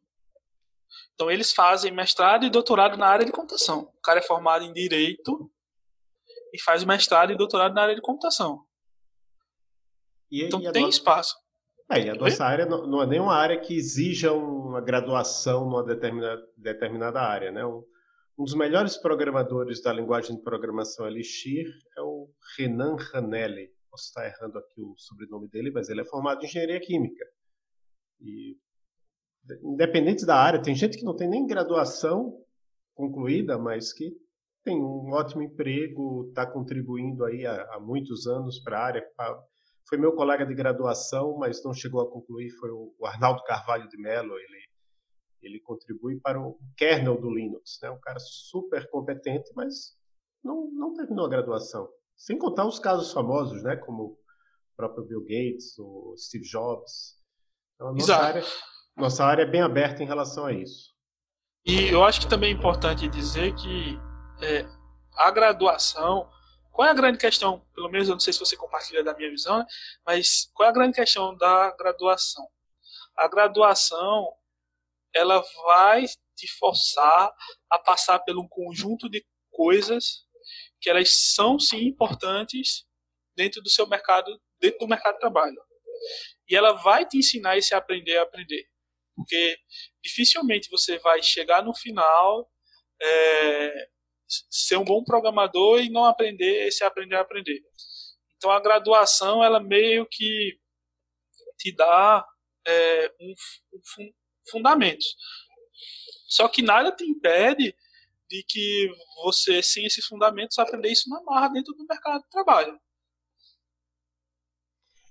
Então 1.13 1.29
eles 1.29 1.51
fazem 1.53 1.91
mestrado 1.91 2.45
e 2.45 2.49
doutorado 2.49 2.97
na 2.97 3.07
área 3.07 3.25
de 3.25 3.31
computação. 3.31 3.91
O 3.97 4.01
cara 4.01 4.19
é 4.19 4.23
formado 4.23 4.63
em 4.63 4.73
direito 4.73 5.51
e 6.53 6.61
faz 6.61 6.83
mestrado 6.83 7.31
e 7.31 7.37
doutorado 7.37 7.73
na 7.73 7.83
área 7.83 7.95
de 7.95 8.01
computação. 8.01 8.65
E, 10.31 10.43
então 10.43 10.61
e 10.61 10.71
tem 10.71 10.87
espaço. 10.87 11.35
É, 11.91 12.01
e 12.01 12.09
a 12.09 12.13
nossa 12.13 12.45
área 12.45 12.67
não, 12.67 12.85
não, 12.85 13.01
é 13.01 13.07
nenhuma 13.07 13.33
área 13.33 13.59
que 13.59 13.75
exija 13.75 14.31
uma 14.31 14.79
graduação 14.79 15.65
numa 15.65 15.83
determinada, 15.83 16.47
determinada 16.55 17.19
área, 17.19 17.51
né? 17.51 17.65
Um, 17.65 17.83
um, 18.37 18.43
dos 18.43 18.53
melhores 18.53 18.95
programadores 18.95 19.81
da 19.81 19.91
linguagem 19.91 20.35
de 20.35 20.43
programação 20.43 21.07
Elixir 21.07 21.65
é 21.97 22.01
o 22.01 22.29
Renan 22.55 22.95
Ranelli. 22.95 23.71
posso 23.89 24.05
estar 24.05 24.27
errando 24.27 24.59
aqui 24.59 24.81
o 24.81 24.93
sobrenome 24.97 25.49
dele, 25.49 25.71
mas 25.71 25.89
ele 25.89 26.01
é 26.01 26.05
formado 26.05 26.43
em 26.43 26.45
engenharia 26.45 26.79
química. 26.79 27.25
E 28.21 28.55
independente 29.63 30.27
da 30.27 30.35
área, 30.35 30.61
tem 30.61 30.75
gente 30.75 30.95
que 30.95 31.03
não 31.03 31.15
tem 31.15 31.27
nem 31.27 31.47
graduação 31.47 32.37
concluída, 32.93 33.57
mas 33.57 33.91
que 33.91 34.11
tem 34.63 34.79
um 34.79 35.11
ótimo 35.11 35.41
emprego, 35.41 36.27
está 36.29 36.45
contribuindo 36.45 37.25
aí 37.25 37.47
há, 37.47 37.63
há 37.73 37.79
muitos 37.79 38.27
anos 38.27 38.59
para 38.59 38.77
a 38.77 38.85
área. 38.85 39.03
Foi 39.87 39.97
meu 39.97 40.13
colega 40.13 40.45
de 40.45 40.53
graduação, 40.53 41.37
mas 41.37 41.63
não 41.63 41.73
chegou 41.73 42.01
a 42.01 42.09
concluir, 42.09 42.51
foi 42.51 42.69
o 42.69 42.93
Arnaldo 43.05 43.43
Carvalho 43.43 43.87
de 43.89 43.97
Mello, 43.97 44.37
ele 44.37 44.69
ele 45.41 45.59
contribui 45.59 46.19
para 46.19 46.39
o 46.39 46.59
kernel 46.75 47.19
do 47.19 47.29
Linux, 47.29 47.79
né? 47.81 47.89
Um 47.89 47.99
cara 47.99 48.19
super 48.19 48.89
competente, 48.89 49.51
mas 49.55 49.97
não, 50.43 50.69
não 50.71 50.93
terminou 50.93 51.25
a 51.25 51.29
graduação. 51.29 51.89
Sem 52.15 52.37
contar 52.37 52.65
os 52.65 52.79
casos 52.79 53.13
famosos, 53.13 53.63
né? 53.63 53.77
Como 53.77 54.03
o 54.03 54.17
próprio 54.75 55.05
Bill 55.05 55.21
Gates, 55.21 55.77
o 55.79 56.13
Steve 56.17 56.43
Jobs. 56.45 57.17
Então, 57.75 57.87
a 57.87 57.93
nossa 57.93 58.15
área, 58.15 58.43
nossa 58.97 59.25
área 59.25 59.43
é 59.43 59.49
bem 59.49 59.61
aberta 59.61 60.03
em 60.03 60.07
relação 60.07 60.45
a 60.45 60.51
isso. 60.51 60.93
E 61.65 61.87
eu 61.89 62.03
acho 62.03 62.21
que 62.21 62.29
também 62.29 62.51
é 62.51 62.53
importante 62.53 63.07
dizer 63.07 63.53
que 63.55 63.97
é, 64.41 64.65
a 65.15 65.31
graduação, 65.31 66.29
qual 66.79 66.87
é 66.87 66.91
a 66.91 66.95
grande 66.95 67.17
questão? 67.17 67.59
Pelo 67.75 67.89
menos 67.89 68.07
eu 68.07 68.13
não 68.13 68.21
sei 68.21 68.31
se 68.31 68.39
você 68.39 68.55
compartilha 68.55 69.03
da 69.03 69.13
minha 69.13 69.29
visão, 69.29 69.59
né? 69.59 69.65
mas 70.05 70.49
qual 70.53 70.65
é 70.65 70.69
a 70.69 70.73
grande 70.73 70.95
questão 70.95 71.35
da 71.35 71.75
graduação? 71.75 72.47
A 73.17 73.27
graduação 73.27 74.33
ela 75.13 75.43
vai 75.65 76.05
te 76.37 76.47
forçar 76.57 77.33
a 77.69 77.79
passar 77.79 78.19
por 78.19 78.37
um 78.37 78.47
conjunto 78.47 79.09
de 79.09 79.25
coisas 79.51 80.25
que 80.79 80.89
elas 80.89 81.33
são 81.33 81.59
sim 81.59 81.85
importantes 81.85 82.85
dentro 83.35 83.61
do 83.61 83.69
seu 83.69 83.85
mercado, 83.85 84.41
dentro 84.57 84.79
do 84.79 84.87
mercado 84.87 85.15
de 85.15 85.19
trabalho. 85.19 85.61
E 86.47 86.55
ela 86.55 86.71
vai 86.71 87.05
te 87.05 87.17
ensinar 87.17 87.57
esse 87.57 87.75
aprender 87.75 88.19
a 88.19 88.23
aprender. 88.23 88.63
Porque 89.17 89.57
dificilmente 90.01 90.69
você 90.69 90.97
vai 90.99 91.21
chegar 91.21 91.61
no 91.61 91.75
final, 91.75 92.49
é, 93.01 93.89
ser 94.49 94.77
um 94.77 94.83
bom 94.83 95.03
programador 95.03 95.81
e 95.81 95.89
não 95.89 96.05
aprender 96.05 96.67
esse 96.67 96.83
aprender 96.83 97.15
a 97.15 97.21
aprender. 97.21 97.61
Então 98.37 98.51
a 98.51 98.59
graduação, 98.59 99.43
ela 99.43 99.59
meio 99.59 100.07
que 100.09 100.57
te 101.57 101.75
dá 101.75 102.25
é, 102.65 103.13
um, 103.19 103.33
um, 103.99 104.13
fundamentos. 104.49 105.15
Só 106.27 106.47
que 106.47 106.61
nada 106.61 106.91
te 106.91 107.03
impede 107.03 107.75
de 108.29 108.43
que 108.47 108.91
você, 109.23 109.61
sem 109.63 109.85
esses 109.85 110.05
fundamentos, 110.05 110.59
aprender 110.59 110.89
isso 110.89 111.09
na 111.09 111.21
marra 111.23 111.49
dentro 111.49 111.73
do 111.73 111.85
mercado 111.85 112.21
de 112.21 112.29
trabalho. 112.29 112.79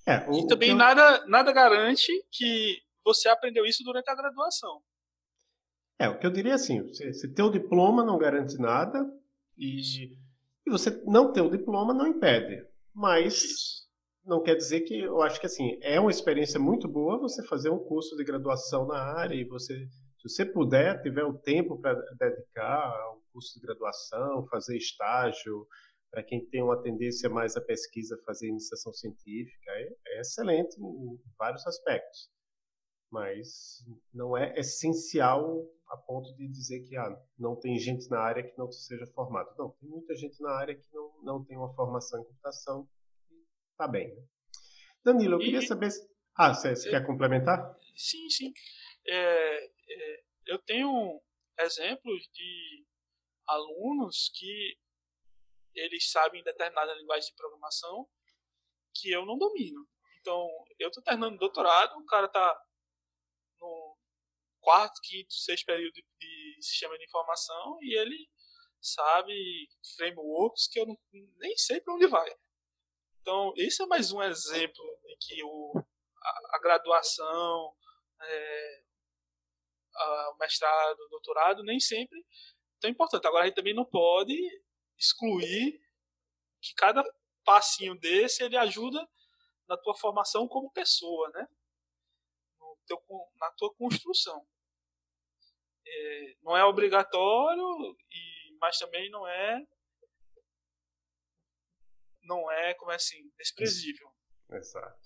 É, 0.06 0.26
o, 0.30 0.38
e 0.38 0.46
também 0.46 0.70
eu... 0.70 0.76
nada, 0.76 1.26
nada 1.26 1.52
garante 1.52 2.10
que 2.30 2.80
você 3.04 3.28
aprendeu 3.28 3.66
isso 3.66 3.82
durante 3.82 4.08
a 4.08 4.14
graduação. 4.14 4.82
É, 5.98 6.08
o 6.08 6.18
que 6.18 6.26
eu 6.26 6.30
diria 6.30 6.52
é 6.52 6.54
assim, 6.54 6.86
você, 6.86 7.12
você 7.12 7.28
ter 7.28 7.42
o 7.42 7.50
diploma 7.50 8.04
não 8.04 8.18
garante 8.18 8.56
nada 8.56 9.04
e, 9.56 10.14
e 10.66 10.70
você 10.70 10.90
não 11.04 11.32
ter 11.32 11.40
o 11.40 11.50
diploma 11.50 11.92
não 11.92 12.06
impede. 12.06 12.64
Mas 12.94 13.88
não 14.28 14.42
quer 14.42 14.54
dizer 14.54 14.82
que 14.82 15.00
eu 15.00 15.22
acho 15.22 15.40
que 15.40 15.46
assim 15.46 15.78
é 15.82 15.98
uma 15.98 16.10
experiência 16.10 16.60
muito 16.60 16.86
boa 16.86 17.18
você 17.18 17.44
fazer 17.46 17.70
um 17.70 17.78
curso 17.78 18.14
de 18.14 18.24
graduação 18.24 18.86
na 18.86 18.98
área 18.98 19.34
e 19.34 19.44
você 19.44 19.74
se 20.18 20.28
você 20.28 20.44
puder 20.44 21.00
tiver 21.00 21.24
o 21.24 21.38
tempo 21.38 21.80
para 21.80 21.94
dedicar 22.18 22.92
ao 22.92 23.22
curso 23.32 23.54
de 23.54 23.66
graduação 23.66 24.46
fazer 24.48 24.76
estágio 24.76 25.66
para 26.10 26.22
quem 26.22 26.44
tem 26.50 26.62
uma 26.62 26.82
tendência 26.82 27.30
mais 27.30 27.56
à 27.56 27.60
pesquisa 27.60 28.20
fazer 28.26 28.48
iniciação 28.48 28.92
científica 28.92 29.70
é, 29.70 29.88
é 30.08 30.20
excelente 30.20 30.76
em 30.78 31.18
vários 31.38 31.66
aspectos 31.66 32.28
mas 33.10 33.82
não 34.12 34.36
é 34.36 34.52
essencial 34.58 35.64
a 35.90 35.96
ponto 35.96 36.34
de 36.36 36.48
dizer 36.48 36.80
que 36.86 36.96
ah, 36.96 37.20
não 37.38 37.56
tem 37.56 37.78
gente 37.78 38.08
na 38.10 38.20
área 38.20 38.42
que 38.42 38.56
não 38.58 38.70
seja 38.70 39.06
formado. 39.14 39.54
Não, 39.58 39.70
tem 39.70 39.88
muita 39.88 40.14
gente 40.14 40.40
na 40.42 40.52
área 40.52 40.74
que 40.74 40.86
não, 40.92 41.22
não 41.22 41.44
tem 41.44 41.56
uma 41.56 41.74
formação 41.74 42.20
em 42.20 42.24
computação 42.24 42.88
Tá 43.78 43.86
bem. 43.86 44.12
Né? 44.12 44.22
Danilo, 45.04 45.34
eu 45.34 45.38
queria 45.38 45.62
saber. 45.62 45.92
Se... 45.92 46.04
Ah, 46.36 46.52
você, 46.52 46.74
você 46.74 46.90
quer 46.90 47.06
complementar? 47.06 47.76
Sim, 47.96 48.28
sim. 48.28 48.52
É, 49.06 49.64
é, 49.66 50.22
eu 50.46 50.58
tenho 50.58 51.22
exemplos 51.60 52.28
de 52.32 52.84
alunos 53.46 54.30
que 54.34 54.76
eles 55.74 56.10
sabem 56.10 56.42
determinada 56.42 56.92
linguagem 56.94 57.30
de 57.30 57.36
programação 57.36 58.08
que 58.94 59.12
eu 59.12 59.24
não 59.24 59.38
domino. 59.38 59.86
Então, 60.20 60.44
eu 60.78 60.88
estou 60.88 61.02
terminando 61.02 61.38
doutorado, 61.38 61.96
o 61.96 62.04
cara 62.04 62.26
está 62.26 62.60
quarto, 64.68 65.00
quinto, 65.02 65.32
sexto 65.32 65.64
período 65.64 65.94
de, 65.94 66.58
sistema 66.60 66.98
de 66.98 67.04
informação 67.04 67.78
e 67.80 67.98
ele 67.98 68.28
sabe 68.78 69.32
frameworks 69.96 70.68
que 70.68 70.78
eu 70.78 70.86
não, 70.86 70.98
nem 71.38 71.56
sei 71.56 71.80
para 71.80 71.94
onde 71.94 72.06
vai. 72.06 72.30
Então, 73.22 73.54
esse 73.56 73.82
é 73.82 73.86
mais 73.86 74.12
um 74.12 74.22
exemplo 74.22 74.84
de 75.06 75.16
que 75.20 75.42
o, 75.42 75.72
a, 76.22 76.56
a 76.56 76.60
graduação, 76.60 77.74
é, 78.20 78.82
a, 79.94 80.32
o 80.32 80.36
mestrado, 80.36 80.98
o 80.98 81.08
doutorado, 81.08 81.62
nem 81.62 81.80
sempre 81.80 82.22
tão 82.78 82.90
importante. 82.90 83.26
Agora, 83.26 83.44
a 83.44 83.46
gente 83.46 83.56
também 83.56 83.74
não 83.74 83.86
pode 83.86 84.36
excluir 84.98 85.80
que 86.60 86.74
cada 86.74 87.02
passinho 87.42 87.98
desse 87.98 88.44
ele 88.44 88.56
ajuda 88.58 89.08
na 89.66 89.78
tua 89.78 89.96
formação 89.96 90.46
como 90.46 90.70
pessoa, 90.72 91.30
né? 91.30 91.48
Teu, 92.86 93.02
na 93.40 93.50
tua 93.52 93.74
construção. 93.74 94.46
É, 95.88 96.34
não 96.42 96.56
é 96.56 96.64
obrigatório, 96.64 97.96
e, 98.10 98.58
mas 98.60 98.78
também 98.78 99.10
não 99.10 99.26
é 99.26 99.62
não 102.28 102.50
é, 102.52 102.74
como 102.74 102.92
é 102.92 102.96
assim, 102.96 103.16
desprezível. 103.38 104.06
Exato. 104.52 104.98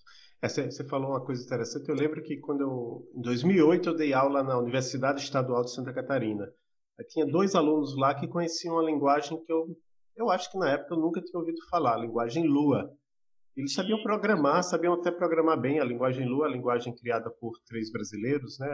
É, 0.43 0.49
você 0.49 0.85
falou 0.89 1.11
uma 1.11 1.25
coisa 1.25 1.45
interessante. 1.45 1.89
Eu 1.89 1.95
lembro 1.95 2.21
que 2.23 2.37
quando 2.39 2.63
eu, 2.63 3.11
em 3.15 3.23
2008 3.23 3.89
eu 3.89 3.97
dei 3.97 4.13
aula 4.13 4.43
na 4.43 4.59
Universidade 4.59 5.23
Estadual 5.23 5.63
de 5.63 5.73
Santa 5.73 5.93
Catarina. 5.93 6.53
Eu 6.99 7.07
tinha 7.07 7.25
dois 7.25 7.55
alunos 7.55 7.97
lá 7.97 8.15
que 8.15 8.27
conheciam 8.27 8.75
uma 8.75 8.83
linguagem 8.83 9.43
que 9.45 9.53
eu, 9.53 9.69
eu 10.17 10.31
acho 10.31 10.51
que 10.51 10.59
na 10.59 10.73
época 10.73 10.95
eu 10.95 10.99
nunca 10.99 11.23
tinha 11.23 11.39
ouvido 11.39 11.59
falar, 11.71 11.95
a 11.95 12.01
linguagem 12.01 12.47
Lua. 12.47 12.93
Eles 13.57 13.73
sabiam 13.73 14.03
programar, 14.03 14.65
sabiam 14.65 14.95
até 14.95 15.11
programar 15.11 15.61
bem 15.61 15.79
a 15.79 15.85
linguagem 15.85 16.27
Lua, 16.27 16.47
a 16.47 16.51
linguagem 16.51 16.95
criada 16.95 17.31
por 17.31 17.53
três 17.67 17.93
brasileiros, 17.93 18.59
né? 18.59 18.69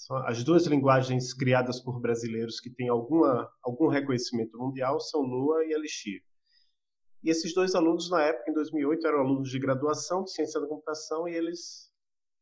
São 0.00 0.16
as 0.26 0.42
duas 0.42 0.64
linguagens 0.66 1.34
criadas 1.34 1.78
por 1.78 2.00
brasileiros 2.00 2.58
que 2.58 2.70
têm 2.70 2.88
alguma, 2.88 3.52
algum 3.62 3.86
reconhecimento 3.86 4.56
mundial 4.56 4.98
são 4.98 5.20
Lua 5.20 5.62
e 5.66 5.72
Elixir. 5.74 6.22
E 7.22 7.28
esses 7.28 7.52
dois 7.52 7.74
alunos, 7.74 8.08
na 8.08 8.22
época, 8.22 8.50
em 8.50 8.54
2008, 8.54 9.06
eram 9.06 9.18
alunos 9.18 9.50
de 9.50 9.58
graduação 9.58 10.24
de 10.24 10.32
ciência 10.32 10.58
da 10.58 10.66
computação 10.66 11.28
e 11.28 11.34
eles 11.34 11.92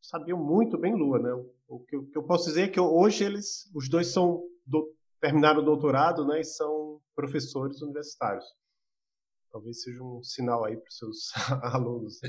sabiam 0.00 0.38
muito 0.38 0.78
bem 0.78 0.94
Lua, 0.94 1.18
né? 1.18 1.32
O 1.66 1.80
que, 1.80 1.96
eu, 1.96 2.06
que 2.06 2.16
eu 2.16 2.22
posso 2.22 2.44
dizer 2.44 2.62
é 2.62 2.68
que 2.68 2.78
hoje 2.78 3.24
eles, 3.24 3.68
os 3.74 3.88
dois 3.88 4.06
são 4.06 4.40
do, 4.64 4.94
terminaram 5.20 5.60
o 5.60 5.64
doutorado, 5.64 6.24
né? 6.24 6.38
E 6.38 6.44
são 6.44 7.00
professores 7.12 7.82
universitários. 7.82 8.44
Talvez 9.50 9.82
seja 9.82 10.00
um 10.00 10.22
sinal 10.22 10.64
aí 10.64 10.76
para 10.76 10.88
os 10.88 10.96
seus 10.96 11.32
alunos. 11.74 12.20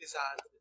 Exato. 0.00 0.51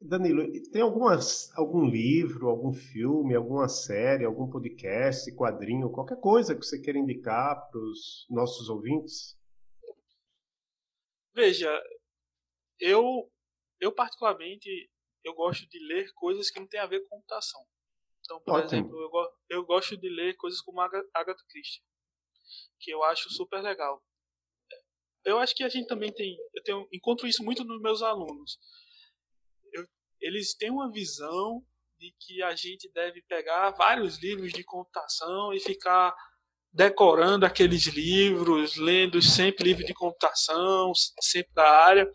Danilo, 0.00 0.50
tem 0.70 0.80
algumas, 0.80 1.54
algum 1.54 1.84
livro, 1.84 2.48
algum 2.48 2.72
filme, 2.72 3.34
alguma 3.34 3.68
série, 3.68 4.24
algum 4.24 4.48
podcast, 4.48 5.30
quadrinho, 5.36 5.90
qualquer 5.90 6.18
coisa 6.18 6.54
que 6.54 6.64
você 6.64 6.80
queira 6.80 6.98
indicar 6.98 7.68
para 7.70 7.78
os 7.78 8.26
nossos 8.30 8.70
ouvintes? 8.70 9.38
Veja, 11.34 11.70
eu, 12.78 13.30
eu 13.78 13.92
particularmente, 13.92 14.90
eu 15.22 15.34
gosto 15.34 15.68
de 15.68 15.78
ler 15.86 16.10
coisas 16.14 16.50
que 16.50 16.58
não 16.58 16.66
têm 16.66 16.80
a 16.80 16.86
ver 16.86 17.00
com 17.02 17.16
computação. 17.16 17.62
Então, 18.20 18.40
por 18.40 18.54
Ótimo. 18.54 18.80
exemplo, 18.80 18.98
eu, 19.50 19.58
eu 19.58 19.66
gosto 19.66 19.98
de 19.98 20.08
ler 20.08 20.34
coisas 20.36 20.62
como 20.62 20.80
Agatha 20.80 21.44
Christie, 21.50 21.82
que 22.80 22.90
eu 22.90 23.04
acho 23.04 23.28
super 23.28 23.60
legal. 23.60 24.02
Eu 25.26 25.38
acho 25.38 25.54
que 25.54 25.62
a 25.62 25.68
gente 25.68 25.86
também 25.86 26.10
tem, 26.10 26.38
eu 26.54 26.62
tenho, 26.62 26.88
encontro 26.90 27.26
isso 27.26 27.44
muito 27.44 27.64
nos 27.64 27.82
meus 27.82 28.00
alunos 28.00 28.58
eles 30.20 30.54
têm 30.54 30.70
uma 30.70 30.90
visão 30.90 31.62
de 31.98 32.14
que 32.18 32.42
a 32.42 32.54
gente 32.54 32.90
deve 32.92 33.22
pegar 33.22 33.70
vários 33.70 34.18
livros 34.18 34.52
de 34.52 34.64
computação 34.64 35.52
e 35.52 35.60
ficar 35.60 36.14
decorando 36.72 37.44
aqueles 37.44 37.86
livros, 37.86 38.76
lendo 38.76 39.20
sempre 39.20 39.64
livro 39.64 39.84
de 39.84 39.92
computação, 39.92 40.92
sempre 41.20 41.52
da 41.52 41.68
área. 41.68 42.10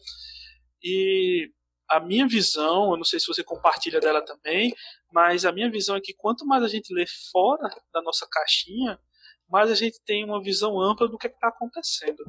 E 0.81 1.51
a 1.89 1.99
minha 1.99 2.27
visão, 2.27 2.91
eu 2.91 2.97
não 2.97 3.03
sei 3.03 3.19
se 3.19 3.27
você 3.27 3.43
compartilha 3.43 3.99
dela 3.99 4.23
também, 4.23 4.73
mas 5.11 5.45
a 5.45 5.51
minha 5.51 5.69
visão 5.69 5.95
é 5.95 6.01
que 6.01 6.13
quanto 6.13 6.45
mais 6.45 6.63
a 6.63 6.67
gente 6.67 6.93
lê 6.93 7.05
fora 7.31 7.69
da 7.93 8.01
nossa 8.01 8.27
caixinha, 8.29 8.99
mais 9.47 9.69
a 9.69 9.75
gente 9.75 10.01
tem 10.03 10.23
uma 10.23 10.41
visão 10.41 10.81
ampla 10.81 11.07
do 11.07 11.17
que 11.17 11.27
é 11.27 11.29
está 11.29 11.49
acontecendo. 11.49 12.23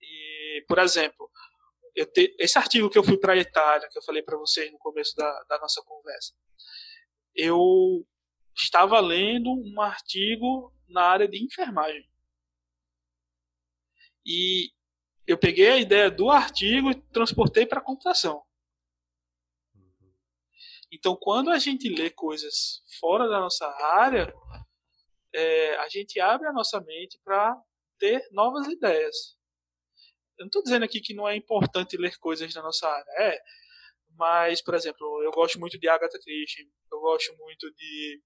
E, 0.00 0.64
por 0.66 0.78
exemplo, 0.78 1.30
te, 1.94 2.34
esse 2.38 2.58
artigo 2.58 2.90
que 2.90 2.98
eu 2.98 3.04
fui 3.04 3.16
para 3.16 3.34
a 3.34 3.36
Itália, 3.36 3.88
que 3.88 3.98
eu 3.98 4.02
falei 4.02 4.22
para 4.22 4.36
vocês 4.36 4.70
no 4.72 4.78
começo 4.78 5.14
da, 5.16 5.44
da 5.48 5.58
nossa 5.58 5.82
conversa, 5.82 6.34
eu 7.34 8.06
estava 8.56 8.98
lendo 9.00 9.50
um 9.50 9.80
artigo 9.80 10.72
na 10.88 11.02
área 11.02 11.28
de 11.28 11.42
enfermagem. 11.42 12.08
E 14.26 14.70
eu 15.26 15.38
peguei 15.38 15.68
a 15.68 15.78
ideia 15.78 16.10
do 16.10 16.30
artigo 16.30 16.90
e 16.90 16.94
transportei 16.94 17.66
para 17.66 17.78
a 17.78 17.84
computação. 17.84 18.42
Então, 20.90 21.16
quando 21.16 21.50
a 21.50 21.58
gente 21.58 21.88
lê 21.88 22.08
coisas 22.10 22.82
fora 23.00 23.28
da 23.28 23.40
nossa 23.40 23.66
área, 23.96 24.32
é, 25.34 25.76
a 25.78 25.88
gente 25.88 26.20
abre 26.20 26.46
a 26.46 26.52
nossa 26.52 26.80
mente 26.80 27.18
para 27.24 27.60
ter 27.98 28.28
novas 28.30 28.68
ideias. 28.68 29.33
Eu 30.38 30.44
não 30.44 30.46
estou 30.46 30.62
dizendo 30.62 30.84
aqui 30.84 31.00
que 31.00 31.14
não 31.14 31.28
é 31.28 31.36
importante 31.36 31.96
ler 31.96 32.16
coisas 32.18 32.52
da 32.52 32.62
nossa 32.62 32.88
área, 32.88 33.10
é, 33.18 33.40
mas, 34.16 34.62
por 34.62 34.74
exemplo, 34.74 35.22
eu 35.22 35.30
gosto 35.30 35.58
muito 35.58 35.78
de 35.78 35.88
Agatha 35.88 36.18
Christie, 36.18 36.68
eu 36.92 37.00
gosto 37.00 37.36
muito 37.38 37.70
de. 37.74 38.22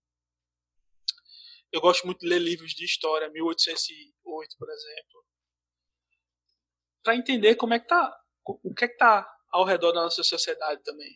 Eu 1.71 1.81
gosto 1.81 2.07
muito 2.07 2.21
de 2.21 2.29
ler 2.29 2.39
livros 2.39 2.73
de 2.73 2.85
história, 2.85 3.31
1808, 3.31 4.57
por 4.59 4.71
exemplo 4.71 5.29
para 7.09 7.17
entender 7.17 7.55
como 7.55 7.73
é 7.73 7.79
que 7.79 7.87
tá, 7.87 8.21
o 8.45 8.75
que 8.75 8.85
é 8.85 8.89
que 8.89 8.99
tá 8.99 9.27
ao 9.51 9.65
redor 9.65 9.93
da 9.93 10.03
nossa 10.03 10.23
sociedade 10.23 10.83
também. 10.83 11.11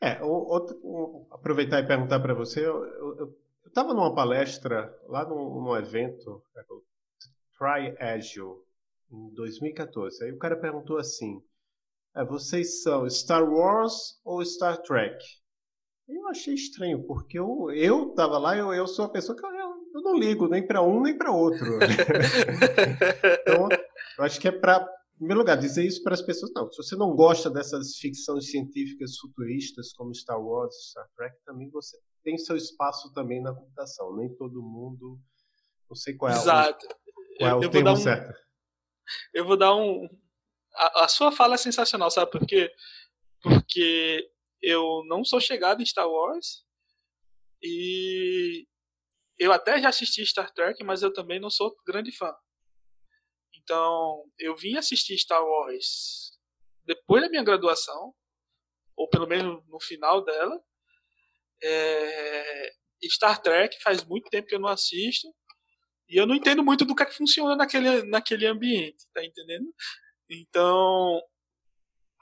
É, 0.00 0.22
outro, 0.22 1.26
aproveitar 1.30 1.80
e 1.80 1.86
perguntar 1.86 2.18
para 2.20 2.32
você, 2.32 2.66
eu 2.66 3.38
estava 3.66 3.92
numa 3.92 4.14
palestra 4.14 4.98
lá 5.06 5.28
num, 5.28 5.62
num 5.62 5.76
evento, 5.76 6.42
é, 6.56 6.62
Try 7.58 7.94
Agile, 8.00 8.63
em 9.14 9.34
2014. 9.34 10.24
Aí 10.24 10.32
o 10.32 10.38
cara 10.38 10.56
perguntou 10.56 10.98
assim: 10.98 11.40
é, 12.16 12.24
vocês 12.24 12.82
são 12.82 13.08
Star 13.08 13.44
Wars 13.48 14.20
ou 14.24 14.44
Star 14.44 14.80
Trek? 14.82 15.16
Eu 16.08 16.28
achei 16.28 16.54
estranho, 16.54 17.02
porque 17.06 17.38
eu, 17.38 17.70
eu 17.70 18.14
tava 18.14 18.36
lá, 18.38 18.56
eu, 18.56 18.74
eu 18.74 18.86
sou 18.86 19.06
uma 19.06 19.12
pessoa 19.12 19.36
que 19.36 19.44
eu, 19.44 19.50
eu 19.50 20.02
não 20.02 20.18
ligo 20.18 20.46
nem 20.48 20.66
para 20.66 20.82
um 20.82 21.00
nem 21.00 21.16
para 21.16 21.32
outro. 21.32 21.64
então, 23.40 23.68
eu 24.18 24.24
acho 24.24 24.38
que 24.38 24.48
é 24.48 24.52
para, 24.52 24.86
em 25.14 25.18
primeiro 25.18 25.40
lugar, 25.40 25.56
dizer 25.56 25.82
isso 25.82 26.02
para 26.02 26.12
as 26.12 26.20
pessoas. 26.20 26.52
Não, 26.54 26.70
se 26.70 26.76
você 26.76 26.94
não 26.94 27.16
gosta 27.16 27.48
dessas 27.50 27.96
ficções 27.96 28.50
científicas 28.50 29.16
futuristas 29.18 29.94
como 29.94 30.14
Star 30.14 30.38
Wars, 30.38 30.74
Star 30.90 31.08
Trek, 31.16 31.36
também 31.46 31.70
você 31.70 31.96
tem 32.22 32.36
seu 32.36 32.56
espaço 32.56 33.10
também 33.14 33.42
na 33.42 33.54
computação. 33.54 34.14
Nem 34.16 34.28
todo 34.36 34.62
mundo. 34.62 35.18
Não 35.88 35.96
sei 35.96 36.14
qual 36.14 36.32
é, 36.32 36.34
Exato. 36.34 36.86
O, 36.86 37.38
qual 37.38 37.62
é 37.62 37.66
o 37.66 37.70
termo 37.70 37.90
um, 37.90 37.96
certo. 37.96 38.44
Eu 39.32 39.44
vou 39.44 39.56
dar 39.56 39.74
um. 39.74 40.08
A, 40.74 41.04
a 41.04 41.08
sua 41.08 41.30
fala 41.30 41.54
é 41.54 41.58
sensacional, 41.58 42.10
sabe 42.10 42.30
por 42.30 42.46
quê? 42.46 42.70
Porque 43.40 44.30
eu 44.62 45.02
não 45.06 45.24
sou 45.24 45.40
chegado 45.40 45.82
em 45.82 45.86
Star 45.86 46.08
Wars 46.08 46.64
e 47.62 48.66
eu 49.38 49.52
até 49.52 49.80
já 49.80 49.88
assisti 49.88 50.24
Star 50.24 50.52
Trek, 50.52 50.82
mas 50.84 51.02
eu 51.02 51.12
também 51.12 51.40
não 51.40 51.50
sou 51.50 51.76
grande 51.86 52.12
fã. 52.12 52.34
Então, 53.56 54.24
eu 54.38 54.54
vim 54.56 54.76
assistir 54.76 55.16
Star 55.18 55.42
Wars 55.42 56.38
depois 56.84 57.22
da 57.22 57.28
minha 57.28 57.42
graduação, 57.42 58.14
ou 58.96 59.08
pelo 59.08 59.26
menos 59.26 59.62
no 59.68 59.80
final 59.80 60.22
dela. 60.24 60.62
É... 61.62 62.72
Star 63.04 63.40
Trek 63.40 63.82
faz 63.82 64.04
muito 64.04 64.30
tempo 64.30 64.48
que 64.48 64.54
eu 64.54 64.60
não 64.60 64.68
assisto. 64.68 65.28
E 66.08 66.16
eu 66.16 66.26
não 66.26 66.34
entendo 66.34 66.62
muito 66.62 66.84
do 66.84 66.94
que 66.94 67.02
é 67.02 67.06
que 67.06 67.16
funciona 67.16 67.56
naquele, 67.56 68.02
naquele 68.04 68.46
ambiente, 68.46 69.06
tá 69.12 69.24
entendendo? 69.24 69.72
Então, 70.28 71.20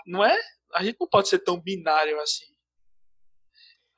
não 0.07 0.25
é. 0.25 0.37
A 0.75 0.85
gente 0.85 0.97
não 1.01 1.09
pode 1.09 1.29
ser 1.29 1.41
tão 1.41 1.61
binário 1.61 2.19
assim. 2.21 2.47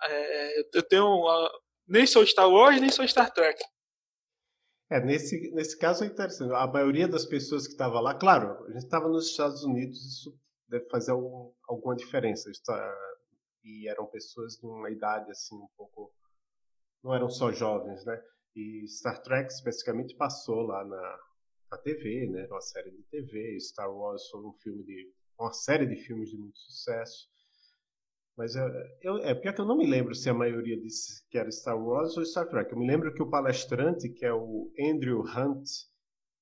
É, 0.03 0.61
eu 0.74 0.82
tenho. 0.82 1.07
Uma, 1.07 1.51
nem 1.87 2.07
sou 2.07 2.26
Star 2.26 2.49
Wars, 2.49 2.80
nem 2.80 2.91
sou 2.91 3.07
Star 3.07 3.32
Trek. 3.32 3.62
É, 4.91 5.01
nesse, 5.01 5.51
nesse 5.53 5.78
caso 5.78 6.05
é 6.05 6.07
interessante. 6.07 6.53
A 6.55 6.66
maioria 6.66 7.09
das 7.09 7.24
pessoas 7.24 7.66
que 7.66 7.72
estava 7.72 8.01
lá, 8.01 8.14
claro, 8.14 8.64
a 8.64 8.72
gente 8.72 8.85
estava 8.85 9.09
nos 9.09 9.30
Estados 9.30 9.64
Unidos, 9.64 9.99
isso 9.99 10.39
deve 10.68 10.89
fazer 10.89 11.12
algum, 11.12 11.53
alguma 11.68 11.97
diferença. 11.97 12.51
E 13.64 13.89
eram 13.89 14.07
pessoas 14.07 14.57
de 14.57 14.66
uma 14.66 14.91
idade 14.91 15.30
assim 15.30 15.57
um 15.57 15.68
pouco. 15.76 16.12
Não 17.03 17.14
eram 17.14 17.28
só 17.28 17.53
jovens, 17.53 18.05
né? 18.05 18.22
E 18.55 18.87
Star 18.87 19.21
Trek 19.23 19.53
especificamente 19.53 20.15
passou 20.17 20.63
lá 20.63 20.85
na, 20.85 21.19
na 21.71 21.79
TV, 21.79 22.29
né? 22.29 22.47
Uma 22.51 22.61
série 22.61 22.91
de 22.91 23.03
TV. 23.05 23.59
Star 23.61 23.93
Wars 23.93 24.29
foi 24.29 24.41
um 24.41 24.53
filme 24.53 24.85
de. 24.85 25.13
uma 25.39 25.53
série 25.53 25.87
de 25.87 25.97
filmes 25.97 26.31
de 26.31 26.37
muito 26.37 26.59
sucesso. 26.59 27.29
Mas 28.37 28.57
eu, 28.57 28.67
eu, 29.01 29.19
é 29.19 29.35
pior 29.35 29.55
que 29.55 29.61
eu 29.61 29.67
não 29.67 29.77
me 29.77 29.87
lembro 29.87 30.15
se 30.15 30.29
a 30.29 30.35
maioria 30.35 30.81
disse 30.81 31.25
que 31.31 31.39
era 31.39 31.51
Star 31.51 31.81
Wars 31.81 32.17
ou 32.17 32.25
Star 32.25 32.49
Trek. 32.49 32.73
Eu 32.73 32.79
me 32.79 32.87
lembro 32.87 33.13
que 33.15 33.23
o 33.23 33.31
palestrante, 33.31 34.09
que 34.09 34.27
é 34.27 34.33
o 34.33 34.73
Andrew 34.79 35.21
Hunt, 35.21 35.69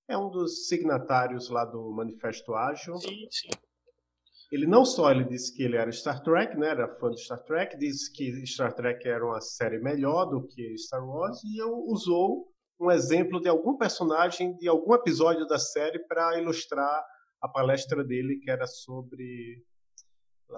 é 0.08 0.16
um 0.16 0.30
dos 0.30 0.68
signatários 0.68 1.48
lá 1.50 1.64
do 1.64 1.90
Manifesto 1.90 2.54
Ágil. 2.54 2.96
Sim, 2.96 3.26
sim. 3.30 3.50
Ele 4.52 4.66
não 4.66 4.84
só 4.84 5.10
ele 5.10 5.24
disse 5.24 5.56
que 5.56 5.62
ele 5.62 5.78
era 5.78 5.90
Star 5.90 6.22
Trek, 6.22 6.54
né, 6.58 6.68
era 6.68 6.86
fã 6.96 7.10
de 7.10 7.24
Star 7.24 7.42
Trek, 7.42 7.74
disse 7.78 8.12
que 8.12 8.46
Star 8.46 8.74
Trek 8.74 9.08
era 9.08 9.24
uma 9.24 9.40
série 9.40 9.78
melhor 9.78 10.26
do 10.26 10.46
que 10.46 10.76
Star 10.76 11.02
Wars 11.02 11.42
e 11.42 11.62
usou 11.62 12.52
um 12.78 12.90
exemplo 12.90 13.40
de 13.40 13.48
algum 13.48 13.78
personagem 13.78 14.54
de 14.58 14.68
algum 14.68 14.92
episódio 14.92 15.46
da 15.46 15.58
série 15.58 15.98
para 16.06 16.38
ilustrar 16.38 17.02
a 17.40 17.48
palestra 17.48 18.04
dele 18.04 18.38
que 18.40 18.50
era 18.50 18.66
sobre 18.66 19.64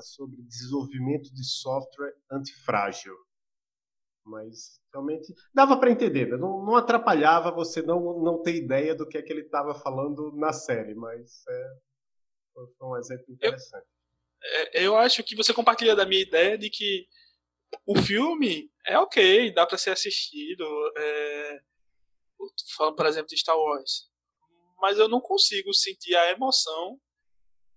sobre 0.00 0.42
desenvolvimento 0.42 1.32
de 1.32 1.44
software 1.44 2.14
antifrágil. 2.32 3.14
Mas 4.24 4.80
realmente 4.92 5.32
dava 5.54 5.78
para 5.78 5.92
entender, 5.92 6.30
né? 6.30 6.36
não, 6.36 6.64
não, 6.64 6.74
atrapalhava 6.74 7.52
você 7.52 7.80
não, 7.80 8.20
não 8.20 8.42
ter 8.42 8.56
ideia 8.56 8.92
do 8.92 9.06
que 9.06 9.16
é 9.16 9.22
que 9.22 9.32
ele 9.32 9.42
estava 9.42 9.72
falando 9.72 10.32
na 10.34 10.52
série, 10.52 10.96
mas 10.96 11.44
é, 11.48 11.74
foi 12.54 12.88
um 12.88 12.96
exemplo 12.96 13.24
interessante. 13.28 13.86
Eu, 14.42 14.50
é, 14.50 14.86
eu 14.86 14.96
acho 14.96 15.22
que 15.22 15.36
você 15.36 15.52
compartilha 15.52 15.96
da 15.96 16.06
minha 16.06 16.22
ideia 16.22 16.56
de 16.56 16.70
que 16.70 17.06
o 17.86 17.96
filme 17.98 18.70
é 18.86 18.98
ok, 18.98 19.52
dá 19.52 19.66
para 19.66 19.78
ser 19.78 19.90
assistido. 19.90 20.64
É, 20.96 21.60
falando, 22.76 22.96
por 22.96 23.06
exemplo, 23.06 23.28
de 23.28 23.36
Star 23.36 23.56
Wars. 23.56 24.10
Mas 24.80 24.98
eu 24.98 25.08
não 25.08 25.20
consigo 25.20 25.72
sentir 25.72 26.14
a 26.14 26.30
emoção 26.30 26.98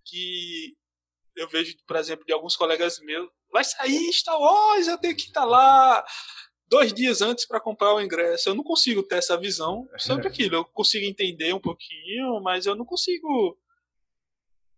que 0.05 0.75
eu 1.35 1.47
vejo, 1.47 1.75
por 1.85 1.95
exemplo, 1.95 2.25
de 2.25 2.33
alguns 2.33 2.55
colegas 2.55 2.99
meus, 2.99 3.29
vai 3.51 3.63
sair 3.63 4.11
Star 4.11 4.39
Wars, 4.39 4.87
eu 4.87 4.97
tenho 4.97 5.15
que 5.15 5.23
estar 5.23 5.45
lá 5.45 6.03
dois 6.67 6.91
dias 6.91 7.21
antes 7.21 7.45
para 7.45 7.61
comprar 7.61 7.93
o 7.93 8.01
ingresso. 8.01 8.49
Eu 8.49 8.55
não 8.55 8.63
consigo 8.63 9.03
ter 9.03 9.17
essa 9.17 9.37
visão 9.37 9.87
sobre 9.97 10.27
aquilo. 10.27 10.55
Eu 10.55 10.65
consigo 10.65 11.05
entender 11.05 11.53
um 11.53 11.59
pouquinho, 11.59 12.41
mas 12.41 12.65
eu 12.65 12.75
não 12.75 12.85
consigo. 12.85 13.57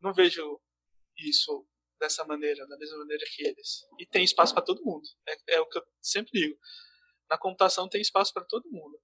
Não 0.02 0.14
vejo 0.14 0.60
isso 1.18 1.68
dessa 2.00 2.24
maneira, 2.26 2.66
da 2.68 2.78
mesma 2.78 3.00
maneira 3.00 3.24
que 3.36 3.46
eles. 3.46 3.86
E 4.00 4.06
tem 4.06 4.24
espaço 4.24 4.54
para 4.54 4.64
todo 4.64 4.84
mundo. 4.84 5.08
É, 5.28 5.56
é, 5.56 5.62
o 5.62 5.68
que 5.68 5.78
eu 5.78 5.84
sempre 6.02 6.32
digo. 6.32 6.58
Na 7.30 7.38
computação 7.38 7.90
tem 7.90 8.02
espaço 8.02 8.34
para 8.34 8.46
todo 8.46 8.72
mundo. 8.72 9.00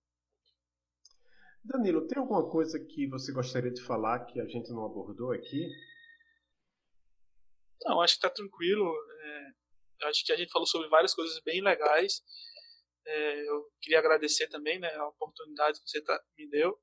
Danilo, 1.64 2.08
tem 2.08 2.20
alguma 2.20 2.50
coisa 2.50 2.80
que 2.80 3.08
você 3.08 3.32
gostaria 3.32 3.72
de 3.72 3.82
falar 3.82 4.26
que 4.26 4.40
a 4.40 4.46
gente 4.46 4.72
não 4.72 4.86
abordou 4.86 5.32
aqui? 5.32 5.68
Não, 7.84 8.02
acho 8.02 8.14
que 8.14 8.26
está 8.26 8.30
tranquilo. 8.30 8.94
É, 9.22 10.08
acho 10.08 10.26
que 10.26 10.32
a 10.32 10.38
gente 10.38 10.52
falou 10.52 10.68
sobre 10.68 10.88
várias 10.88 11.14
coisas 11.14 11.40
bem 11.44 11.62
legais. 11.62 12.24
É, 13.06 13.50
eu 13.50 13.70
queria 13.82 14.00
agradecer 14.00 14.48
também 14.48 14.80
né, 14.80 14.94
a 14.96 15.08
oportunidade 15.08 15.80
que 15.82 15.90
você 15.90 16.02
tá, 16.02 16.20
me 16.38 16.48
deu 16.50 16.80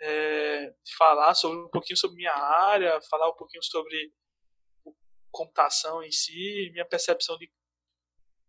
é, 0.00 0.74
falar 0.98 1.34
sobre 1.34 1.58
um 1.58 1.68
pouquinho 1.68 1.96
sobre 1.96 2.16
minha 2.16 2.34
área, 2.34 3.00
falar 3.02 3.30
um 3.30 3.36
pouquinho 3.36 3.62
sobre 3.62 4.12
computação 5.30 6.02
em 6.02 6.12
si, 6.12 6.70
minha 6.72 6.86
percepção 6.86 7.36
de, 7.36 7.50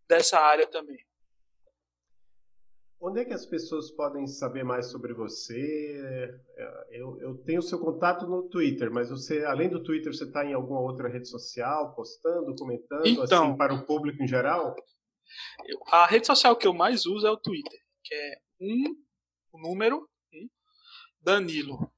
dessa 0.07 0.39
área 0.39 0.67
também. 0.67 1.03
Onde 2.99 3.19
é 3.19 3.25
que 3.25 3.33
as 3.33 3.45
pessoas 3.45 3.91
podem 3.91 4.25
saber 4.25 4.63
mais 4.63 4.87
sobre 4.87 5.13
você? 5.13 6.39
É, 6.57 6.99
eu, 6.99 7.19
eu 7.19 7.37
tenho 7.43 7.61
seu 7.61 7.79
contato 7.79 8.25
no 8.25 8.47
Twitter, 8.49 8.91
mas 8.91 9.09
você, 9.09 9.43
além 9.43 9.69
do 9.69 9.83
Twitter, 9.83 10.13
você 10.13 10.23
está 10.23 10.45
em 10.45 10.53
alguma 10.53 10.79
outra 10.79 11.09
rede 11.09 11.27
social, 11.27 11.93
postando, 11.93 12.55
comentando, 12.55 13.05
então, 13.05 13.47
assim, 13.49 13.57
para 13.57 13.73
o 13.73 13.85
público 13.85 14.23
em 14.23 14.27
geral? 14.27 14.75
A 15.87 16.05
rede 16.05 16.25
social 16.25 16.55
que 16.55 16.65
eu 16.65 16.73
mais 16.73 17.05
uso 17.05 17.27
é 17.27 17.31
o 17.31 17.37
Twitter, 17.37 17.79
que 18.03 18.15
é 18.15 18.37
um 18.61 18.95
número 19.53 19.97
um, 19.97 20.07
Danilo. 21.25 21.91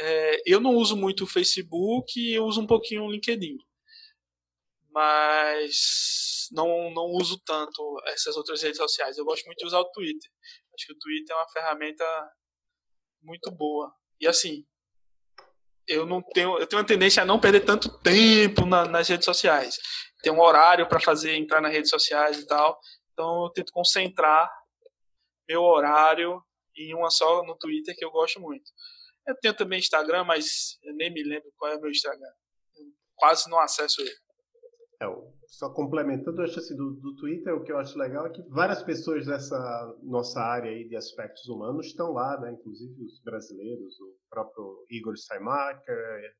é, 0.00 0.42
eu 0.44 0.60
não 0.60 0.74
uso 0.74 0.96
muito 0.96 1.24
o 1.24 1.26
Facebook, 1.26 2.32
eu 2.32 2.44
uso 2.44 2.60
um 2.60 2.66
pouquinho 2.66 3.04
o 3.04 3.10
LinkedIn. 3.10 3.56
mas 4.90 6.48
não, 6.52 6.90
não 6.90 7.06
uso 7.06 7.40
tanto 7.44 8.00
essas 8.06 8.36
outras 8.36 8.62
redes 8.62 8.78
sociais. 8.78 9.18
Eu 9.18 9.24
gosto 9.24 9.44
muito 9.46 9.58
de 9.58 9.66
usar 9.66 9.80
o 9.80 9.90
Twitter. 9.90 10.30
Acho 10.74 10.86
que 10.86 10.92
o 10.92 10.98
Twitter 10.98 11.34
é 11.34 11.38
uma 11.38 11.48
ferramenta 11.48 12.04
muito 13.22 13.50
boa. 13.50 13.92
E 14.20 14.26
assim, 14.26 14.64
eu 15.86 16.06
não 16.06 16.22
tenho, 16.22 16.58
eu 16.58 16.66
tenho 16.66 16.80
uma 16.80 16.86
tendência 16.86 17.22
a 17.22 17.26
não 17.26 17.40
perder 17.40 17.64
tanto 17.64 17.98
tempo 17.98 18.66
na, 18.66 18.86
nas 18.86 19.08
redes 19.08 19.24
sociais. 19.24 19.78
Tem 20.24 20.32
um 20.32 20.40
horário 20.40 20.88
para 20.88 20.98
fazer 20.98 21.36
entrar 21.36 21.60
nas 21.60 21.70
redes 21.70 21.90
sociais 21.90 22.38
e 22.38 22.46
tal. 22.46 22.80
Então 23.12 23.44
eu 23.44 23.50
tento 23.50 23.70
concentrar 23.70 24.50
meu 25.46 25.60
horário 25.60 26.42
em 26.74 26.94
uma 26.94 27.10
só 27.10 27.44
no 27.44 27.54
Twitter 27.58 27.94
que 27.94 28.02
eu 28.02 28.10
gosto 28.10 28.40
muito. 28.40 28.64
Eu 29.28 29.36
tenho 29.38 29.54
também 29.54 29.78
Instagram, 29.78 30.24
mas 30.24 30.78
eu 30.82 30.94
nem 30.94 31.12
me 31.12 31.22
lembro 31.22 31.52
qual 31.58 31.70
é 31.70 31.76
o 31.76 31.80
meu 31.80 31.90
Instagram. 31.90 32.32
Eu 32.74 32.86
quase 33.14 33.50
não 33.50 33.60
acesso 33.60 34.00
ele. 34.00 34.14
É, 35.02 35.06
só 35.46 35.68
complementando, 35.74 36.40
eu 36.40 36.44
acho 36.44 36.58
assim, 36.58 36.74
do, 36.74 36.94
do 36.94 37.16
Twitter, 37.16 37.54
o 37.54 37.62
que 37.62 37.70
eu 37.70 37.78
acho 37.78 37.98
legal 37.98 38.26
é 38.26 38.30
que 38.30 38.42
várias 38.48 38.82
pessoas 38.82 39.26
dessa 39.26 39.94
nossa 40.02 40.40
área 40.40 40.70
aí 40.70 40.88
de 40.88 40.96
aspectos 40.96 41.46
humanos 41.48 41.86
estão 41.86 42.12
lá, 42.12 42.40
né? 42.40 42.52
Inclusive 42.52 43.04
os 43.04 43.22
brasileiros, 43.22 44.00
o 44.00 44.16
próprio 44.30 44.86
Igor 44.88 45.16
Steinmacher, 45.18 46.34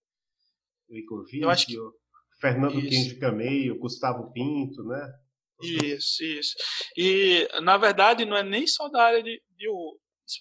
o 0.88 0.94
Igor 0.94 1.24
Vício, 1.26 1.90
que... 1.90 2.03
Fernando 2.44 2.74
Kenji 2.74 3.18
Camei, 3.18 3.70
Gustavo 3.70 4.30
Pinto, 4.30 4.84
né? 4.84 5.14
Isso, 5.62 6.22
isso. 6.22 6.54
E, 6.94 7.48
na 7.62 7.78
verdade, 7.78 8.26
não 8.26 8.36
é 8.36 8.42
nem 8.42 8.66
só 8.66 8.86
da 8.90 9.02
área 9.02 9.22
de, 9.22 9.40
de 9.56 9.66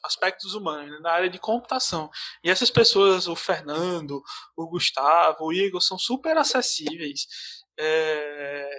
aspectos 0.04 0.54
humanos, 0.54 0.92
né? 0.92 1.00
na 1.00 1.12
área 1.12 1.30
de 1.30 1.40
computação. 1.40 2.10
E 2.44 2.50
essas 2.50 2.70
pessoas, 2.70 3.30
o 3.30 3.38
Fernando, 3.38 4.22
o 4.58 4.68
Gustavo, 4.68 5.46
o 5.46 5.54
Igor, 5.54 5.80
são 5.80 5.98
super 5.98 6.38
acessíveis. 6.38 7.26
É... 7.80 8.70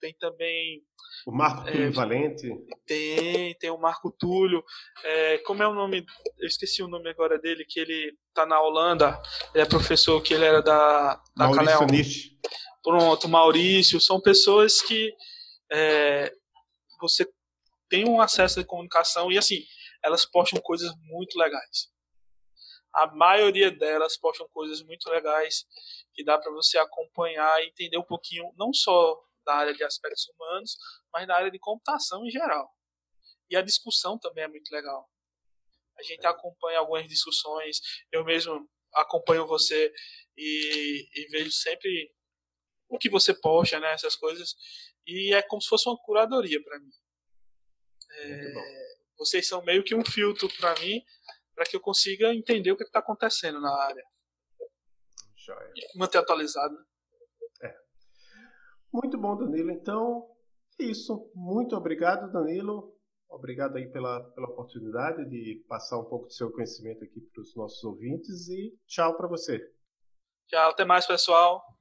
Tem 0.00 0.14
também. 0.14 0.82
O 1.26 1.32
Marco 1.32 1.64
Túlio 1.64 1.88
é, 1.88 1.90
Valente? 1.90 2.48
Tem, 2.86 3.54
tem 3.54 3.70
o 3.70 3.78
Marco 3.78 4.10
Túlio. 4.12 4.64
É, 5.02 5.38
como 5.38 5.62
é 5.62 5.68
o 5.68 5.74
nome? 5.74 6.06
Eu 6.38 6.46
esqueci 6.46 6.82
o 6.82 6.88
nome 6.88 7.10
agora 7.10 7.38
dele, 7.38 7.64
que 7.64 7.80
ele 7.80 8.16
tá 8.32 8.46
na 8.46 8.60
Holanda. 8.60 9.20
Ele 9.54 9.62
é 9.62 9.66
professor, 9.66 10.22
que 10.22 10.34
ele 10.34 10.44
era 10.44 10.62
da, 10.62 11.20
da 11.36 11.48
Maurício. 11.48 12.30
Pronto, 12.82 13.28
Maurício. 13.28 14.00
São 14.00 14.20
pessoas 14.20 14.80
que 14.80 15.12
é, 15.72 16.32
você 17.00 17.28
tem 17.88 18.08
um 18.08 18.20
acesso 18.20 18.60
à 18.60 18.64
comunicação 18.64 19.32
e 19.32 19.38
assim, 19.38 19.64
elas 20.04 20.24
postam 20.24 20.60
coisas 20.60 20.92
muito 21.02 21.38
legais. 21.38 21.88
A 22.94 23.06
maioria 23.14 23.70
delas 23.70 24.16
postam 24.16 24.48
coisas 24.52 24.82
muito 24.82 25.08
legais 25.10 25.66
que 26.14 26.24
dá 26.24 26.38
para 26.38 26.50
você 26.52 26.78
acompanhar 26.78 27.62
e 27.62 27.68
entender 27.68 27.98
um 27.98 28.04
pouquinho, 28.04 28.52
não 28.56 28.72
só 28.72 29.16
da 29.48 29.54
área 29.54 29.72
de 29.72 29.82
aspectos 29.82 30.28
humanos, 30.28 30.76
mas 31.10 31.26
da 31.26 31.34
área 31.34 31.50
de 31.50 31.58
computação 31.58 32.24
em 32.26 32.30
geral. 32.30 32.70
E 33.48 33.56
a 33.56 33.62
discussão 33.62 34.18
também 34.18 34.44
é 34.44 34.48
muito 34.48 34.70
legal. 34.70 35.10
A 35.98 36.02
gente 36.02 36.26
acompanha 36.26 36.78
algumas 36.78 37.08
discussões, 37.08 37.80
eu 38.12 38.22
mesmo 38.26 38.68
acompanho 38.94 39.46
você 39.46 39.90
e, 40.36 41.08
e 41.14 41.28
vejo 41.30 41.50
sempre 41.50 42.14
o 42.90 42.98
que 42.98 43.08
você 43.08 43.32
posta, 43.32 43.80
né, 43.80 43.92
essas 43.94 44.14
coisas, 44.14 44.54
e 45.06 45.34
é 45.34 45.40
como 45.40 45.62
se 45.62 45.68
fosse 45.68 45.88
uma 45.88 45.98
curadoria 45.98 46.62
para 46.62 46.78
mim. 46.78 46.90
É, 48.10 48.52
vocês 49.16 49.48
são 49.48 49.62
meio 49.64 49.82
que 49.82 49.94
um 49.94 50.04
filtro 50.04 50.48
para 50.58 50.78
mim, 50.80 51.02
para 51.54 51.64
que 51.64 51.74
eu 51.74 51.80
consiga 51.80 52.34
entender 52.34 52.70
o 52.70 52.76
que 52.76 52.84
está 52.84 52.98
acontecendo 52.98 53.60
na 53.60 53.74
área. 53.74 54.04
Joia. 55.36 55.72
E 55.74 55.98
manter 55.98 56.18
atualizado. 56.18 56.74
Né? 56.74 56.84
Muito 59.00 59.16
bom, 59.16 59.36
Danilo. 59.36 59.70
Então, 59.70 60.26
é 60.80 60.84
isso. 60.84 61.30
Muito 61.34 61.76
obrigado, 61.76 62.32
Danilo. 62.32 62.92
Obrigado 63.30 63.76
aí 63.76 63.86
pela, 63.92 64.20
pela 64.30 64.48
oportunidade 64.48 65.28
de 65.28 65.64
passar 65.68 65.98
um 65.98 66.04
pouco 66.04 66.26
do 66.26 66.32
seu 66.32 66.50
conhecimento 66.50 67.04
aqui 67.04 67.20
para 67.20 67.42
os 67.42 67.54
nossos 67.54 67.82
ouvintes 67.84 68.48
e 68.48 68.76
tchau 68.86 69.16
para 69.16 69.28
você. 69.28 69.60
Tchau, 70.48 70.70
até 70.70 70.84
mais, 70.84 71.06
pessoal. 71.06 71.62